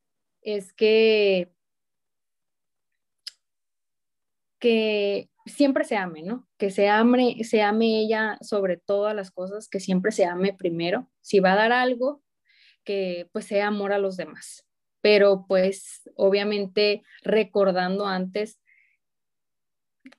es 0.41 0.73
que 0.73 1.51
que 4.59 5.29
siempre 5.45 5.83
se 5.83 5.95
ame, 5.95 6.23
¿no? 6.23 6.47
Que 6.57 6.71
se 6.71 6.89
ame, 6.89 7.43
se 7.43 7.61
ame 7.61 7.99
ella 7.99 8.37
sobre 8.41 8.77
todas 8.77 9.15
las 9.15 9.31
cosas, 9.31 9.67
que 9.69 9.79
siempre 9.79 10.11
se 10.11 10.25
ame 10.25 10.53
primero. 10.53 11.11
Si 11.21 11.39
va 11.39 11.53
a 11.53 11.55
dar 11.55 11.71
algo, 11.71 12.23
que 12.83 13.29
pues 13.31 13.45
sea 13.45 13.67
amor 13.67 13.93
a 13.93 13.99
los 13.99 14.17
demás. 14.17 14.65
Pero 15.01 15.45
pues 15.47 16.09
obviamente 16.15 17.03
recordando 17.21 18.07
antes 18.07 18.59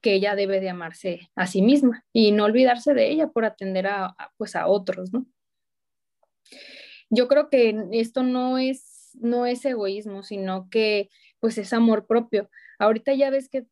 que 0.01 0.15
ella 0.15 0.35
debe 0.35 0.61
de 0.61 0.71
amarse 0.71 1.31
a 1.35 1.47
sí 1.47 1.63
misma 1.63 2.05
y 2.13 2.33
no 2.33 2.45
olvidarse 2.45 2.95
de 2.95 3.09
ella 3.09 3.29
por 3.29 3.45
atender 3.45 3.87
a, 3.87 4.07
a 4.07 4.33
pues 4.37 4.57
a 4.57 4.67
otros, 4.67 5.13
¿no? 5.13 5.27
Yo 7.09 7.29
creo 7.29 7.49
que 7.51 7.75
esto 7.93 8.23
no 8.23 8.59
es 8.59 8.97
no 9.21 9.47
es 9.47 9.65
egoísmo, 9.65 10.23
sino 10.23 10.69
que 10.71 11.11
pues 11.41 11.59
es 11.59 11.73
amor 11.73 12.07
propio. 12.07 12.51
Ahorita 12.79 13.15
ya 13.15 13.31
ves 13.31 13.49
que 13.49 13.67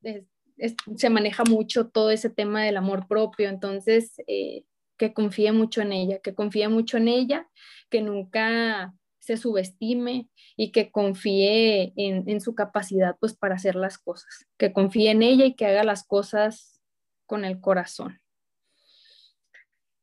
se 0.96 1.10
maneja 1.10 1.44
mucho 1.44 1.88
todo 1.88 2.10
ese 2.10 2.30
tema 2.30 2.62
del 2.64 2.76
amor 2.76 3.06
propio, 3.08 3.48
entonces 3.48 4.14
eh, 4.26 4.64
que 4.96 5.12
confíe 5.12 5.52
mucho 5.52 5.82
en 5.82 5.92
ella, 5.92 6.20
que 6.20 6.34
confíe 6.34 6.68
mucho 6.68 6.96
en 6.96 7.08
ella, 7.08 7.48
que 7.90 8.00
nunca 8.00 8.94
se 9.24 9.36
subestime 9.36 10.28
y 10.56 10.70
que 10.72 10.90
confíe 10.90 11.92
en, 11.96 12.28
en, 12.28 12.40
su 12.40 12.54
capacidad 12.54 13.16
pues 13.18 13.34
para 13.34 13.54
hacer 13.54 13.74
las 13.74 13.98
cosas, 13.98 14.46
que 14.58 14.72
confíe 14.72 15.10
en 15.10 15.22
ella 15.22 15.46
y 15.46 15.54
que 15.54 15.66
haga 15.66 15.84
las 15.84 16.04
cosas 16.04 16.80
con 17.26 17.44
el 17.44 17.60
corazón. 17.60 18.20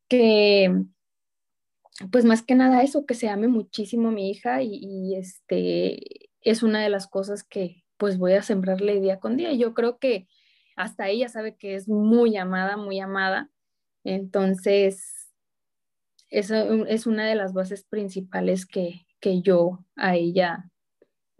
Que 0.07 0.85
pues 2.09 2.25
más 2.25 2.41
que 2.41 2.55
nada 2.55 2.83
eso, 2.83 3.05
que 3.05 3.13
se 3.13 3.29
ame 3.29 3.47
muchísimo 3.47 4.09
a 4.09 4.11
mi 4.11 4.29
hija 4.31 4.61
y, 4.63 5.15
este 5.15 6.29
es 6.41 6.63
una 6.63 6.81
de 6.81 6.89
las 6.89 7.07
cosas 7.07 7.43
que 7.43 7.83
pues 7.97 8.17
voy 8.17 8.33
a 8.33 8.41
sembrarle 8.41 8.99
día 8.99 9.19
con 9.19 9.37
día. 9.37 9.53
Yo 9.53 9.73
creo 9.75 9.99
que 9.99 10.27
hasta 10.75 11.09
ella 11.09 11.29
sabe 11.29 11.55
que 11.55 11.75
es 11.75 11.87
muy 11.87 12.35
amada, 12.37 12.77
muy 12.77 12.99
amada. 12.99 13.51
Entonces, 14.03 15.31
eso 16.29 16.85
es 16.85 17.05
una 17.05 17.27
de 17.27 17.35
las 17.35 17.53
bases 17.53 17.83
principales 17.83 18.65
que, 18.65 19.05
que 19.21 19.41
yo 19.41 19.85
a 19.95 20.15
ella 20.15 20.69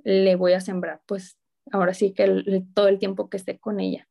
le 0.04 0.36
voy 0.36 0.54
a 0.54 0.62
sembrar, 0.62 1.02
pues 1.06 1.38
ahora 1.72 1.94
sí 1.94 2.14
que 2.14 2.64
todo 2.74 2.88
el 2.88 3.00
tiempo 3.00 3.30
que 3.30 3.38
esté 3.38 3.60
con 3.60 3.80
ella. 3.80 4.08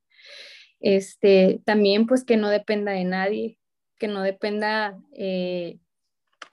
Este, 0.80 1.60
también 1.64 2.06
pues 2.06 2.24
que 2.24 2.36
no 2.36 2.48
dependa 2.48 2.92
de 2.92 3.04
nadie, 3.04 3.58
que 3.98 4.08
no 4.08 4.22
dependa, 4.22 4.98
eh, 5.14 5.78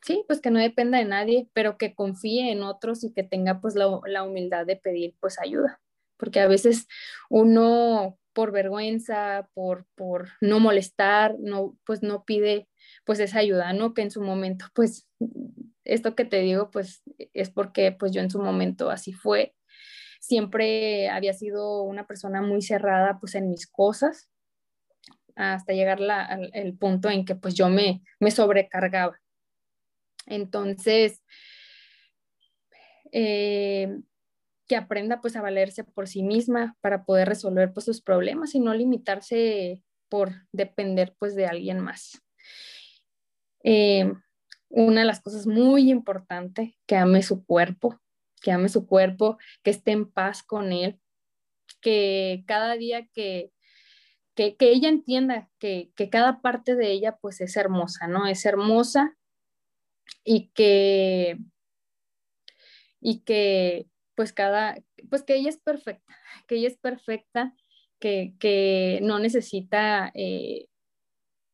sí, 0.01 0.23
pues 0.27 0.41
que 0.41 0.51
no 0.51 0.59
dependa 0.59 0.97
de 0.97 1.05
nadie, 1.05 1.49
pero 1.53 1.77
que 1.77 1.95
confíe 1.95 2.51
en 2.51 2.63
otros 2.63 3.03
y 3.03 3.13
que 3.13 3.23
tenga 3.23 3.61
pues 3.61 3.75
la, 3.75 3.99
la 4.05 4.23
humildad 4.23 4.65
de 4.65 4.75
pedir 4.75 5.15
pues 5.19 5.39
ayuda, 5.39 5.81
porque 6.17 6.39
a 6.39 6.47
veces 6.47 6.87
uno 7.29 8.17
por 8.33 8.51
vergüenza, 8.51 9.49
por, 9.55 9.87
por 9.95 10.29
no 10.41 10.59
molestar, 10.59 11.37
no, 11.39 11.75
pues 11.85 12.03
no 12.03 12.23
pide 12.23 12.67
pues 13.03 13.19
esa 13.19 13.39
ayuda, 13.39 13.73
¿no? 13.73 13.95
Que 13.95 14.03
en 14.03 14.11
su 14.11 14.21
momento, 14.21 14.65
pues 14.75 15.07
esto 15.87 16.15
que 16.15 16.25
te 16.25 16.39
digo, 16.41 16.69
pues 16.69 17.01
es 17.33 17.49
porque 17.49 17.91
pues 17.91 18.11
yo 18.11 18.21
en 18.21 18.29
su 18.29 18.39
momento 18.39 18.89
así 18.89 19.13
fue. 19.13 19.55
Siempre 20.19 21.09
había 21.09 21.33
sido 21.33 21.83
una 21.83 22.05
persona 22.05 22.41
muy 22.41 22.61
cerrada 22.61 23.19
pues 23.19 23.35
en 23.35 23.49
mis 23.49 23.67
cosas, 23.67 24.29
hasta 25.35 25.73
llegar 25.73 25.99
la, 25.99 26.25
al 26.25 26.73
punto 26.77 27.09
en 27.09 27.23
que 27.23 27.35
pues 27.35 27.53
yo 27.53 27.69
me, 27.69 28.03
me 28.19 28.31
sobrecargaba. 28.31 29.19
Entonces, 30.25 31.23
eh, 33.11 33.99
que 34.67 34.75
aprenda 34.75 35.21
pues 35.21 35.35
a 35.35 35.41
valerse 35.41 35.83
por 35.83 36.07
sí 36.07 36.23
misma 36.23 36.75
para 36.81 37.05
poder 37.05 37.29
resolver 37.29 37.71
pues 37.71 37.85
sus 37.85 38.01
problemas 38.01 38.53
y 38.53 38.59
no 38.59 38.73
limitarse 38.73 39.81
por 40.09 40.33
depender 40.51 41.15
pues 41.17 41.35
de 41.35 41.45
alguien 41.45 41.79
más. 41.79 42.21
Eh, 43.63 44.11
una 44.69 45.01
de 45.01 45.07
las 45.07 45.21
cosas 45.21 45.47
muy 45.47 45.89
importantes, 45.91 46.73
que 46.85 46.95
ame 46.95 47.23
su 47.23 47.45
cuerpo, 47.45 47.99
que 48.41 48.51
ame 48.51 48.69
su 48.69 48.87
cuerpo, 48.87 49.37
que 49.63 49.71
esté 49.71 49.91
en 49.91 50.11
paz 50.11 50.43
con 50.43 50.71
él, 50.71 50.99
que 51.81 52.43
cada 52.47 52.75
día 52.75 53.07
que, 53.13 53.51
que, 54.35 54.55
ella 54.59 54.89
entienda 54.89 55.49
que, 55.59 55.91
que, 55.95 56.09
cada 56.09 56.41
parte 56.41 56.75
de 56.75 56.91
ella 56.91 57.17
pues 57.17 57.41
es 57.41 57.55
hermosa, 57.57 58.07
¿no? 58.07 58.27
Es 58.27 58.45
hermosa 58.45 59.17
y 60.23 60.49
que, 60.49 61.37
y 62.99 63.21
que 63.21 63.87
pues 64.15 64.33
cada, 64.33 64.77
pues 65.09 65.23
que 65.23 65.35
ella 65.35 65.49
es 65.49 65.57
perfecta, 65.57 66.17
que 66.47 66.55
ella 66.55 66.67
es 66.67 66.77
perfecta, 66.77 67.55
que, 67.99 68.33
que 68.39 68.99
no 69.01 69.19
necesita, 69.19 70.11
eh, 70.13 70.67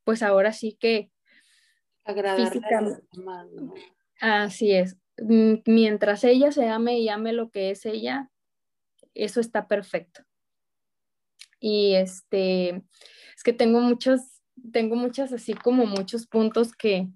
pues 0.03 0.23
ahora 0.23 0.53
sí 0.53 0.77
que... 0.79 1.12
Agradarle 2.03 2.61
Así 4.19 4.71
es. 4.71 4.97
Mientras 5.17 6.23
ella 6.23 6.51
se 6.51 6.67
ame 6.67 6.99
y 6.99 7.09
ame 7.09 7.33
lo 7.33 7.49
que 7.51 7.71
es 7.71 7.85
ella, 7.85 8.29
eso 9.13 9.39
está 9.39 9.67
perfecto. 9.67 10.23
Y 11.59 11.95
este, 11.95 12.83
es 13.35 13.43
que 13.43 13.53
tengo 13.53 13.79
muchos, 13.79 14.41
tengo 14.71 14.95
muchas, 14.95 15.31
así 15.31 15.53
como 15.53 15.85
muchos 15.85 16.27
puntos 16.27 16.73
que, 16.73 17.07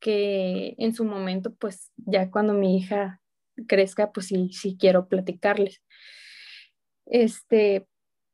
que 0.00 0.74
en 0.78 0.94
su 0.94 1.04
momento, 1.04 1.54
pues 1.54 1.90
ya 1.96 2.30
cuando 2.30 2.52
mi 2.52 2.76
hija 2.76 3.22
crezca, 3.66 4.12
pues 4.12 4.26
sí, 4.26 4.50
sí 4.52 4.76
quiero 4.78 5.08
platicarles. 5.08 5.82
Este, 7.06 7.86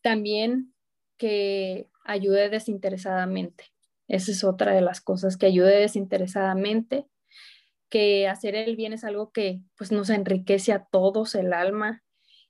también 0.03 0.75
que 1.17 1.89
ayude 2.05 2.49
desinteresadamente. 2.49 3.76
Esa 4.09 4.33
es 4.33 4.45
otra 4.45 4.73
de 4.73 4.81
las 4.81 5.01
cosas, 5.01 5.37
que 5.37 5.47
ayude 5.47 5.79
desinteresadamente, 5.79 7.07
que 7.89 8.29
hacer 8.29 8.55
el 8.55 8.77
bien 8.77 8.93
es 8.93 9.05
algo 9.05 9.33
que 9.33 9.61
pues 9.77 9.93
nos 9.93 10.11
enriquece 10.11 10.73
a 10.73 10.85
todos 10.85 11.35
el 11.35 11.53
alma 11.53 12.03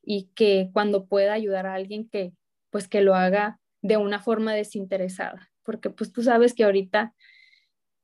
y 0.03 0.31
que 0.35 0.71
cuando 0.73 1.07
pueda 1.07 1.33
ayudar 1.33 1.67
a 1.67 1.75
alguien 1.75 2.09
que 2.09 2.33
pues 2.71 2.89
que 2.89 3.01
lo 3.01 3.15
haga 3.15 3.61
de 3.83 3.97
una 3.97 4.21
forma 4.21 4.55
desinteresada, 4.55 5.51
porque 5.63 5.91
pues 5.91 6.13
tú 6.13 6.23
sabes 6.23 6.55
que 6.55 6.65
ahorita 6.65 7.15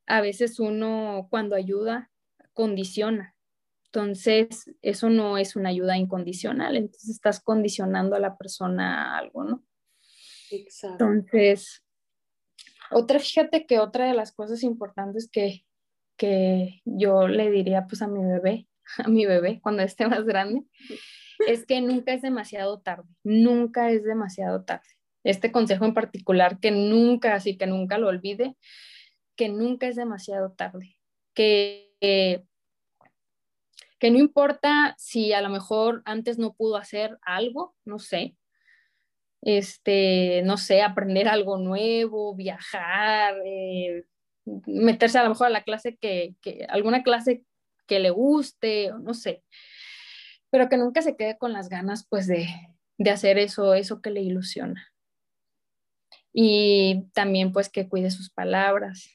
a 0.06 0.20
veces 0.20 0.58
uno 0.60 1.26
cuando 1.30 1.56
ayuda 1.56 2.10
condiciona. 2.52 3.34
Entonces, 3.86 4.70
eso 4.80 5.10
no 5.10 5.36
es 5.36 5.54
una 5.54 5.68
ayuda 5.68 5.98
incondicional, 5.98 6.76
entonces 6.76 7.10
estás 7.10 7.40
condicionando 7.40 8.16
a 8.16 8.20
la 8.20 8.38
persona 8.38 9.14
a 9.14 9.18
algo, 9.18 9.44
¿no? 9.44 9.64
Exacto. 10.50 11.04
Entonces, 11.04 11.82
otra, 12.92 13.18
fíjate 13.18 13.66
que 13.66 13.78
otra 13.78 14.06
de 14.06 14.14
las 14.14 14.32
cosas 14.32 14.62
importantes 14.62 15.28
que, 15.30 15.64
que 16.16 16.80
yo 16.84 17.28
le 17.28 17.50
diría 17.50 17.86
pues 17.86 18.02
a 18.02 18.08
mi 18.08 18.24
bebé, 18.24 18.68
a 18.98 19.08
mi 19.08 19.26
bebé 19.26 19.60
cuando 19.62 19.82
esté 19.82 20.06
más 20.06 20.24
grande, 20.24 20.64
es 21.46 21.66
que 21.66 21.80
nunca 21.80 22.12
es 22.12 22.22
demasiado 22.22 22.80
tarde, 22.80 23.08
nunca 23.24 23.90
es 23.90 24.04
demasiado 24.04 24.64
tarde. 24.64 24.88
Este 25.24 25.52
consejo 25.52 25.84
en 25.84 25.94
particular, 25.94 26.58
que 26.58 26.70
nunca, 26.70 27.34
así 27.34 27.56
que 27.56 27.66
nunca 27.66 27.98
lo 27.98 28.08
olvide, 28.08 28.56
que 29.36 29.48
nunca 29.48 29.86
es 29.86 29.96
demasiado 29.96 30.52
tarde, 30.52 30.96
que, 31.34 31.94
que 33.98 34.10
no 34.10 34.18
importa 34.18 34.94
si 34.98 35.32
a 35.32 35.40
lo 35.40 35.48
mejor 35.48 36.02
antes 36.04 36.38
no 36.38 36.54
pudo 36.54 36.76
hacer 36.76 37.18
algo, 37.22 37.74
no 37.84 37.98
sé, 37.98 38.36
este, 39.42 40.42
no 40.44 40.56
sé, 40.56 40.82
aprender 40.82 41.28
algo 41.28 41.58
nuevo, 41.58 42.34
viajar, 42.34 43.34
eh, 43.44 44.04
meterse 44.66 45.18
a 45.18 45.24
lo 45.24 45.30
mejor 45.30 45.48
a 45.48 45.50
la 45.50 45.64
clase 45.64 45.96
que, 45.96 46.36
que, 46.40 46.64
alguna 46.68 47.02
clase 47.02 47.44
que 47.86 47.98
le 47.98 48.10
guste, 48.10 48.92
no 49.02 49.14
sé, 49.14 49.42
pero 50.50 50.68
que 50.68 50.76
nunca 50.76 51.02
se 51.02 51.16
quede 51.16 51.36
con 51.38 51.52
las 51.52 51.68
ganas 51.68 52.06
pues 52.08 52.26
de, 52.26 52.46
de 52.98 53.10
hacer 53.10 53.38
eso, 53.38 53.74
eso 53.74 54.00
que 54.00 54.10
le 54.10 54.22
ilusiona. 54.22 54.88
Y 56.32 57.08
también 57.12 57.52
pues 57.52 57.68
que 57.68 57.88
cuide 57.88 58.10
sus 58.10 58.30
palabras, 58.30 59.10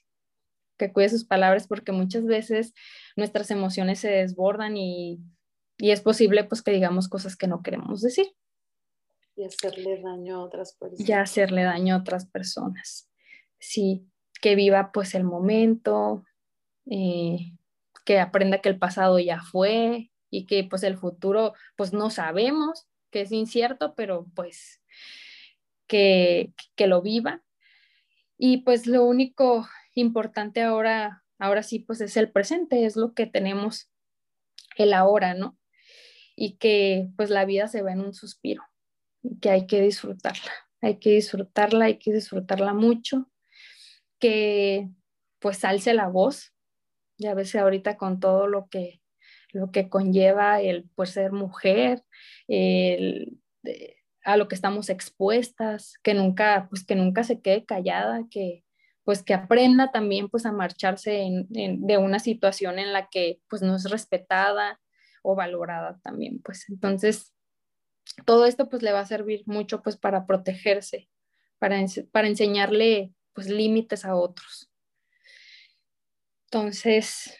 que 0.78 0.92
cuide 0.92 1.10
sus 1.10 1.26
palabras 1.26 1.68
porque 1.68 1.92
muchas 1.92 2.26
veces 2.26 2.74
nuestras 3.16 3.50
emociones 3.50 4.00
se 4.00 4.10
desbordan 4.10 4.78
y, 4.78 5.20
y 5.78 5.92
es 5.92 6.02
posible 6.02 6.44
pues 6.44 6.62
que 6.62 6.72
digamos 6.72 7.08
cosas 7.08 7.36
que 7.36 7.48
no 7.48 7.64
queremos 7.64 8.02
decir. 8.02 8.28
Y 9.38 9.46
hacerle 9.46 10.02
daño 10.02 10.38
a 10.38 10.44
otras 10.44 10.74
personas. 10.74 11.08
Y 11.08 11.14
hacerle 11.14 11.64
daño 11.64 11.94
a 11.94 12.00
otras 12.00 12.26
personas. 12.26 13.08
Sí, 13.60 14.08
que 14.42 14.56
viva 14.56 14.92
pues 14.92 15.14
el 15.14 15.24
momento, 15.24 16.26
eh, 16.90 17.54
que 18.04 18.20
aprenda 18.20 18.62
que 18.62 18.70
el 18.70 18.80
pasado 18.80 19.20
ya 19.20 19.40
fue 19.44 20.12
y 20.32 20.48
que 20.48 20.64
pues 20.64 20.82
el 20.82 20.98
futuro 20.98 21.54
pues 21.76 21.94
no 21.94 22.10
sabemos, 22.10 22.88
que 23.12 23.22
es 23.22 23.32
incierto, 23.32 23.94
pero 23.94 24.26
pues 24.34 24.82
que, 25.86 26.52
que 26.76 26.88
lo 26.88 27.04
viva. 27.04 27.44
Y 28.40 28.64
pues 28.64 28.88
lo 28.88 29.04
único 29.06 29.68
importante 29.94 30.64
ahora, 30.64 31.24
ahora 31.38 31.62
sí, 31.62 31.78
pues 31.78 32.02
es 32.02 32.18
el 32.18 32.32
presente, 32.32 32.86
es 32.86 32.96
lo 32.96 33.14
que 33.14 33.28
tenemos 33.28 33.92
el 34.78 34.94
ahora, 34.94 35.36
¿no? 35.36 35.60
Y 36.36 36.58
que 36.58 37.10
pues 37.18 37.30
la 37.30 37.46
vida 37.46 37.68
se 37.68 37.84
va 37.84 37.92
en 37.92 38.02
un 38.02 38.16
suspiro 38.16 38.64
que 39.42 39.50
hay 39.50 39.68
que 39.68 39.82
disfrutarla, 39.82 40.52
hay 40.82 40.98
que 41.00 41.12
disfrutarla, 41.12 41.86
hay 41.86 41.98
que 41.98 42.14
disfrutarla 42.14 42.74
mucho, 42.74 43.30
que 44.20 44.90
pues 45.40 45.64
alce 45.66 45.94
la 45.94 46.08
voz, 46.08 46.54
ya 47.18 47.34
ves 47.34 47.56
ahorita 47.56 47.98
con 47.98 48.20
todo 48.20 48.48
lo 48.48 48.68
que, 48.70 49.02
lo 49.52 49.72
que 49.72 49.90
conlleva 49.90 50.62
el 50.62 50.90
pues 50.96 51.12
ser 51.12 51.32
mujer, 51.32 52.04
el, 52.48 53.40
a 54.24 54.38
lo 54.38 54.48
que 54.48 54.56
estamos 54.56 54.90
expuestas, 54.90 55.94
que 56.04 56.14
nunca, 56.14 56.68
pues 56.70 56.86
que 56.86 56.96
nunca 56.96 57.24
se 57.24 57.42
quede 57.42 57.66
callada, 57.66 58.26
que, 58.30 58.66
pues 59.04 59.24
que 59.24 59.34
aprenda 59.34 59.92
también 59.92 60.28
pues 60.28 60.46
a 60.46 60.52
marcharse 60.52 61.46
de 61.50 61.98
una 61.98 62.20
situación 62.20 62.78
en 62.78 62.92
la 62.92 63.08
que 63.10 63.40
pues 63.50 63.62
no 63.62 63.78
es 63.78 63.90
respetada 63.90 64.82
o 65.24 65.36
valorada 65.36 65.98
también, 66.04 66.42
pues. 66.44 66.68
Entonces 66.70 67.34
todo 68.26 68.46
esto 68.46 68.70
pues 68.70 68.82
le 68.84 68.92
va 68.92 69.02
a 69.02 69.06
servir 69.06 69.44
mucho 69.46 69.82
pues 69.82 69.98
para 69.98 70.26
protegerse, 70.26 71.10
para, 71.60 71.84
para 72.12 72.28
enseñarle 72.28 73.14
pues 73.34 73.50
límites 73.50 74.06
a 74.06 74.16
otros. 74.16 74.70
Entonces, 76.46 77.38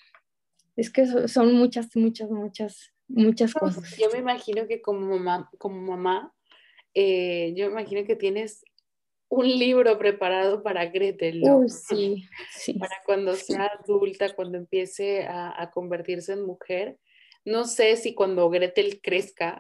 es 0.76 0.92
que 0.92 1.06
son 1.28 1.54
muchas, 1.54 1.96
muchas, 1.96 2.30
muchas, 2.30 2.94
muchas 3.08 3.54
cosas. 3.54 3.98
Yo 3.98 4.10
me 4.12 4.20
imagino 4.20 4.68
que 4.68 4.82
como 4.82 5.18
mamá, 5.18 5.50
como 5.58 5.82
mamá 5.82 6.34
eh, 7.00 7.54
yo 7.56 7.68
me 7.68 7.74
imagino 7.74 8.08
que 8.08 8.16
tienes 8.16 8.66
un 9.30 9.46
libro 9.48 10.00
preparado 10.00 10.64
para 10.64 10.88
Gretel, 10.88 11.44
sí, 11.68 12.26
sí. 12.50 12.74
Para 12.80 12.96
cuando 13.06 13.36
sea 13.36 13.70
adulta, 13.80 14.34
cuando 14.34 14.58
empiece 14.58 15.28
a, 15.28 15.70
convertirse 15.72 16.34
en 16.34 16.44
mujer. 16.44 16.98
No 17.48 17.64
sé 17.64 17.96
si 17.96 18.14
cuando 18.14 18.50
Gretel 18.50 19.00
crezca 19.02 19.58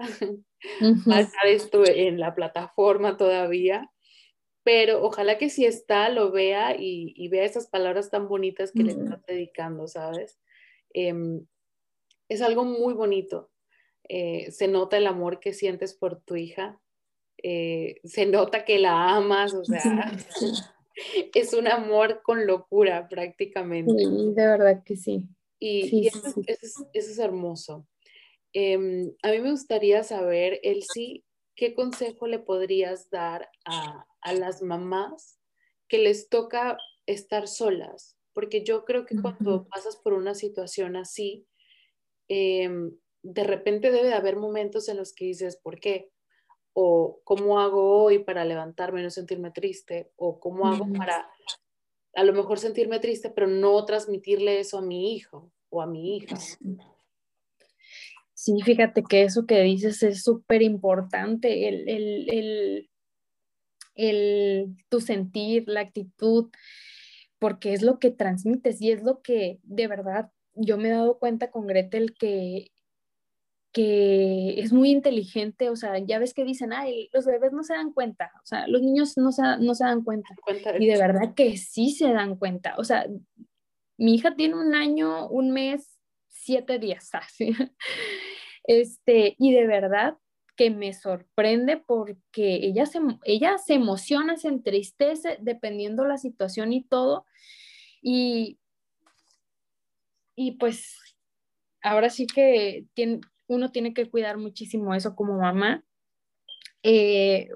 va 1.09 1.15
a 1.15 1.21
estar 1.21 1.47
esto 1.47 1.85
en 1.85 2.19
la 2.19 2.35
plataforma 2.35 3.15
todavía, 3.15 3.89
pero 4.61 5.01
ojalá 5.01 5.37
que 5.37 5.49
si 5.49 5.63
está, 5.63 6.09
lo 6.09 6.29
vea 6.29 6.75
y, 6.77 7.25
vea 7.29 7.45
esas 7.45 7.67
palabras 7.67 8.09
tan 8.09 8.27
bonitas 8.27 8.73
que 8.73 8.83
le 8.83 8.91
estás 8.91 9.25
dedicando, 9.25 9.87
¿sabes? 9.87 10.37
Em, 10.93 11.45
es 12.27 12.41
algo 12.41 12.65
muy 12.65 12.93
bonito. 12.93 13.51
Eh, 14.09 14.51
se 14.51 14.67
nota 14.67 14.97
el 14.97 15.07
amor 15.07 15.39
que 15.39 15.53
sientes 15.53 15.93
por 15.93 16.19
tu 16.19 16.35
hija, 16.35 16.81
eh, 17.41 18.01
se 18.03 18.25
nota 18.25 18.65
que 18.65 18.79
la 18.79 19.15
amas, 19.15 19.53
o 19.53 19.63
sea, 19.63 20.11
es 21.33 21.53
un 21.53 21.69
amor 21.69 22.21
con 22.21 22.45
locura 22.45 23.07
prácticamente. 23.07 23.97
Sí, 23.97 24.33
de 24.33 24.45
verdad 24.45 24.83
que 24.83 24.97
sí. 24.97 25.23
Y, 25.59 26.07
eso, 26.07 26.87
es, 26.93 27.19
hermoso. 27.19 27.87
Em, 28.53 29.11
a 29.23 29.31
mí 29.31 29.39
me 29.39 29.51
gustaría 29.51 30.03
saber, 30.03 30.59
Elsie, 30.63 31.23
¿qué 31.55 31.73
consejo 31.73 32.27
le 32.27 32.39
podrías 32.39 33.09
dar 33.09 33.49
a, 33.65 34.05
las 34.33 34.61
mamás 34.61 35.39
que 35.87 35.97
les 35.99 36.29
toca 36.29 36.77
estar 37.05 37.47
solas? 37.47 38.17
Porque 38.33 38.63
yo 38.63 38.85
creo 38.85 39.05
que 39.05 39.19
cuando 39.19 39.67
pasas 39.67 39.95
por 39.97 40.13
una 40.13 40.35
situación 40.35 40.95
así, 40.95 41.47
em, 42.27 42.91
de 43.23 43.43
repente 43.43 43.91
debe 43.91 44.09
de 44.09 44.13
haber 44.13 44.35
momentos 44.35 44.89
en 44.89 44.97
los 44.97 45.13
que 45.13 45.25
dices, 45.25 45.57
¿por 45.57 45.79
qué? 45.79 46.11
o 46.79 47.21
cómo 47.23 47.59
hago 47.59 48.03
hoy 48.03 48.19
para 48.19 48.45
levantarme 48.45 48.99
y 48.99 49.03
no 49.03 49.09
sentirme 49.09 49.49
triste, 49.49 50.11
o 50.15 50.39
cómo 50.39 50.67
hago 50.67 50.85
para 50.95 51.27
a 52.17 52.23
lo 52.23 52.33
mejor 52.33 52.57
sentirme 52.57 52.99
triste, 52.99 53.29
pero 53.29 53.45
no 53.45 53.85
transmitirle 53.85 54.59
eso 54.59 54.79
a 54.79 54.81
mi 54.81 55.13
hijo 55.13 55.51
o 55.69 55.83
a 55.83 55.85
mi 55.85 56.17
hija. 56.17 56.35
Sí, 58.33 58.53
fíjate 58.65 59.03
que 59.03 59.21
eso 59.21 59.45
que 59.45 59.61
dices 59.61 60.01
es 60.01 60.23
súper 60.23 60.63
importante, 60.63 61.67
el, 61.67 61.87
el, 61.87 62.29
el, 62.31 62.89
el, 63.93 64.75
tu 64.89 64.99
sentir, 64.99 65.65
la 65.67 65.81
actitud, 65.81 66.49
porque 67.37 67.73
es 67.73 67.83
lo 67.83 67.99
que 67.99 68.09
transmites 68.09 68.81
y 68.81 68.91
es 68.91 69.03
lo 69.03 69.21
que 69.21 69.59
de 69.61 69.87
verdad 69.87 70.31
yo 70.55 70.77
me 70.77 70.87
he 70.87 70.93
dado 70.93 71.19
cuenta 71.19 71.51
con 71.51 71.67
Gretel 71.67 72.15
que 72.15 72.71
que 73.77 74.59
es 74.59 74.73
muy 74.73 74.89
inteligente, 74.89 75.69
o 75.69 75.75
sea, 75.75 75.99
ya 75.99 76.17
ves 76.17 76.33
que 76.33 76.43
dicen, 76.43 76.73
ay, 76.73 77.11
los 77.13 77.27
bebés 77.27 77.53
no 77.53 77.61
se 77.63 77.75
dan 77.75 77.93
cuenta, 77.93 78.31
o 78.41 78.45
sea, 78.47 78.67
los 78.67 78.81
niños 78.81 79.17
no 79.17 79.31
se, 79.31 79.43
no 79.59 79.75
se 79.75 79.83
dan 79.83 80.03
cuenta. 80.03 80.29
y 80.79 80.87
de 80.87 80.97
verdad 80.97 81.35
que 81.35 81.57
sí 81.57 81.91
se 81.91 82.11
dan 82.11 82.37
cuenta, 82.37 82.73
o 82.79 82.83
sea, 82.83 83.05
mi 83.95 84.15
hija 84.15 84.35
tiene 84.35 84.55
un 84.55 84.73
año, 84.73 85.27
un 85.27 85.51
mes, 85.51 85.99
siete 86.27 86.79
días, 86.79 87.09
así. 87.13 87.55
Este, 88.63 89.35
y 89.37 89.53
de 89.53 89.67
verdad 89.67 90.17
que 90.55 90.71
me 90.71 90.91
sorprende 90.93 91.77
porque 91.77 92.55
ella 92.55 92.87
se, 92.87 92.99
ella 93.25 93.59
se 93.59 93.75
emociona, 93.75 94.37
se 94.37 94.47
entristece 94.47 95.37
dependiendo 95.39 96.03
la 96.03 96.17
situación 96.17 96.73
y 96.73 96.83
todo. 96.83 97.27
Y, 98.01 98.57
y 100.35 100.53
pues 100.53 100.97
ahora 101.83 102.09
sí 102.09 102.25
que 102.25 102.87
tiene, 102.95 103.21
uno 103.47 103.71
tiene 103.71 103.93
que 103.93 104.09
cuidar 104.09 104.37
muchísimo 104.37 104.93
eso 104.93 105.15
como 105.15 105.37
mamá. 105.37 105.83
Eh, 106.83 107.49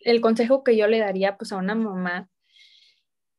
el 0.00 0.20
consejo 0.20 0.64
que 0.64 0.76
yo 0.76 0.86
le 0.86 0.98
daría 0.98 1.36
pues 1.36 1.52
a 1.52 1.56
una 1.56 1.74
mamá 1.74 2.28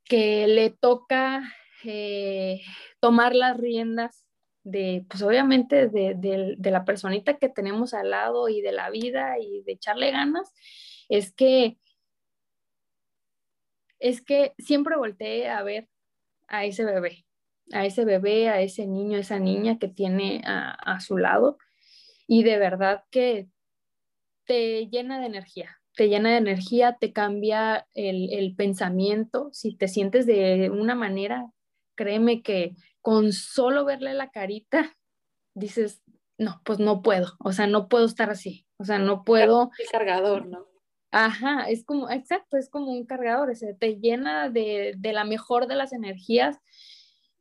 que 0.06 0.48
le 0.48 0.70
toca 0.70 1.44
eh, 1.84 2.62
tomar 3.00 3.36
las 3.36 3.58
riendas 3.58 4.26
de, 4.64 5.06
pues 5.10 5.24
obviamente 5.24 5.88
de, 5.88 6.58
la 6.60 6.86
personita 6.86 7.38
que 7.38 7.50
tenemos 7.50 7.94
al 7.94 8.12
lado 8.12 8.50
y 8.50 8.62
de 8.62 8.72
la 8.72 8.90
vida 8.90 9.40
y 9.40 9.64
de 9.64 9.74
echarle 9.74 10.12
ganas, 10.12 10.54
es 11.10 11.32
que, 11.34 11.78
es 14.00 14.22
que 14.22 14.54
siempre 14.58 14.96
volteé 14.96 15.50
a 15.50 15.64
ver 15.64 15.88
a 16.48 16.66
ese 16.66 16.86
bebé, 16.86 17.26
a 17.72 17.86
ese 17.86 18.06
bebé, 18.06 18.50
a 18.50 18.62
ese 18.62 18.88
niño, 18.88 19.18
a 19.18 19.22
esa 19.22 19.40
niña 19.40 19.80
que 19.80 19.88
tiene 19.88 20.42
a, 20.46 21.00
su 21.00 21.18
lado 21.18 21.58
y 22.32 22.44
de 22.44 22.58
verdad 22.58 23.04
que 23.10 23.50
te 24.46 24.88
llena 24.88 25.20
de 25.20 25.26
energía, 25.26 25.82
te 25.98 26.08
llena 26.08 26.30
de 26.30 26.38
energía, 26.38 26.96
te 26.98 27.12
cambia 27.12 27.90
el, 27.94 28.32
el, 28.32 28.56
pensamiento. 28.56 29.50
Si 29.52 29.76
te 29.76 29.90
sientes 29.90 30.26
de 30.26 30.70
una 30.70 30.96
manera, 30.96 31.52
créeme 31.96 32.42
que 32.42 32.78
con 33.02 33.34
solo 33.34 33.84
verle 33.84 34.14
la 34.14 34.32
carita, 34.32 34.96
dices, 35.56 36.04
no, 36.38 36.62
pues 36.64 36.80
no 36.80 37.02
puedo, 37.02 37.36
o 37.40 37.52
sea, 37.52 37.68
no 37.68 37.90
puedo 37.90 38.06
estar 38.06 38.30
así, 38.30 38.66
o 38.78 38.86
sea, 38.86 38.98
no 38.98 39.26
puedo. 39.26 39.70
El 39.78 39.90
cargador, 39.90 40.46
¿no? 40.46 40.68
Ajá, 41.12 41.70
es 41.70 41.84
como, 41.84 42.10
exacto, 42.10 42.56
es 42.56 42.70
como 42.70 42.94
un 42.94 43.06
cargador, 43.06 43.50
o 43.50 43.56
sea, 43.56 43.76
te 43.76 44.00
llena 44.00 44.50
de, 44.50 44.98
la 45.02 45.26
mejor 45.26 45.68
de 45.68 45.76
las 45.76 45.92
energías 45.92 46.60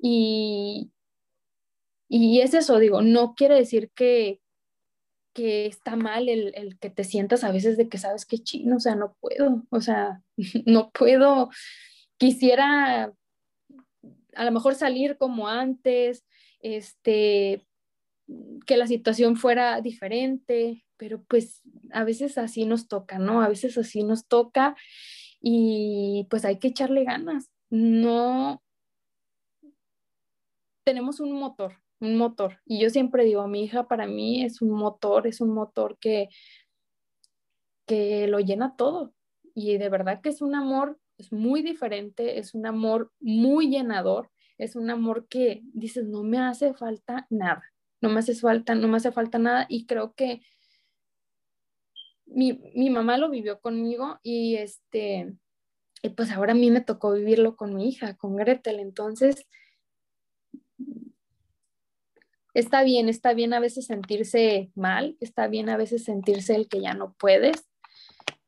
y, 0.01 0.91
y 2.09 2.41
es 2.41 2.55
eso, 2.55 2.81
digo, 2.81 3.03
no 3.03 3.37
quiere 3.37 3.55
decir 3.55 3.93
que, 3.95 4.41
que 5.41 5.65
está 5.65 5.97
mal 5.97 6.29
el, 6.29 6.53
el, 6.55 6.79
que 6.79 6.91
te 6.91 7.03
sientas 7.03 7.45
a 7.45 7.51
veces 7.51 7.79
de 7.79 7.89
que 7.89 7.97
sabes 7.97 8.27
que 8.27 8.39
chino, 8.39 8.77
o 8.77 8.81
sea, 8.81 8.95
no 8.95 9.17
puedo, 9.21 9.63
o 9.71 9.81
sea, 9.81 10.23
no 10.67 10.91
puedo, 10.91 11.49
quisiera 12.19 13.11
a 14.35 14.45
lo 14.45 14.53
mejor 14.53 14.75
salir 14.75 15.17
como 15.17 15.49
antes, 15.49 16.27
este, 16.61 17.67
que 18.67 18.77
la 18.77 18.87
situación 18.87 19.37
fuera 19.37 19.81
diferente, 19.81 20.85
pero 20.99 21.23
pues 21.25 21.63
a 21.91 22.05
veces 22.05 22.37
así 22.37 22.67
nos 22.67 22.87
toca, 22.87 23.19
¿no? 23.19 23.41
A 23.41 23.49
veces 23.49 23.79
así 23.79 24.03
nos 24.05 24.27
toca 24.27 24.77
y 25.41 26.27
pues 26.29 26.45
hay 26.45 26.59
que 26.59 26.69
echarle 26.69 27.05
ganas. 27.05 27.51
No 27.71 28.63
tenemos 30.85 31.19
un 31.19 31.33
motor, 31.33 31.81
un 32.01 32.17
motor. 32.17 32.61
Y 32.65 32.81
yo 32.81 32.91
siempre 32.91 33.25
digo, 33.25 33.47
mi 33.47 33.65
hija 33.65 33.87
para 33.89 34.07
mí 34.07 34.45
es 34.45 34.63
un 34.63 34.71
motor, 34.71 35.27
es 35.27 35.41
un 35.41 35.55
motor 35.55 35.99
que, 35.99 36.29
que 37.87 38.27
lo 38.27 38.41
llena 38.41 38.77
todo. 38.77 39.15
Y 39.55 39.79
de 39.79 39.89
verdad 39.89 40.21
que 40.21 40.31
es 40.31 40.43
un 40.43 40.55
amor 40.55 40.99
es 41.21 41.33
muy 41.33 41.63
diferente, 41.63 42.39
es 42.39 42.55
un 42.55 42.67
amor 42.67 43.13
muy 43.21 43.69
llenador, 43.69 44.31
es 44.57 44.75
un 44.75 44.89
amor 44.89 45.29
que 45.29 45.61
dices, 45.75 46.07
no 46.07 46.23
me 46.23 46.39
hace 46.39 46.73
falta 46.73 47.27
nada, 47.29 47.63
no 48.01 48.09
me 48.09 48.21
hace 48.21 48.35
falta, 48.35 48.75
no 48.75 48.89
me 48.89 48.97
hace 48.97 49.13
falta 49.13 49.39
nada 49.39 49.67
y 49.69 49.85
creo 49.85 50.15
que 50.15 50.41
mi, 52.25 52.59
mamá 52.89 53.19
lo 53.19 53.29
vivió 53.29 53.61
conmigo 53.61 54.19
y 54.23 54.57
este, 54.57 55.35
y 56.03 56.09
pues 56.11 56.31
ahora 56.31 56.53
a 56.53 56.57
mí 56.57 56.71
me 56.71 56.81
tocó 56.81 57.13
vivirlo 57.13 57.55
con 57.55 57.75
mi 57.75 57.89
hija, 57.89 58.17
con 58.17 58.37
Gretel, 58.37 58.81
entonces 58.81 59.47
está 62.55 62.83
bien, 62.83 63.09
está 63.09 63.35
bien 63.35 63.55
a 63.55 63.61
veces 63.61 63.87
sentirse 63.87 64.71
mal, 64.75 65.17
está 65.21 65.47
bien 65.49 65.69
a 65.69 65.77
veces 65.77 66.05
sentirse 66.05 66.55
el 66.55 66.69
que 66.69 66.81
ya 66.81 66.95
no 66.95 67.15
puedes, 67.15 67.69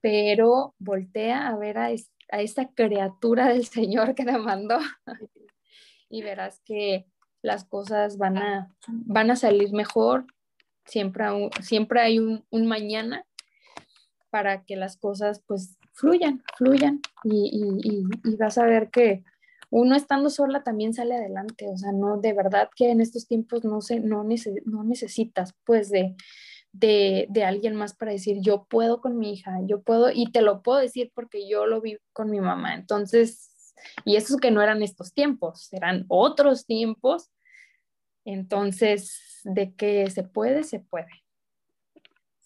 pero 0.00 0.74
voltea 0.78 1.48
a 1.48 1.56
ver 1.56 1.78
a, 1.78 1.86
a 2.30 2.40
esa 2.40 2.68
criatura 2.74 3.48
del 3.48 3.64
Señor 3.66 4.14
que 4.14 4.24
te 4.24 4.38
mandó 4.38 4.78
y 6.08 6.22
verás 6.22 6.60
que 6.64 7.06
las 7.42 7.64
cosas 7.64 8.18
van 8.18 8.38
a, 8.38 8.74
van 8.88 9.30
a 9.30 9.36
salir 9.36 9.72
mejor. 9.72 10.26
Siempre, 10.84 11.24
siempre 11.60 12.00
hay 12.00 12.18
un, 12.18 12.44
mañana 12.66 13.24
para 14.30 14.64
que 14.64 14.76
las 14.76 14.96
cosas 14.96 15.42
pues 15.46 15.76
fluyan, 15.92 16.42
fluyan 16.56 17.00
y, 17.24 18.04
vas 18.38 18.58
a 18.58 18.64
ver 18.64 18.90
que 18.90 19.22
uno 19.72 19.96
estando 19.96 20.28
sola 20.28 20.62
también 20.62 20.92
sale 20.92 21.16
adelante, 21.16 21.66
o 21.66 21.78
sea, 21.78 21.92
no, 21.92 22.18
de 22.18 22.34
verdad 22.34 22.68
que 22.76 22.90
en 22.90 23.00
estos 23.00 23.26
tiempos 23.26 23.64
no, 23.64 23.80
se, 23.80 24.00
no, 24.00 24.22
no 24.22 24.84
necesitas 24.84 25.54
pues 25.64 25.88
de, 25.88 26.14
de, 26.72 27.44
alguien 27.44 27.74
más 27.74 27.94
para 27.94 28.12
decir, 28.12 28.36
yo 28.42 28.66
puedo 28.68 29.00
con 29.00 29.18
mi 29.18 29.32
hija, 29.32 29.60
yo 29.64 29.80
puedo, 29.80 30.10
y 30.12 30.30
te 30.30 30.42
lo 30.42 30.62
puedo 30.62 30.78
decir 30.78 31.10
porque 31.14 31.48
yo 31.48 31.64
lo 31.64 31.80
vi 31.80 31.96
con 32.12 32.30
mi 32.30 32.38
mamá. 32.38 32.74
Entonces, 32.74 33.74
y 34.04 34.16
eso 34.16 34.34
es 34.34 34.40
que 34.42 34.50
no 34.50 34.60
eran 34.60 34.82
estos 34.82 35.14
tiempos, 35.14 35.72
eran 35.72 36.04
otros 36.08 36.66
tiempos. 36.66 37.30
Entonces, 38.26 39.40
de 39.44 39.74
que 39.74 40.08
se 40.10 40.22
puede, 40.22 40.64
se 40.64 40.80
puede. 40.80 41.08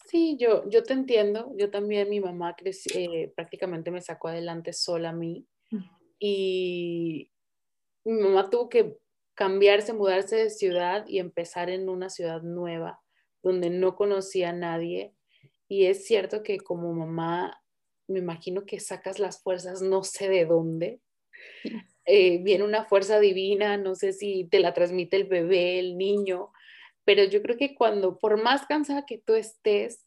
Sí, 0.07 0.37
yo, 0.39 0.68
yo 0.70 0.85
te 0.85 0.93
entiendo. 0.93 1.53
Yo 1.59 1.70
también, 1.70 2.09
mi 2.09 2.20
mamá 2.20 2.55
eh, 2.95 3.33
prácticamente 3.35 3.91
me 3.91 4.01
sacó 4.01 4.29
adelante 4.29 4.72
sola 4.72 5.11
a 5.11 5.12
mí. 5.12 5.45
Y 6.19 7.31
mi 8.05 8.21
mamá 8.21 8.51
tuvo 8.51 8.69
que 8.69 8.97
cambiarse, 9.35 9.93
mudarse 9.93 10.37
de 10.37 10.51
ciudad 10.51 11.07
y 11.07 11.19
empezar 11.19 11.71
en 11.71 11.89
una 11.89 12.09
ciudad 12.09 12.43
nueva 12.43 13.01
donde 13.43 13.71
no 13.71 13.97
conocía 13.97 14.51
a 14.51 14.53
nadie. 14.53 15.14
Y 15.69 15.87
es 15.87 16.07
cierto 16.07 16.43
que 16.43 16.59
como 16.59 16.93
mamá, 16.93 17.62
me 18.09 18.19
imagino 18.19 18.64
que 18.64 18.81
sacas 18.81 19.19
las 19.19 19.43
fuerzas 19.43 19.83
no 19.83 20.03
sé 20.05 20.29
de 20.29 20.47
dónde. 20.47 21.01
Eh, 22.09 22.39
viene 22.45 22.62
una 22.62 22.85
fuerza 22.85 23.19
divina, 23.19 23.77
no 23.79 23.97
sé 23.97 24.12
si 24.12 24.45
te 24.45 24.61
la 24.61 24.73
transmite 24.73 25.17
el 25.17 25.25
bebé, 25.25 25.81
el 25.81 25.99
niño, 25.99 26.53
pero 27.05 27.25
yo 27.25 27.43
creo 27.43 27.57
que 27.57 27.75
cuando, 27.75 28.17
por 28.17 28.41
más 28.41 28.64
cansada 28.67 29.07
que 29.07 29.19
tú 29.19 29.35
estés 29.35 30.06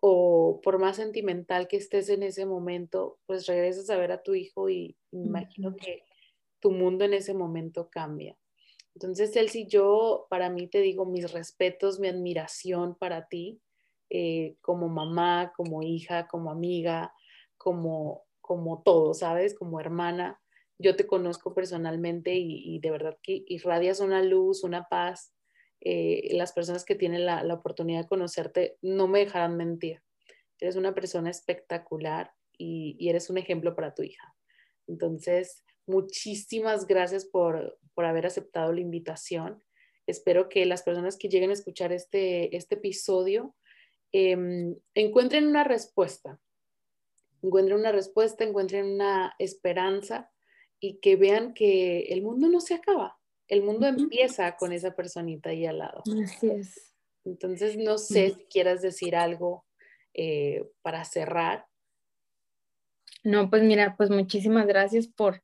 o 0.00 0.60
por 0.62 0.78
más 0.78 0.96
sentimental 0.96 1.68
que 1.68 1.76
estés 1.76 2.08
en 2.08 2.22
ese 2.22 2.46
momento, 2.46 3.18
pues 3.26 3.46
regresas 3.46 3.90
a 3.90 3.96
ver 3.96 4.12
a 4.12 4.22
tu 4.22 4.34
hijo 4.34 4.68
y 4.68 4.96
imagino 5.12 5.76
que 5.76 6.04
tu 6.60 6.70
mundo 6.70 7.04
en 7.04 7.14
ese 7.14 7.34
momento 7.34 7.88
cambia. 7.90 8.36
Entonces, 8.94 9.34
Elsie, 9.36 9.66
yo 9.66 10.26
para 10.30 10.50
mí 10.50 10.66
te 10.66 10.80
digo 10.80 11.06
mis 11.06 11.32
respetos, 11.32 12.00
mi 12.00 12.08
admiración 12.08 12.96
para 12.96 13.28
ti, 13.28 13.60
eh, 14.10 14.56
como 14.60 14.88
mamá, 14.88 15.52
como 15.56 15.82
hija, 15.82 16.26
como 16.26 16.50
amiga, 16.50 17.14
como, 17.56 18.24
como 18.40 18.82
todo, 18.82 19.14
¿sabes? 19.14 19.54
Como 19.54 19.80
hermana. 19.80 20.40
Yo 20.78 20.96
te 20.96 21.06
conozco 21.06 21.54
personalmente 21.54 22.34
y, 22.34 22.78
de 22.80 22.90
verdad 22.90 23.18
que 23.22 23.44
irradias 23.46 24.00
una 24.00 24.22
luz, 24.22 24.64
una 24.64 24.88
paz. 24.88 25.32
Eh, 25.80 26.28
las 26.32 26.52
personas 26.52 26.84
que 26.84 26.94
tienen 26.94 27.24
la, 27.24 27.42
oportunidad 27.54 28.02
de 28.02 28.08
conocerte 28.08 28.76
no 28.82 29.08
me 29.08 29.20
dejarán 29.20 29.56
mentir. 29.56 30.02
Eres 30.58 30.76
una 30.76 30.94
persona 30.94 31.30
espectacular 31.30 32.32
y, 32.58 33.08
eres 33.08 33.30
un 33.30 33.38
ejemplo 33.38 33.74
para 33.74 33.94
tu 33.94 34.02
hija. 34.02 34.34
Entonces, 34.86 35.64
muchísimas 35.86 36.86
gracias 36.86 37.24
por, 37.24 37.78
por 37.94 38.04
haber 38.04 38.26
aceptado 38.26 38.72
la 38.72 38.80
invitación. 38.80 39.62
Espero 40.06 40.48
que 40.48 40.66
las 40.66 40.82
personas 40.82 41.16
que 41.16 41.28
lleguen 41.28 41.50
a 41.50 41.54
escuchar 41.54 41.92
este, 41.92 42.54
este 42.56 42.74
episodio 42.74 43.54
em, 44.12 44.76
encuentren 44.94 45.46
una 45.46 45.64
respuesta, 45.64 46.40
encuentren 47.42 47.78
una 47.78 47.92
respuesta, 47.92 48.44
encuentren 48.44 48.86
una 48.86 49.34
esperanza 49.38 50.30
y 50.80 50.98
que 50.98 51.16
vean 51.16 51.54
que 51.54 52.00
el 52.08 52.22
mundo 52.22 52.48
no 52.48 52.60
se 52.60 52.74
acaba, 52.74 53.19
el 53.50 53.62
mundo 53.62 53.86
empieza 53.86 54.56
con 54.56 54.72
esa 54.72 54.94
personita 54.94 55.50
ahí 55.50 55.66
al 55.66 55.78
lado. 55.78 56.02
Así 56.24 56.48
es. 56.48 56.94
Entonces, 57.24 57.76
no 57.76 57.98
sé 57.98 58.30
si 58.30 58.44
quieras 58.46 58.80
decir 58.80 59.14
algo 59.14 59.66
eh, 60.14 60.64
para 60.80 61.04
cerrar. 61.04 61.66
No, 63.22 63.50
pues 63.50 63.62
mira, 63.62 63.96
pues 63.98 64.08
muchísimas 64.08 64.66
gracias 64.66 65.06
por, 65.06 65.42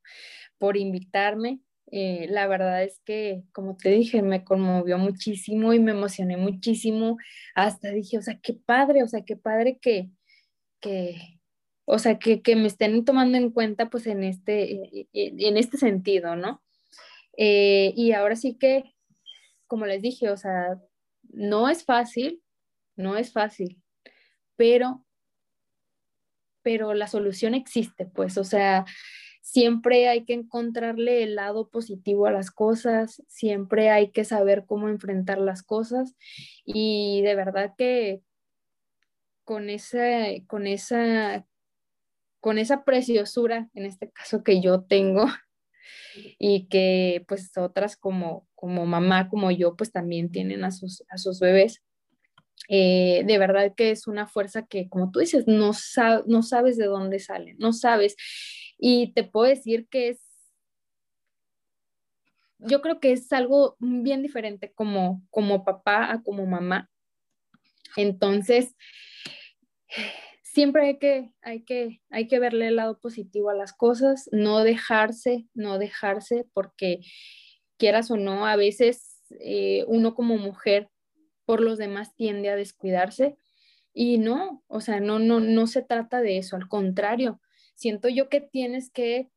por 0.59 0.79
invitarme 0.79 1.61
Eh, 1.93 2.27
la 2.31 2.49
verdad 2.49 2.83
es 2.83 3.01
que, 3.05 3.45
como 3.53 3.77
te 3.77 3.91
dije, 3.91 4.21
me 4.23 4.43
conmovió 4.45 4.99
muchísimo 4.99 5.73
y 5.73 5.79
me 5.79 5.93
emocioné 5.93 6.37
muchísimo. 6.37 7.17
Hasta 7.55 7.91
dije, 7.91 8.19
o 8.19 8.23
sea, 8.23 8.39
qué 8.43 8.55
padre, 8.55 9.03
o 9.03 9.09
sea, 9.09 9.23
qué 9.25 9.37
padre 9.37 9.79
que, 9.81 10.11
que 10.81 11.41
o 11.85 11.99
sea, 11.99 12.19
que, 12.19 12.43
que 12.43 12.57
me 12.57 12.67
estén 12.67 13.05
tomando 13.05 13.39
en 13.39 13.51
cuenta 13.51 13.89
pues 13.89 14.07
en 14.09 14.25
este, 14.25 15.07
en 15.13 15.57
este 15.57 15.77
sentido, 15.77 16.35
¿no? 16.35 16.61
Eh, 17.37 17.93
y 17.97 18.12
ahora 18.12 18.37
sí 18.37 18.57
que, 18.57 18.95
como 19.66 19.87
les 19.87 20.03
dije, 20.03 20.30
o 20.30 20.37
sea, 20.37 20.80
no 21.22 21.68
es 21.68 21.84
fácil, 21.84 22.43
no 22.97 23.16
es 23.16 23.32
fácil, 23.32 23.82
pero, 24.57 25.05
pero 26.62 26.95
la 26.95 27.09
solución 27.09 27.55
existe, 27.55 28.07
pues, 28.07 28.39
o 28.39 28.45
sea, 28.45 28.84
siempre 29.43 30.09
hay 30.09 30.24
que 30.24 30.32
encontrarle 30.32 31.22
el 31.22 31.37
lado 31.37 31.68
positivo 31.68 32.26
a 32.26 32.32
las 32.32 32.51
cosas, 32.51 33.22
siempre 33.28 33.91
hay 33.91 34.11
que 34.11 34.24
saber 34.24 34.64
cómo 34.66 34.89
enfrentar 34.89 35.39
las 35.39 35.62
cosas 35.62 36.16
y 36.64 37.22
de 37.22 37.34
verdad 37.37 37.74
que 37.78 38.22
con 39.45 39.70
esa, 39.70 40.26
con 40.49 40.66
esa, 40.66 41.47
con 42.41 42.59
esa 42.59 42.84
preciosura, 42.84 43.70
en 43.74 43.87
este 43.87 44.11
caso 44.11 44.43
que 44.43 44.61
yo 44.61 44.82
tengo, 44.82 45.26
y 46.39 46.68
que 46.68 47.24
pues 47.28 47.51
otras 47.57 47.97
como, 47.97 48.47
como 48.55 48.87
mamá, 48.87 49.28
como 49.28 49.51
yo, 49.51 49.76
pues 49.76 49.93
también 49.93 50.30
tienen 50.30 50.64
a 50.64 50.70
sus, 50.70 51.05
a 51.09 51.18
sus 51.18 51.41
bebés. 51.41 51.82
Eh, 52.68 53.22
de 53.24 53.39
verdad 53.39 53.74
que 53.76 53.91
es 53.91 54.07
una 54.07 54.26
fuerza 54.26 54.66
que, 54.66 54.89
como 54.89 55.11
tú 55.11 55.20
dices, 55.20 55.47
no, 55.47 55.72
no 56.26 56.43
sabes 56.43 56.76
de 56.76 56.87
dónde 56.87 57.18
sale, 57.18 57.55
no 57.59 57.72
sabes. 57.72 58.16
Y 58.78 59.12
te 59.12 59.24
puedo 59.24 59.49
decir 59.49 59.89
que 59.89 60.09
es, 60.11 60.20
yo 62.59 62.80
creo 62.80 63.01
que 63.01 63.12
es 63.12 63.32
algo 63.32 63.76
bien 63.78 64.22
diferente 64.22 64.72
como, 64.72 65.22
como 65.30 65.64
papá 65.64 66.11
a 66.12 66.22
como 66.22 66.47
mamá. 66.47 66.91
Entonces, 67.97 68.74
siempre 70.57 70.87
hay 70.87 70.99
que, 70.99 71.35
hay, 71.43 71.65
que, 71.65 72.01
hay 72.09 72.29
que 72.29 72.39
verle 72.39 72.69
el 72.69 72.77
lado 72.77 72.99
positivo 72.99 73.51
a 73.51 73.55
las 73.55 73.75
cosas, 73.75 74.27
no 74.33 74.65
dejarse, 74.65 75.47
no 75.53 75.79
dejarse, 75.79 76.47
porque 76.55 77.01
quieras 77.77 78.11
o 78.11 78.17
no, 78.17 78.47
a 78.47 78.57
veces 78.57 79.23
eh, 79.39 79.85
uno 79.87 80.15
como 80.15 80.39
mujer 80.39 80.89
por 81.45 81.61
los 81.61 81.77
demás 81.77 82.15
tiende 82.15 82.49
a 82.49 82.57
descuidarse. 82.57 83.37
Y 83.93 84.17
no, 84.17 84.65
o 84.67 84.81
sea, 84.81 84.99
no, 84.99 85.19
no, 85.19 85.41
no 85.41 85.67
se 85.67 85.83
trata 85.83 86.23
de 86.23 86.39
eso, 86.39 86.57
al 86.57 86.69
contrario, 86.69 87.39
siento 87.75 88.09
yo 88.09 88.31
que 88.31 88.41
tienes 88.41 88.91
que 88.91 89.29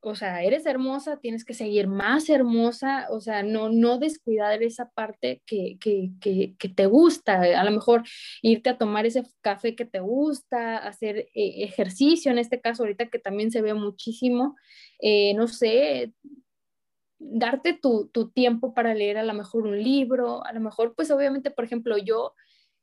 o 0.00 0.14
sea, 0.14 0.42
eres 0.42 0.66
hermosa, 0.66 1.18
tienes 1.18 1.44
que 1.44 1.54
seguir 1.54 1.88
más 1.88 2.28
hermosa, 2.28 3.08
o 3.10 3.20
sea, 3.20 3.42
no, 3.42 3.70
no 3.70 3.98
descuidar 3.98 4.62
esa 4.62 4.90
parte 4.90 5.42
que, 5.46 5.78
que, 5.80 6.12
que, 6.20 6.68
te 6.68 6.86
gusta, 6.86 7.40
a 7.40 7.64
lo 7.64 7.70
mejor 7.70 8.04
irte 8.42 8.70
a 8.70 8.78
tomar 8.78 9.06
ese 9.06 9.24
café 9.40 9.74
que 9.74 9.84
te 9.84 10.00
gusta, 10.00 10.78
hacer 10.78 11.28
eh, 11.34 11.64
ejercicio, 11.64 12.30
en 12.30 12.38
este 12.38 12.60
caso 12.60 12.82
ahorita 12.82 13.08
que 13.08 13.18
también 13.18 13.50
se 13.50 13.62
ve 13.62 13.74
muchísimo, 13.74 14.56
eh, 15.00 15.34
no 15.34 15.48
sé, 15.48 16.12
darte 17.18 17.72
tu, 17.72 18.08
tu, 18.12 18.30
tiempo 18.30 18.74
para 18.74 18.94
leer 18.94 19.18
a 19.18 19.24
lo 19.24 19.34
mejor 19.34 19.66
un 19.66 19.82
libro, 19.82 20.44
a 20.44 20.52
lo 20.52 20.60
mejor 20.60 20.94
pues 20.94 21.10
obviamente, 21.10 21.50
por 21.50 21.64
ejemplo, 21.64 21.98
yo, 21.98 22.34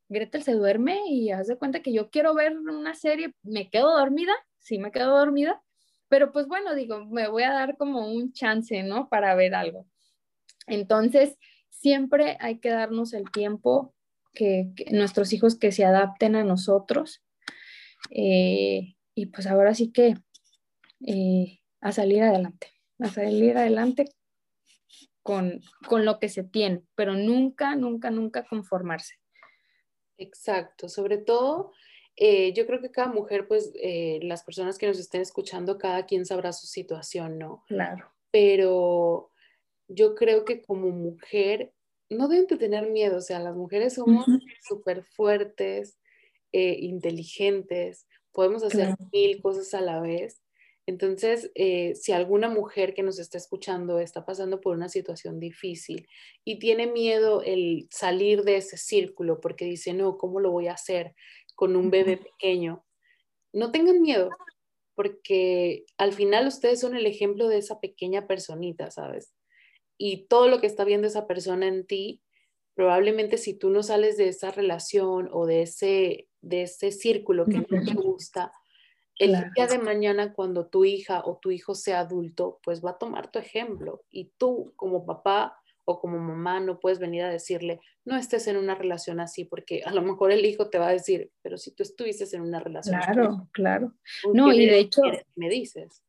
Gretel 0.09 0.43
se 0.43 0.53
duerme 0.53 1.01
y 1.07 1.31
haz 1.31 1.47
de 1.47 1.57
cuenta 1.57 1.81
que 1.81 1.93
yo 1.93 2.09
quiero 2.09 2.33
ver 2.33 2.57
una 2.57 2.93
serie, 2.95 3.33
me 3.43 3.69
quedo 3.69 3.97
dormida, 3.97 4.33
sí 4.59 4.77
me 4.79 4.91
quedo 4.91 5.17
dormida, 5.17 5.61
pero 6.13 6.31
pues 6.31 6.45
bueno, 6.47 6.75
digo, 6.75 7.03
me 7.05 7.27
voy 7.27 7.41
a 7.41 7.51
dar 7.51 7.75
como 7.75 8.05
un 8.05 8.33
chance, 8.33 8.83
¿no? 8.83 9.09
Para 9.09 9.33
ver 9.33 9.55
algo. 9.55 9.87
Entonces, 10.67 11.39
siempre 11.71 12.37
hay 12.39 12.59
que 12.59 12.69
darnos 12.69 13.13
el 13.13 13.31
tiempo 13.31 13.95
que, 14.31 14.71
nuestros 14.91 15.33
hijos 15.33 15.57
que 15.57 15.71
se 15.71 15.85
adapten 15.85 16.35
a 16.35 16.43
nosotros. 16.43 17.23
Eh, 18.11 18.95
y 19.15 19.25
pues 19.25 19.47
ahora 19.47 19.73
sí 19.73 19.91
que 19.91 20.13
eh, 21.07 21.61
a 21.81 21.91
salir 21.91 22.21
adelante, 22.21 22.67
a 22.99 23.07
salir 23.07 23.57
adelante 23.57 24.05
con, 25.23 25.61
con 25.87 26.05
lo 26.05 26.19
que 26.19 26.29
se 26.29 26.43
tiene, 26.43 26.83
pero 26.93 27.15
nunca, 27.15 27.75
nunca, 27.75 28.11
nunca 28.11 28.45
conformarse. 28.45 29.15
Exacto, 30.19 30.89
sobre 30.89 31.17
todo 31.17 31.71
eh, 32.15 32.53
yo 32.53 32.67
creo 32.67 32.79
que 32.79 32.91
cada 32.91 33.07
mujer, 33.07 33.47
pues 33.47 33.71
eh, 33.75 34.19
las 34.21 34.43
personas 34.43 34.77
que 34.77 34.87
nos 34.87 34.99
estén 34.99 35.21
escuchando, 35.21 35.77
cada 35.77 36.05
quien 36.05 36.25
sabrá 36.25 36.53
su 36.53 36.67
situación, 36.67 37.39
¿no? 37.39 37.63
Claro. 37.67 38.11
Pero 38.31 39.31
yo 39.87 40.15
creo 40.15 40.45
que 40.45 40.61
como 40.61 40.89
mujer 40.89 41.73
no 42.09 42.27
deben 42.27 42.47
de 42.47 42.57
tener 42.57 42.89
miedo, 42.91 43.17
o 43.17 43.21
sea, 43.21 43.39
las 43.39 43.55
mujeres 43.55 43.95
somos 43.95 44.25
súper 44.67 45.03
fuertes, 45.03 45.97
eh, 46.51 46.77
inteligentes, 46.81 48.07
podemos 48.31 48.63
hacer 48.63 48.95
mil 49.11 49.41
cosas 49.41 49.73
a 49.73 49.81
la 49.81 49.99
vez. 49.99 50.39
Entonces, 50.85 51.49
si 51.55 52.11
alguna 52.11 52.49
mujer 52.49 52.93
que 52.93 53.03
nos 53.03 53.17
está 53.17 53.37
escuchando 53.37 53.99
está 53.99 54.25
pasando 54.25 54.59
por 54.59 54.75
una 54.75 54.89
situación 54.89 55.39
difícil 55.39 56.07
y 56.43 56.59
tiene 56.59 56.87
miedo 56.87 57.41
el 57.41 57.87
salir 57.89 58.43
de 58.43 58.57
ese 58.57 58.75
círculo 58.75 59.39
porque 59.39 59.63
dice, 59.63 59.93
no, 59.93 60.17
¿cómo 60.17 60.41
lo 60.41 60.51
voy 60.51 60.67
a 60.67 60.73
hacer? 60.73 61.15
Con 61.55 61.75
un 61.75 61.89
bebé 61.89 62.17
pequeño, 62.17 62.83
no 63.53 63.71
tengan 63.71 64.01
miedo, 64.01 64.29
porque 64.95 65.85
al 65.97 66.13
final 66.13 66.47
ustedes 66.47 66.79
son 66.79 66.95
el 66.95 67.05
ejemplo 67.05 67.47
de 67.47 67.57
esa 67.57 67.79
pequeña 67.79 68.27
personita, 68.27 68.91
¿sabes? 68.91 69.33
Y 69.97 70.27
todo 70.27 70.47
lo 70.47 70.59
que 70.59 70.67
está 70.67 70.83
viendo 70.83 71.07
esa 71.07 71.27
persona 71.27 71.67
en 71.67 71.85
ti, 71.85 72.21
probablemente 72.75 73.37
si 73.37 73.53
tú 73.53 73.69
no 73.69 73.83
sales 73.83 74.17
de 74.17 74.27
esa 74.29 74.51
relación 74.51 75.29
o 75.31 75.45
de 75.45 75.61
ese, 75.63 76.27
de 76.41 76.63
ese 76.63 76.91
círculo 76.91 77.45
que 77.45 77.59
no 77.59 77.83
te 77.83 77.93
gusta, 77.93 78.51
el 79.19 79.35
día 79.55 79.67
de 79.67 79.77
mañana 79.77 80.33
cuando 80.33 80.67
tu 80.67 80.85
hija 80.85 81.21
o 81.23 81.37
tu 81.37 81.51
hijo 81.51 81.75
sea 81.75 81.99
adulto, 81.99 82.59
pues 82.63 82.83
va 82.83 82.91
a 82.91 82.97
tomar 82.97 83.31
tu 83.31 83.39
ejemplo. 83.39 84.03
Y 84.09 84.31
tú 84.37 84.73
como 84.75 85.05
papá 85.05 85.59
o 85.85 85.99
como 85.99 86.19
mamá 86.19 86.59
no 86.59 86.79
puedes 86.79 86.99
venir 86.99 87.23
a 87.23 87.29
decirle, 87.29 87.79
no 88.05 88.15
estés 88.15 88.47
en 88.47 88.57
una 88.57 88.75
relación 88.75 89.19
así, 89.19 89.45
porque 89.45 89.83
a 89.85 89.91
lo 89.91 90.01
mejor 90.01 90.31
el 90.31 90.45
hijo 90.45 90.69
te 90.69 90.77
va 90.77 90.89
a 90.89 90.93
decir, 90.93 91.31
pero 91.41 91.57
si 91.57 91.71
tú 91.71 91.83
estuvieses 91.83 92.33
en 92.33 92.41
una 92.41 92.59
relación 92.59 92.99
Claro, 93.01 93.49
claro. 93.51 93.93
No, 94.33 94.51
y 94.53 94.65
de 94.65 94.79
hecho... 94.79 95.01
Me 95.35 95.49
dices. 95.49 96.03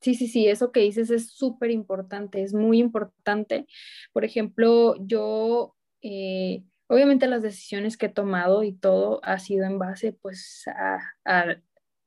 Sí, 0.00 0.14
sí, 0.14 0.28
sí, 0.28 0.48
eso 0.48 0.72
que 0.72 0.80
dices 0.80 1.10
es 1.10 1.30
súper 1.30 1.70
importante, 1.70 2.42
es 2.42 2.54
muy 2.54 2.78
importante. 2.78 3.66
Por 4.12 4.24
ejemplo, 4.24 4.96
yo, 4.98 5.76
eh, 6.00 6.64
obviamente 6.88 7.26
las 7.26 7.42
decisiones 7.42 7.98
que 7.98 8.06
he 8.06 8.10
tomado 8.10 8.62
y 8.62 8.72
todo 8.72 9.20
ha 9.22 9.38
sido 9.38 9.66
en 9.66 9.78
base 9.78 10.14
pues 10.14 10.64
a, 10.68 11.00
a, 11.26 11.56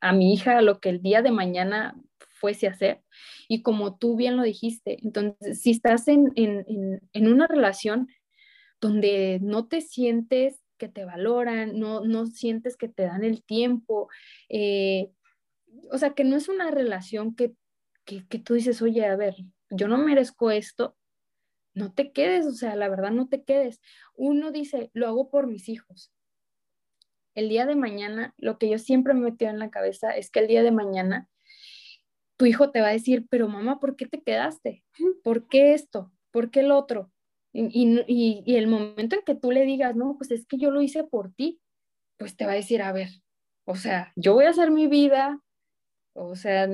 a 0.02 0.14
mi 0.14 0.34
hija, 0.34 0.58
a 0.58 0.62
lo 0.64 0.80
que 0.80 0.90
el 0.90 1.04
día 1.04 1.22
de 1.22 1.32
mañana 1.32 1.96
fuese 2.44 2.68
a 2.68 2.72
hacer. 2.72 3.02
Y 3.48 3.62
como 3.62 3.98
tú 3.98 4.18
bien 4.18 4.36
lo 4.36 4.44
dijiste, 4.44 4.98
entonces, 5.02 5.62
si 5.62 5.72
estás 5.72 6.10
en, 6.10 6.34
una 7.14 7.48
relación 7.48 8.10
donde 8.82 9.40
no 9.42 9.70
te 9.70 9.80
sientes 9.80 10.62
que 10.78 10.90
te 10.90 11.06
valoran, 11.06 11.80
no, 11.80 12.02
no 12.02 12.26
sientes 12.26 12.76
que 12.76 12.90
te 12.90 13.04
dan 13.04 13.24
el 13.24 13.46
tiempo, 13.46 14.10
eh, 14.50 15.10
o 15.90 15.98
sea, 15.98 16.14
que 16.16 16.26
no 16.26 16.36
es 16.36 16.50
una 16.50 16.70
relación 16.70 17.34
que, 17.34 17.54
que, 18.04 18.28
que 18.28 18.40
tú 18.40 18.56
dices, 18.56 18.82
oye, 18.82 19.06
a 19.06 19.16
ver, 19.16 19.36
yo 19.70 19.88
no 19.88 19.98
merezco 19.98 20.52
esto, 20.52 20.98
no 21.74 21.94
te 21.94 22.12
quedes, 22.12 22.46
o 22.46 22.52
sea, 22.52 22.76
la 22.76 22.90
verdad 22.90 23.12
no 23.12 23.30
te 23.30 23.46
quedes. 23.46 23.80
Uno 24.16 24.52
dice, 24.52 24.92
lo 24.94 25.08
hago 25.08 25.30
por 25.30 25.48
mis 25.48 25.70
hijos. 25.70 26.12
El 27.36 27.48
día 27.48 27.66
de 27.66 27.78
mañana, 27.78 28.34
lo 28.38 28.58
que 28.58 28.70
yo 28.70 28.80
siempre 28.80 29.14
me 29.14 29.32
metido 29.32 29.50
en 29.50 29.60
la 29.60 29.72
cabeza 29.72 30.12
es 30.12 30.30
que 30.30 30.42
el 30.42 30.48
día 30.48 30.62
de 30.62 30.72
mañana 30.72 31.30
tu 32.44 32.48
hijo 32.48 32.72
te 32.72 32.82
va 32.82 32.90
a 32.90 32.92
decir, 32.92 33.26
pero 33.30 33.48
mamá, 33.48 33.80
¿por 33.80 33.96
qué 33.96 34.06
te 34.06 34.22
quedaste? 34.22 34.84
¿Por 35.24 35.48
qué 35.48 35.74
esto? 35.74 36.12
¿Por 36.30 36.52
qué 36.52 36.60
el 36.60 36.72
otro? 36.72 37.10
Y, 37.54 38.44
el 38.54 38.68
momento 38.68 39.16
en 39.16 39.22
que 39.26 39.34
tú 39.34 39.50
le 39.50 39.64
digas, 39.64 39.96
no, 39.96 40.18
pues 40.18 40.30
es 40.32 40.46
que 40.46 40.58
yo 40.58 40.70
lo 40.70 40.82
hice 40.82 41.06
por 41.06 41.32
ti, 41.34 41.62
pues 42.18 42.36
te 42.36 42.46
va 42.46 42.52
a 42.52 42.56
decir, 42.56 42.82
a 42.82 42.92
ver, 42.92 43.08
o 43.66 43.78
sea, 43.78 44.12
yo 44.18 44.34
voy 44.34 44.44
a 44.44 44.50
hacer 44.50 44.72
mi 44.72 44.88
vida, 44.88 45.40
o 46.12 46.36
sea, 46.36 46.68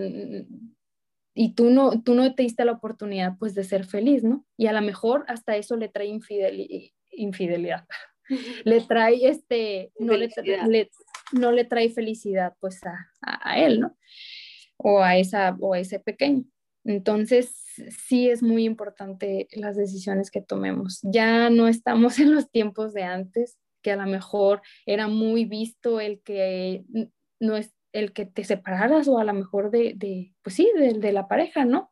y 1.35 1.53
tú 1.53 1.69
no, 1.69 2.01
tú 2.01 2.15
no 2.15 2.33
te 2.33 2.41
diste 2.41 2.65
la 2.65 2.71
oportunidad 2.71 3.37
pues 3.37 3.53
de 3.53 3.63
ser 3.63 3.85
feliz, 3.85 4.23
¿no? 4.23 4.47
Y 4.57 4.65
a 4.65 4.73
lo 4.73 4.81
mejor 4.81 5.23
hasta 5.27 5.55
eso 5.55 5.75
le 5.75 5.89
trae 5.89 6.07
infidelidad, 7.11 7.85
le 8.65 8.81
trae 8.81 9.27
este, 9.27 9.91
no 9.99 10.17
le, 10.17 10.29
no 11.31 11.51
le, 11.51 11.65
trae 11.65 11.91
felicidad 11.91 12.55
pues 12.59 12.83
a, 12.83 13.11
a 13.21 13.59
él, 13.59 13.81
¿no? 13.81 13.95
O 14.81 15.01
a, 15.01 15.17
esa, 15.17 15.55
o 15.59 15.75
ese 15.75 15.99
pequeño. 15.99 16.45
Entonces, 16.85 17.53
sí 18.07 18.29
es 18.29 18.41
muy 18.41 18.65
importante 18.65 19.47
las 19.51 19.75
decisiones 19.75 20.31
que 20.31 20.41
tomemos. 20.41 20.99
Ya 21.03 21.49
no 21.49 21.67
estamos 21.67 22.17
en 22.19 22.33
los 22.33 22.49
tiempos 22.49 22.93
de 22.93 23.03
antes, 23.03 23.57
que 23.81 23.91
a 23.91 23.95
lo 23.95 24.05
mejor 24.05 24.61
era 24.85 25.07
muy 25.07 25.45
visto 25.45 25.99
el 25.99 26.21
que 26.21 26.83
no 27.39 27.55
es 27.55 27.73
el 27.91 28.13
que 28.13 28.25
te 28.25 28.43
separaras 28.43 29.07
o 29.07 29.17
a 29.17 29.23
lo 29.23 29.33
mejor 29.33 29.71
de, 29.71 29.93
de 29.95 30.33
pues 30.43 30.55
sí, 30.55 30.69
de, 30.77 30.93
de, 30.93 31.11
la 31.11 31.27
pareja, 31.27 31.65
¿no? 31.65 31.91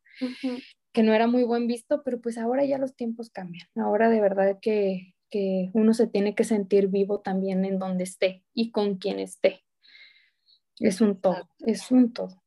que 0.94 1.04
no 1.04 1.14
era 1.14 1.28
muy 1.28 1.44
buen 1.44 1.68
visto, 1.68 2.02
pero 2.04 2.20
pues 2.20 2.38
ahora 2.38 2.66
ya 2.66 2.78
los 2.78 2.96
tiempos 2.96 3.30
cambian. 3.30 3.68
Ahora 3.76 4.10
de 4.10 4.20
verdad 4.22 4.58
que, 4.62 5.14
que 5.30 5.70
uno 5.74 5.94
se 5.94 6.08
tiene 6.08 6.36
que 6.36 6.44
sentir 6.44 6.88
vivo 6.88 7.22
también 7.22 7.66
en 7.66 7.80
donde 7.80 8.04
esté 8.04 8.44
y 8.54 8.72
con 8.72 8.98
quien 8.98 9.20
esté. 9.20 9.64
Es 10.80 11.02
un 11.02 11.20
todo, 11.20 11.50
es 11.60 11.92
un 11.92 12.14
todo. 12.14 12.44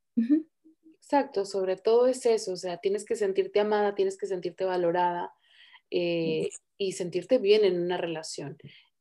Exacto, 1.10 1.44
sobre 1.44 1.76
todo 1.76 2.06
es 2.06 2.24
eso, 2.24 2.52
o 2.52 2.56
sea, 2.56 2.76
tienes 2.76 3.04
que 3.04 3.16
sentirte 3.16 3.58
amada, 3.58 3.96
tienes 3.96 4.16
que 4.16 4.28
sentirte 4.28 4.64
valorada 4.64 5.32
eh, 5.90 6.50
y 6.78 6.92
sentirte 6.92 7.38
bien 7.38 7.64
en 7.64 7.80
una 7.80 7.96
relación. 7.96 8.56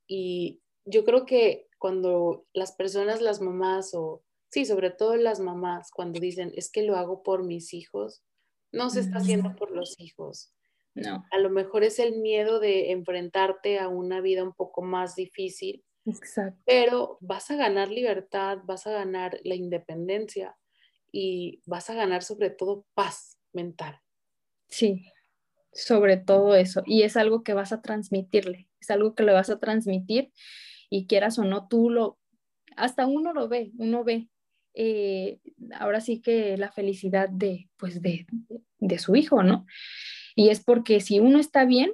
Y 0.07 0.59
yo 0.85 1.05
creo 1.05 1.27
que 1.27 1.67
cuando 1.77 2.47
las 2.51 2.71
personas, 2.71 3.21
las 3.21 3.41
mamás 3.41 3.93
o, 3.93 4.23
sí, 4.51 4.65
sobre 4.65 4.89
todo 4.89 5.17
las 5.17 5.39
mamás, 5.39 5.91
cuando 5.91 6.19
dicen, 6.19 6.51
es 6.55 6.71
que 6.71 6.81
lo 6.81 6.95
hago 6.95 7.21
por 7.21 7.43
mis 7.43 7.75
hijos, 7.75 8.23
no 8.71 8.89
se 8.89 9.01
está 9.01 9.19
haciendo 9.19 9.55
por 9.55 9.69
los 9.69 9.99
hijos. 9.99 10.51
No. 10.95 11.25
A 11.29 11.37
lo 11.37 11.51
mejor 11.51 11.83
es 11.83 11.99
el 11.99 12.19
miedo 12.19 12.59
de 12.59 12.91
enfrentarte 12.91 13.77
a 13.77 13.87
una 13.87 14.19
vida 14.19 14.43
un 14.43 14.53
poco 14.53 14.81
más 14.81 15.15
difícil. 15.15 15.85
Exacto. 16.05 16.59
Pero 16.65 17.17
vas 17.21 17.51
a 17.51 17.55
ganar 17.55 17.89
libertad, 17.89 18.57
vas 18.63 18.87
a 18.87 18.91
ganar 18.91 19.39
la 19.43 19.53
independencia 19.53 20.58
y 21.11 21.61
vas 21.65 21.89
a 21.89 21.95
ganar 21.95 22.23
sobre 22.23 22.49
todo 22.49 22.85
paz 22.93 23.39
mental. 23.53 23.99
Sí, 24.67 25.05
sobre 25.73 26.17
todo 26.17 26.55
eso. 26.55 26.83
Y 26.85 27.03
es 27.03 27.17
algo 27.17 27.43
que 27.43 27.53
vas 27.53 27.71
a 27.71 27.81
transmitirle, 27.81 28.69
es 28.79 28.89
algo 28.89 29.15
que 29.15 29.23
le 29.23 29.33
vas 29.33 29.49
a 29.49 29.59
transmitir 29.59 30.31
y 30.89 31.07
quieras 31.07 31.39
o 31.39 31.43
no, 31.43 31.67
tú 31.67 31.89
lo, 31.89 32.17
hasta 32.75 33.05
uno 33.05 33.33
lo 33.33 33.47
ve, 33.47 33.71
uno 33.77 34.03
ve 34.03 34.29
eh, 34.73 35.39
ahora 35.73 36.01
sí 36.01 36.21
que 36.21 36.57
la 36.57 36.71
felicidad 36.71 37.29
de, 37.29 37.69
pues 37.77 38.01
de, 38.01 38.25
de 38.77 38.99
su 38.99 39.15
hijo, 39.15 39.43
¿no? 39.43 39.65
Y 40.35 40.49
es 40.49 40.63
porque 40.63 41.01
si 41.01 41.19
uno 41.19 41.39
está 41.39 41.65
bien, 41.65 41.93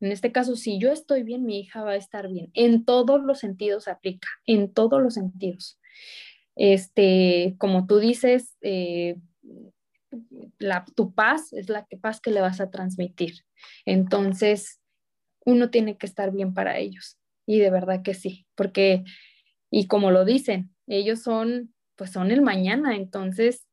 en 0.00 0.10
este 0.10 0.32
caso, 0.32 0.56
si 0.56 0.78
yo 0.78 0.90
estoy 0.90 1.22
bien, 1.22 1.44
mi 1.44 1.60
hija 1.60 1.82
va 1.82 1.92
a 1.92 1.96
estar 1.96 2.28
bien. 2.28 2.50
En 2.54 2.84
todos 2.84 3.22
los 3.22 3.38
sentidos 3.38 3.86
aplica, 3.86 4.28
en 4.46 4.72
todos 4.72 5.00
los 5.00 5.14
sentidos. 5.14 5.78
Este, 6.56 7.54
como 7.58 7.86
tú 7.86 7.98
dices, 7.98 8.56
eh, 8.60 9.16
la, 10.58 10.84
tu 10.94 11.14
paz 11.14 11.52
es 11.52 11.68
la 11.68 11.86
que, 11.86 11.96
paz 11.96 12.20
que 12.20 12.30
le 12.30 12.40
vas 12.40 12.60
a 12.60 12.70
transmitir. 12.70 13.44
Entonces, 13.84 14.80
uno 15.44 15.70
tiene 15.70 15.96
que 15.96 16.06
estar 16.06 16.32
bien 16.32 16.54
para 16.54 16.78
ellos. 16.78 17.18
Y 17.46 17.58
de 17.58 17.70
verdad 17.70 18.02
que 18.02 18.14
sí, 18.14 18.46
porque, 18.54 19.04
y 19.70 19.86
como 19.86 20.10
lo 20.10 20.24
dicen, 20.24 20.74
ellos 20.86 21.22
son, 21.22 21.74
pues 21.96 22.12
son 22.12 22.30
el 22.30 22.42
mañana, 22.42 22.94
entonces 22.96 23.66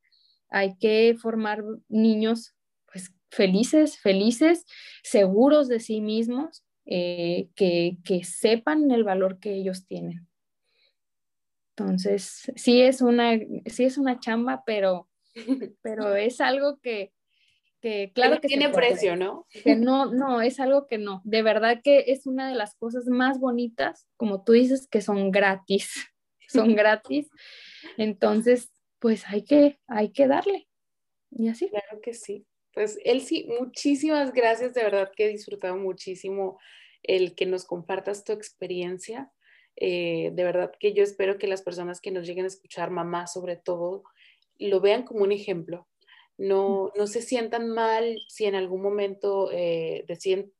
hay 0.49 0.77
que 0.77 1.15
formar 1.19 1.63
niños, 1.87 2.55
pues 2.91 3.13
felices, 3.29 3.99
felices, 3.99 4.65
seguros 5.03 5.67
de 5.67 5.79
sí 5.79 6.01
mismos, 6.01 6.63
eh, 6.85 7.49
que, 7.55 7.97
que 8.03 8.23
sepan 8.23 8.89
el 8.89 9.03
valor 9.03 9.39
que 9.39 9.53
ellos 9.53 9.85
tienen. 9.85 10.28
Entonces, 11.79 12.51
sí 12.55 12.81
es 12.81 13.01
una, 13.01 13.39
sí 13.65 13.85
es 13.85 13.97
una 13.97 14.19
chamba, 14.19 14.63
pero, 14.65 15.09
pero 15.81 16.15
es 16.15 16.41
algo 16.41 16.79
que, 16.81 17.13
que 17.81 18.11
claro 18.13 18.41
que, 18.41 18.47
tiene 18.47 18.69
precio, 18.69 19.15
¿no? 19.15 19.47
Que 19.63 19.75
no, 19.75 20.13
no, 20.13 20.41
es 20.41 20.59
algo 20.59 20.87
que 20.87 20.97
no. 20.97 21.21
De 21.23 21.41
verdad 21.41 21.79
que 21.83 22.05
es 22.07 22.27
una 22.27 22.49
de 22.49 22.55
las 22.55 22.75
cosas 22.75 23.05
más 23.05 23.39
bonitas, 23.39 24.07
como 24.17 24.43
tú 24.43 24.53
dices, 24.53 24.87
que 24.87 25.01
son 25.01 25.31
gratis, 25.31 25.89
son 26.47 26.75
gratis. 26.75 27.29
Entonces, 27.97 28.71
pues 28.99 29.23
hay 29.27 29.43
que, 29.43 29.79
hay 29.87 30.11
que 30.11 30.27
darle. 30.27 30.67
Y 31.31 31.47
así. 31.47 31.69
Claro 31.69 32.01
que 32.01 32.13
sí. 32.13 32.45
Pues 32.73 32.99
Elsie, 33.03 33.47
muchísimas 33.59 34.33
gracias, 34.33 34.73
de 34.73 34.83
verdad 34.83 35.11
que 35.15 35.25
he 35.25 35.29
disfrutado 35.29 35.77
muchísimo 35.77 36.59
el 37.03 37.35
que 37.35 37.45
nos 37.45 37.65
compartas 37.65 38.23
tu 38.23 38.33
experiencia. 38.33 39.31
Eh, 39.75 40.31
de 40.33 40.43
verdad 40.43 40.71
que 40.79 40.93
yo 40.93 41.03
espero 41.03 41.37
que 41.37 41.47
las 41.47 41.61
personas 41.61 42.01
que 42.01 42.11
nos 42.11 42.25
lleguen 42.25 42.45
a 42.45 42.49
escuchar, 42.49 42.91
mamá 42.91 43.27
sobre 43.27 43.55
todo, 43.55 44.03
lo 44.57 44.81
vean 44.81 45.03
como 45.03 45.23
un 45.23 45.31
ejemplo, 45.31 45.87
no, 46.37 46.91
no 46.95 47.07
se 47.07 47.21
sientan 47.21 47.69
mal 47.69 48.17
si 48.27 48.45
en 48.45 48.55
algún 48.55 48.81
momento 48.81 49.51
eh, 49.51 50.05
deciden 50.07 50.53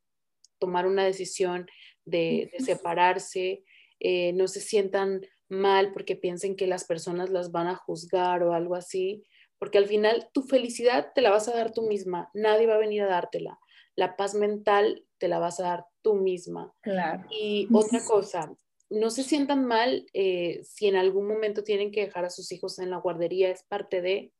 tomar 0.60 0.86
una 0.86 1.06
decisión 1.06 1.68
de, 2.06 2.52
separarse, 2.60 3.64
eh, 4.00 4.34
no 4.34 4.48
se 4.48 4.60
sientan 4.60 5.22
mal 5.48 5.94
porque 5.94 6.16
piensen 6.16 6.56
que 6.56 6.68
las 6.68 6.84
personas 6.84 7.30
las 7.30 7.52
van 7.52 7.68
a 7.68 7.76
juzgar 7.76 8.44
o 8.44 8.54
algo 8.54 8.76
así, 8.76 9.24
porque 9.58 9.78
al 9.78 9.88
final 9.88 10.30
tu 10.34 10.44
felicidad 10.44 11.12
te 11.16 11.22
la 11.22 11.32
vas 11.32 11.48
a 11.48 11.56
dar 11.56 11.72
tú 11.72 11.84
misma, 11.84 12.30
nadie 12.34 12.68
va 12.68 12.76
a 12.76 12.80
venir 12.80 13.04
a 13.04 13.08
dártela. 13.08 13.58
La 13.96 14.16
paz 14.16 14.36
mental 14.36 15.06
te 15.18 15.28
la 15.28 15.40
vas 15.40 15.60
a 15.60 15.64
dar 15.64 15.86
tú 16.02 16.16
misma. 16.16 16.74
Claro. 16.82 17.26
Y 17.30 17.68
otra 17.74 18.04
cosa, 18.06 18.54
no 18.90 19.10
se 19.10 19.24
sientan 19.24 19.66
mal 19.66 20.06
eh, 20.14 20.62
si 20.64 20.88
en 20.88 20.96
algún 20.96 21.28
momento 21.28 21.64
tienen 21.64 21.92
que 21.92 22.06
dejar 22.06 22.26
a 22.26 22.30
sus 22.30 22.52
hijos 22.52 22.80
en 22.80 22.90
la 22.90 22.98
guardería, 22.98 23.50
es 23.52 23.64
parte 23.64 24.02
de, 24.02 24.32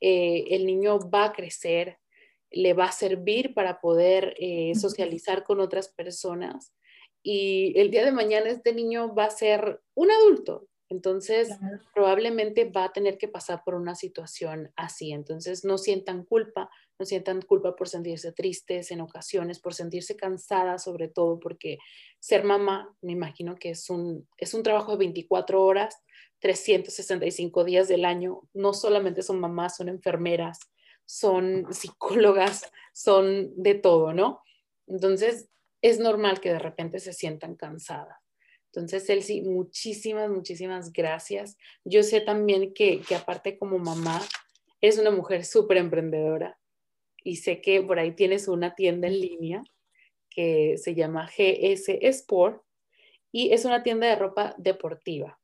eh, 0.00 0.44
el 0.50 0.66
niño 0.66 0.98
va 1.10 1.26
a 1.26 1.32
crecer, 1.32 1.98
le 2.50 2.72
va 2.72 2.86
a 2.86 2.92
servir 2.92 3.54
para 3.54 3.80
poder 3.80 4.34
eh, 4.38 4.72
socializar 4.74 5.44
con 5.44 5.60
otras 5.60 5.88
personas 5.88 6.72
y 7.22 7.78
el 7.78 7.90
día 7.90 8.04
de 8.04 8.12
mañana 8.12 8.48
este 8.48 8.72
niño 8.72 9.14
va 9.14 9.24
a 9.24 9.30
ser 9.30 9.80
un 9.94 10.10
adulto. 10.10 10.66
Entonces, 10.90 11.50
probablemente 11.94 12.64
va 12.64 12.84
a 12.84 12.92
tener 12.92 13.18
que 13.18 13.28
pasar 13.28 13.62
por 13.62 13.74
una 13.74 13.94
situación 13.94 14.72
así. 14.74 15.12
Entonces, 15.12 15.64
no 15.64 15.76
sientan 15.76 16.24
culpa, 16.24 16.70
no 16.98 17.04
sientan 17.04 17.42
culpa 17.42 17.76
por 17.76 17.88
sentirse 17.88 18.32
tristes 18.32 18.90
en 18.90 19.02
ocasiones, 19.02 19.60
por 19.60 19.74
sentirse 19.74 20.16
cansadas, 20.16 20.84
sobre 20.84 21.08
todo 21.08 21.38
porque 21.38 21.78
ser 22.18 22.44
mamá, 22.44 22.94
me 23.02 23.12
imagino 23.12 23.56
que 23.56 23.70
es 23.70 23.90
un, 23.90 24.26
es 24.38 24.54
un 24.54 24.62
trabajo 24.62 24.92
de 24.92 24.98
24 24.98 25.62
horas 25.62 25.96
365 26.40 27.64
días 27.64 27.88
del 27.88 28.04
año, 28.04 28.42
no 28.54 28.72
solamente 28.72 29.22
son 29.22 29.40
mamás, 29.40 29.76
son 29.76 29.88
enfermeras, 29.88 30.58
son 31.04 31.66
psicólogas, 31.72 32.70
son 32.94 33.52
de 33.56 33.74
todo, 33.74 34.12
¿no? 34.12 34.42
Entonces, 34.86 35.48
es 35.82 35.98
normal 35.98 36.40
que 36.40 36.52
de 36.52 36.58
repente 36.58 36.98
se 36.98 37.12
sientan 37.12 37.56
cansadas. 37.56 38.27
Entonces, 38.72 39.08
Elsie, 39.08 39.42
muchísimas, 39.42 40.30
muchísimas 40.30 40.92
gracias. 40.92 41.56
Yo 41.84 42.02
sé 42.02 42.20
también 42.20 42.74
que, 42.74 43.00
que 43.00 43.14
aparte 43.14 43.58
como 43.58 43.78
mamá, 43.78 44.20
eres 44.80 44.98
una 44.98 45.10
mujer 45.10 45.44
súper 45.44 45.78
emprendedora 45.78 46.58
y 47.24 47.36
sé 47.36 47.60
que 47.60 47.82
por 47.82 47.98
ahí 47.98 48.14
tienes 48.14 48.48
una 48.48 48.74
tienda 48.74 49.08
en 49.08 49.20
línea 49.20 49.62
que 50.30 50.76
se 50.76 50.94
llama 50.94 51.26
GS 51.26 51.98
Sport 52.00 52.62
y 53.32 53.52
es 53.52 53.64
una 53.64 53.82
tienda 53.82 54.06
de 54.06 54.16
ropa 54.16 54.54
deportiva 54.58 55.37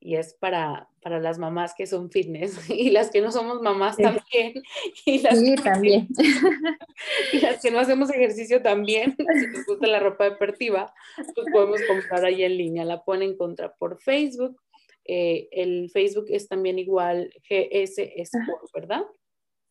y 0.00 0.14
es 0.16 0.34
para, 0.34 0.88
para 1.02 1.18
las 1.18 1.38
mamás 1.38 1.74
que 1.76 1.86
son 1.86 2.10
fitness 2.10 2.58
y 2.70 2.90
las 2.90 3.10
que 3.10 3.20
no 3.20 3.32
somos 3.32 3.60
mamás 3.60 3.96
también. 3.96 4.62
Y 5.04 5.20
las 5.20 5.40
sí, 5.40 5.54
también. 5.56 6.08
Y 7.32 7.40
las 7.40 7.62
que 7.62 7.70
no 7.70 7.78
hacemos 7.78 8.10
ejercicio 8.10 8.62
también, 8.62 9.16
si 9.16 9.46
nos 9.46 9.66
gusta 9.66 9.86
la 9.86 10.00
ropa 10.00 10.24
deportiva, 10.24 10.92
pues 11.34 11.46
podemos 11.52 11.80
comprar 11.86 12.24
ahí 12.24 12.42
en 12.42 12.56
línea. 12.56 12.84
La 12.84 13.04
pueden 13.04 13.22
encontrar 13.22 13.74
por 13.78 14.00
Facebook. 14.00 14.60
Eh, 15.04 15.48
el 15.52 15.90
Facebook 15.90 16.26
es 16.28 16.48
también 16.48 16.78
igual 16.78 17.32
GS 17.48 17.98
Sport, 17.98 18.70
¿verdad? 18.74 19.02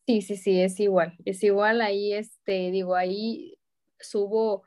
Sí, 0.06 0.22
sí, 0.22 0.36
sí, 0.36 0.60
es 0.60 0.80
igual. 0.80 1.16
Es 1.24 1.42
igual 1.44 1.80
ahí, 1.80 2.14
este, 2.14 2.70
digo, 2.70 2.96
ahí 2.96 3.58
subo, 4.00 4.64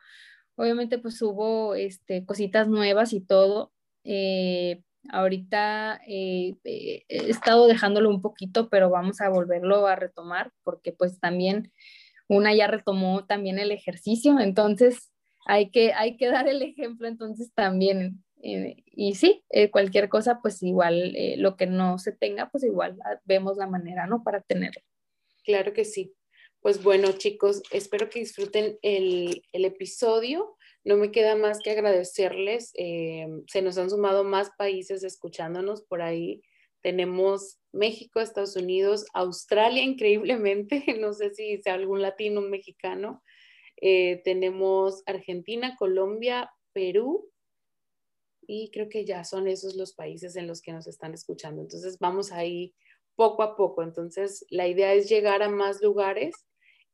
obviamente 0.56 0.98
pues 1.00 1.18
subo 1.18 1.76
este, 1.76 2.26
cositas 2.26 2.68
nuevas 2.68 3.12
y 3.14 3.22
todo. 3.22 3.72
Eh, 4.04 4.82
Ahorita 5.10 6.00
eh, 6.08 6.56
eh, 6.64 7.04
he 7.10 7.30
estado 7.30 7.68
dejándolo 7.68 8.10
un 8.10 8.22
poquito, 8.22 8.70
pero 8.70 8.90
vamos 8.90 9.20
a 9.22 9.30
volverlo 9.30 9.88
a 9.88 9.96
retomar 9.96 10.52
porque 10.64 10.92
pues 10.92 11.20
también 11.20 11.72
una 12.28 12.54
ya 12.54 12.68
retomó 12.68 13.26
también 13.26 13.60
el 13.60 13.72
ejercicio, 13.72 14.40
entonces 14.40 15.12
hay 15.46 15.70
que, 15.70 15.94
hay 15.94 16.18
que 16.18 16.28
dar 16.28 16.48
el 16.48 16.62
ejemplo 16.62 17.08
entonces 17.08 17.52
también. 17.54 18.24
Eh, 18.44 18.84
y 18.86 19.16
sí, 19.16 19.44
cualquier 19.72 20.10
cosa, 20.10 20.40
pues 20.42 20.64
igual 20.64 21.16
lo 21.38 21.58
que 21.58 21.68
no 21.68 22.00
se 22.00 22.12
tenga, 22.12 22.50
pues 22.50 22.64
igual 22.64 22.98
vemos 23.26 23.58
la 23.58 23.68
manera, 23.68 24.08
¿no? 24.08 24.24
Para 24.24 24.42
tenerlo. 24.42 24.82
Claro 25.44 25.74
que 25.74 25.86
sí. 25.86 26.14
Pues 26.62 26.82
bueno, 26.84 27.12
chicos, 27.14 27.64
espero 27.72 28.10
que 28.10 28.20
disfruten 28.20 28.78
el, 28.82 29.44
el 29.52 29.66
episodio. 29.66 30.58
No 30.84 30.98
me 30.98 31.12
queda 31.12 31.36
más 31.36 31.60
que 31.60 31.72
agradecerles. 31.72 32.72
Eh, 32.76 33.28
se 33.48 33.62
nos 33.62 33.78
han 33.78 33.90
sumado 33.90 34.24
más 34.24 34.52
países 34.58 35.04
escuchándonos 35.04 35.84
por 35.84 36.02
ahí. 36.02 36.42
Tenemos 36.82 37.60
México, 37.72 38.20
Estados 38.20 38.56
Unidos, 38.56 39.06
Australia, 39.14 39.84
increíblemente. 39.84 40.84
No 41.00 41.14
sé 41.14 41.34
si 41.34 41.62
sea 41.62 41.76
algún 41.76 42.02
latino, 42.02 42.42
un 42.42 42.50
mexicano. 42.50 43.24
Eh, 43.78 44.22
tenemos 44.24 45.04
Argentina, 45.06 45.76
Colombia, 45.78 46.52
Perú. 46.74 47.30
Y 48.48 48.72
creo 48.72 48.90
que 48.90 49.06
ya 49.06 49.24
son 49.24 49.48
esos 49.48 49.76
los 49.76 49.94
países 49.94 50.36
en 50.36 50.48
los 50.48 50.62
que 50.62 50.74
nos 50.74 50.88
están 50.88 51.14
escuchando. 51.14 51.62
Entonces 51.62 52.00
vamos 52.00 52.32
ahí 52.32 52.74
poco 53.16 53.44
a 53.44 53.56
poco. 53.56 53.84
Entonces, 53.84 54.46
la 54.50 54.68
idea 54.68 54.94
es 54.94 55.08
llegar 55.08 55.44
a 55.44 55.50
más 55.50 55.82
lugares 55.82 56.34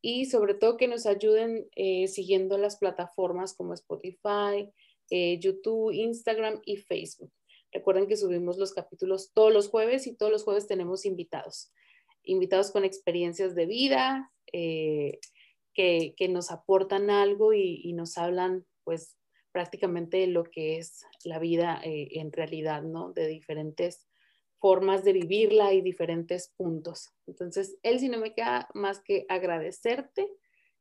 y 0.02 0.26
sobre 0.26 0.54
todo 0.54 0.78
que 0.78 0.88
nos 0.88 1.06
ayuden 1.06 1.68
eh, 1.76 2.08
siguiendo 2.08 2.58
las 2.58 2.78
plataformas 2.78 3.56
como 3.56 3.74
Spotify, 3.74 4.72
eh, 5.10 5.40
YouTube, 5.40 5.92
Instagram 5.92 6.62
y 6.66 6.78
Facebook. 6.78 7.32
Recuerden 7.72 8.08
que 8.08 8.18
subimos 8.18 8.58
los 8.58 8.74
capítulos 8.74 9.32
todos 9.34 9.52
los 9.52 9.70
jueves 9.70 10.08
y 10.08 10.16
todos 10.16 10.32
los 10.32 10.44
jueves 10.44 10.68
tenemos 10.68 11.06
invitados, 11.06 11.72
invitados 12.24 12.72
con 12.72 12.86
experiencias 12.86 13.56
de 13.56 13.66
vida, 13.66 14.32
eh, 14.54 15.20
que, 15.74 16.16
nos 16.30 16.50
aportan 16.50 17.10
algo 17.12 17.54
y, 17.54 17.94
nos 17.94 18.18
hablan 18.18 18.66
pues 18.84 19.16
prácticamente 19.52 20.18
de 20.18 20.28
lo 20.28 20.44
que 20.44 20.78
es 20.78 21.06
la 21.24 21.38
vida 21.38 21.80
en 21.84 22.32
realidad, 22.32 22.82
¿no? 22.82 23.14
De 23.14 23.28
diferentes 23.28 24.08
formas 24.60 25.04
de 25.04 25.14
vivirla 25.14 25.74
y 25.74 25.82
diferentes 25.82 26.54
puntos. 26.58 27.10
Entonces, 27.28 27.78
él 27.84 28.00
si 28.00 28.10
no 28.10 28.18
me 28.18 28.34
queda 28.34 28.68
más 28.74 29.02
que 29.02 29.26
agradecerte. 29.30 30.30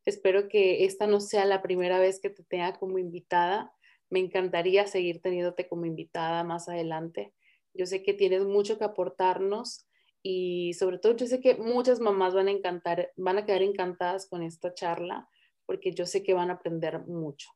Espero 0.05 0.49
que 0.49 0.85
esta 0.85 1.07
no 1.07 1.21
sea 1.21 1.45
la 1.45 1.63
primera 1.63 1.99
vez 1.99 2.21
que 2.21 2.31
te 2.31 2.45
tenga 2.45 2.79
como 2.79 2.99
invitada. 2.99 3.75
Me 4.09 4.21
encantaría 4.21 4.87
seguir 4.87 5.21
teniéndote 5.21 5.69
como 5.69 5.85
invitada 5.85 6.45
más 6.45 6.69
adelante. 6.69 7.35
Yo 7.75 7.87
sé 7.87 8.03
que 8.03 8.15
tienes 8.15 8.45
mucho 8.45 8.79
que 8.79 8.85
aportarnos 8.85 9.87
y 10.23 10.75
sobre 10.75 10.99
todo 10.99 11.17
yo 11.17 11.27
sé 11.27 11.41
que 11.41 11.57
muchas 11.57 12.01
mamás 12.01 12.35
van 12.35 12.49
a 12.49 12.53
encantar, 12.53 13.13
van 13.17 13.39
a 13.39 13.45
quedar 13.45 13.63
encantadas 13.63 14.27
con 14.29 14.43
esta 14.43 14.73
charla 14.75 15.29
porque 15.67 15.93
yo 15.93 16.07
sé 16.07 16.23
que 16.23 16.35
van 16.35 16.51
a 16.51 16.55
aprender 16.55 17.01
mucho. 17.07 17.56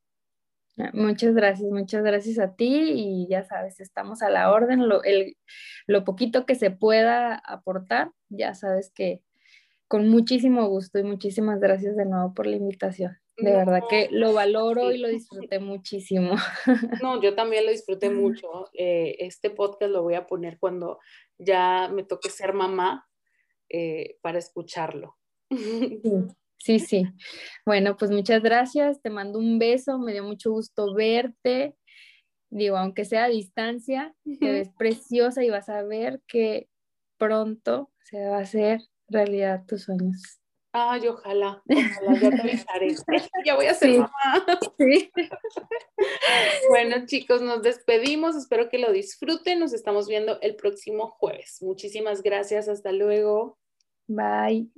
Muchas 0.95 1.35
gracias, 1.35 1.70
muchas 1.70 2.03
gracias 2.03 2.39
a 2.39 2.55
ti 2.55 2.93
y 2.95 3.28
ya 3.28 3.45
sabes, 3.45 3.81
estamos 3.81 4.22
a 4.22 4.31
la 4.31 4.51
orden. 4.53 4.89
Lo, 4.89 5.03
el, 5.03 5.37
lo 5.87 6.05
poquito 6.05 6.47
que 6.47 6.55
se 6.55 6.70
pueda 6.70 7.35
aportar, 7.35 8.12
ya 8.28 8.55
sabes 8.55 8.91
que 8.95 9.22
con 9.89 10.09
muchísimo 10.09 10.68
gusto 10.68 10.99
y 10.99 11.03
muchísimas 11.03 11.59
gracias 11.59 11.97
de 11.97 12.07
nuevo 12.07 12.33
por 12.33 12.47
la 12.47 12.57
invitación. 12.57 13.18
De 13.37 13.53
verdad 13.53 13.81
que 13.89 14.09
lo 14.11 14.33
valoro 14.33 14.93
y 14.93 14.99
lo 14.99 15.09
disfruté 15.09 15.59
muchísimo. 15.59 16.35
No, 17.03 17.20
yo 17.22 17.35
también 17.35 17.64
lo 17.64 17.72
disfruté 17.72 18.11
mucho. 18.11 18.68
Eh, 18.74 19.16
este 19.20 19.51
podcast 19.51 19.91
lo 19.91 20.03
voy 20.03 20.14
a 20.14 20.26
poner 20.26 20.59
cuando 20.59 20.99
ya 21.39 21.91
me 21.93 22.05
toque 22.05 22.28
ser 22.28 22.53
mamá 22.53 23.09
eh, 23.68 24.18
para 24.20 24.39
escucharlo. 24.39 25.16
Sí, 25.51 26.01
sí. 26.61 27.07
Bueno, 27.65 27.97
pues 27.97 28.11
muchas 28.11 28.43
gracias. 28.43 29.01
Te 29.01 29.11
mando 29.11 29.39
un 29.39 29.59
beso. 29.59 29.99
Me 29.99 30.13
dio 30.13 30.25
mucho 30.25 30.51
gusto 30.51 30.95
verte. 30.95 31.75
Digo, 32.51 32.77
aunque 32.77 33.05
sea 33.05 33.25
a 33.25 33.29
distancia, 33.29 34.15
te 34.41 34.51
ves 34.51 34.71
preciosa 34.77 35.45
y 35.45 35.51
vas 35.51 35.69
a 35.69 35.83
ver 35.83 36.21
que 36.27 36.69
pronto 37.17 37.91
se 38.03 38.27
va 38.27 38.39
a 38.39 38.43
hacer 38.43 38.81
realidad 39.09 39.65
tus 39.67 39.85
sueños. 39.85 40.41
Ay, 40.73 41.09
ojalá, 41.09 41.63
ojalá, 41.69 42.21
ya 42.21 42.31
te 42.31 42.41
avisaré. 42.41 42.95
ya 43.45 43.57
voy 43.57 43.67
a 43.67 43.75
ser 43.75 43.99
mamá. 43.99 44.11
Sí. 44.79 45.11
bueno, 46.69 47.07
chicos, 47.07 47.43
nos 47.43 47.63
despedimos. 47.63 48.37
Espero 48.37 48.69
que 48.69 48.79
lo 48.79 48.93
disfruten. 48.93 49.59
Nos 49.59 49.73
estamos 49.73 50.09
viendo 50.09 50.41
el 50.41 50.57
próximo 50.57 51.09
jueves. 51.09 51.59
Muchísimas 51.61 52.23
gracias. 52.23 52.69
Hasta 52.69 52.93
luego. 52.93 53.59
Bye. 54.07 54.71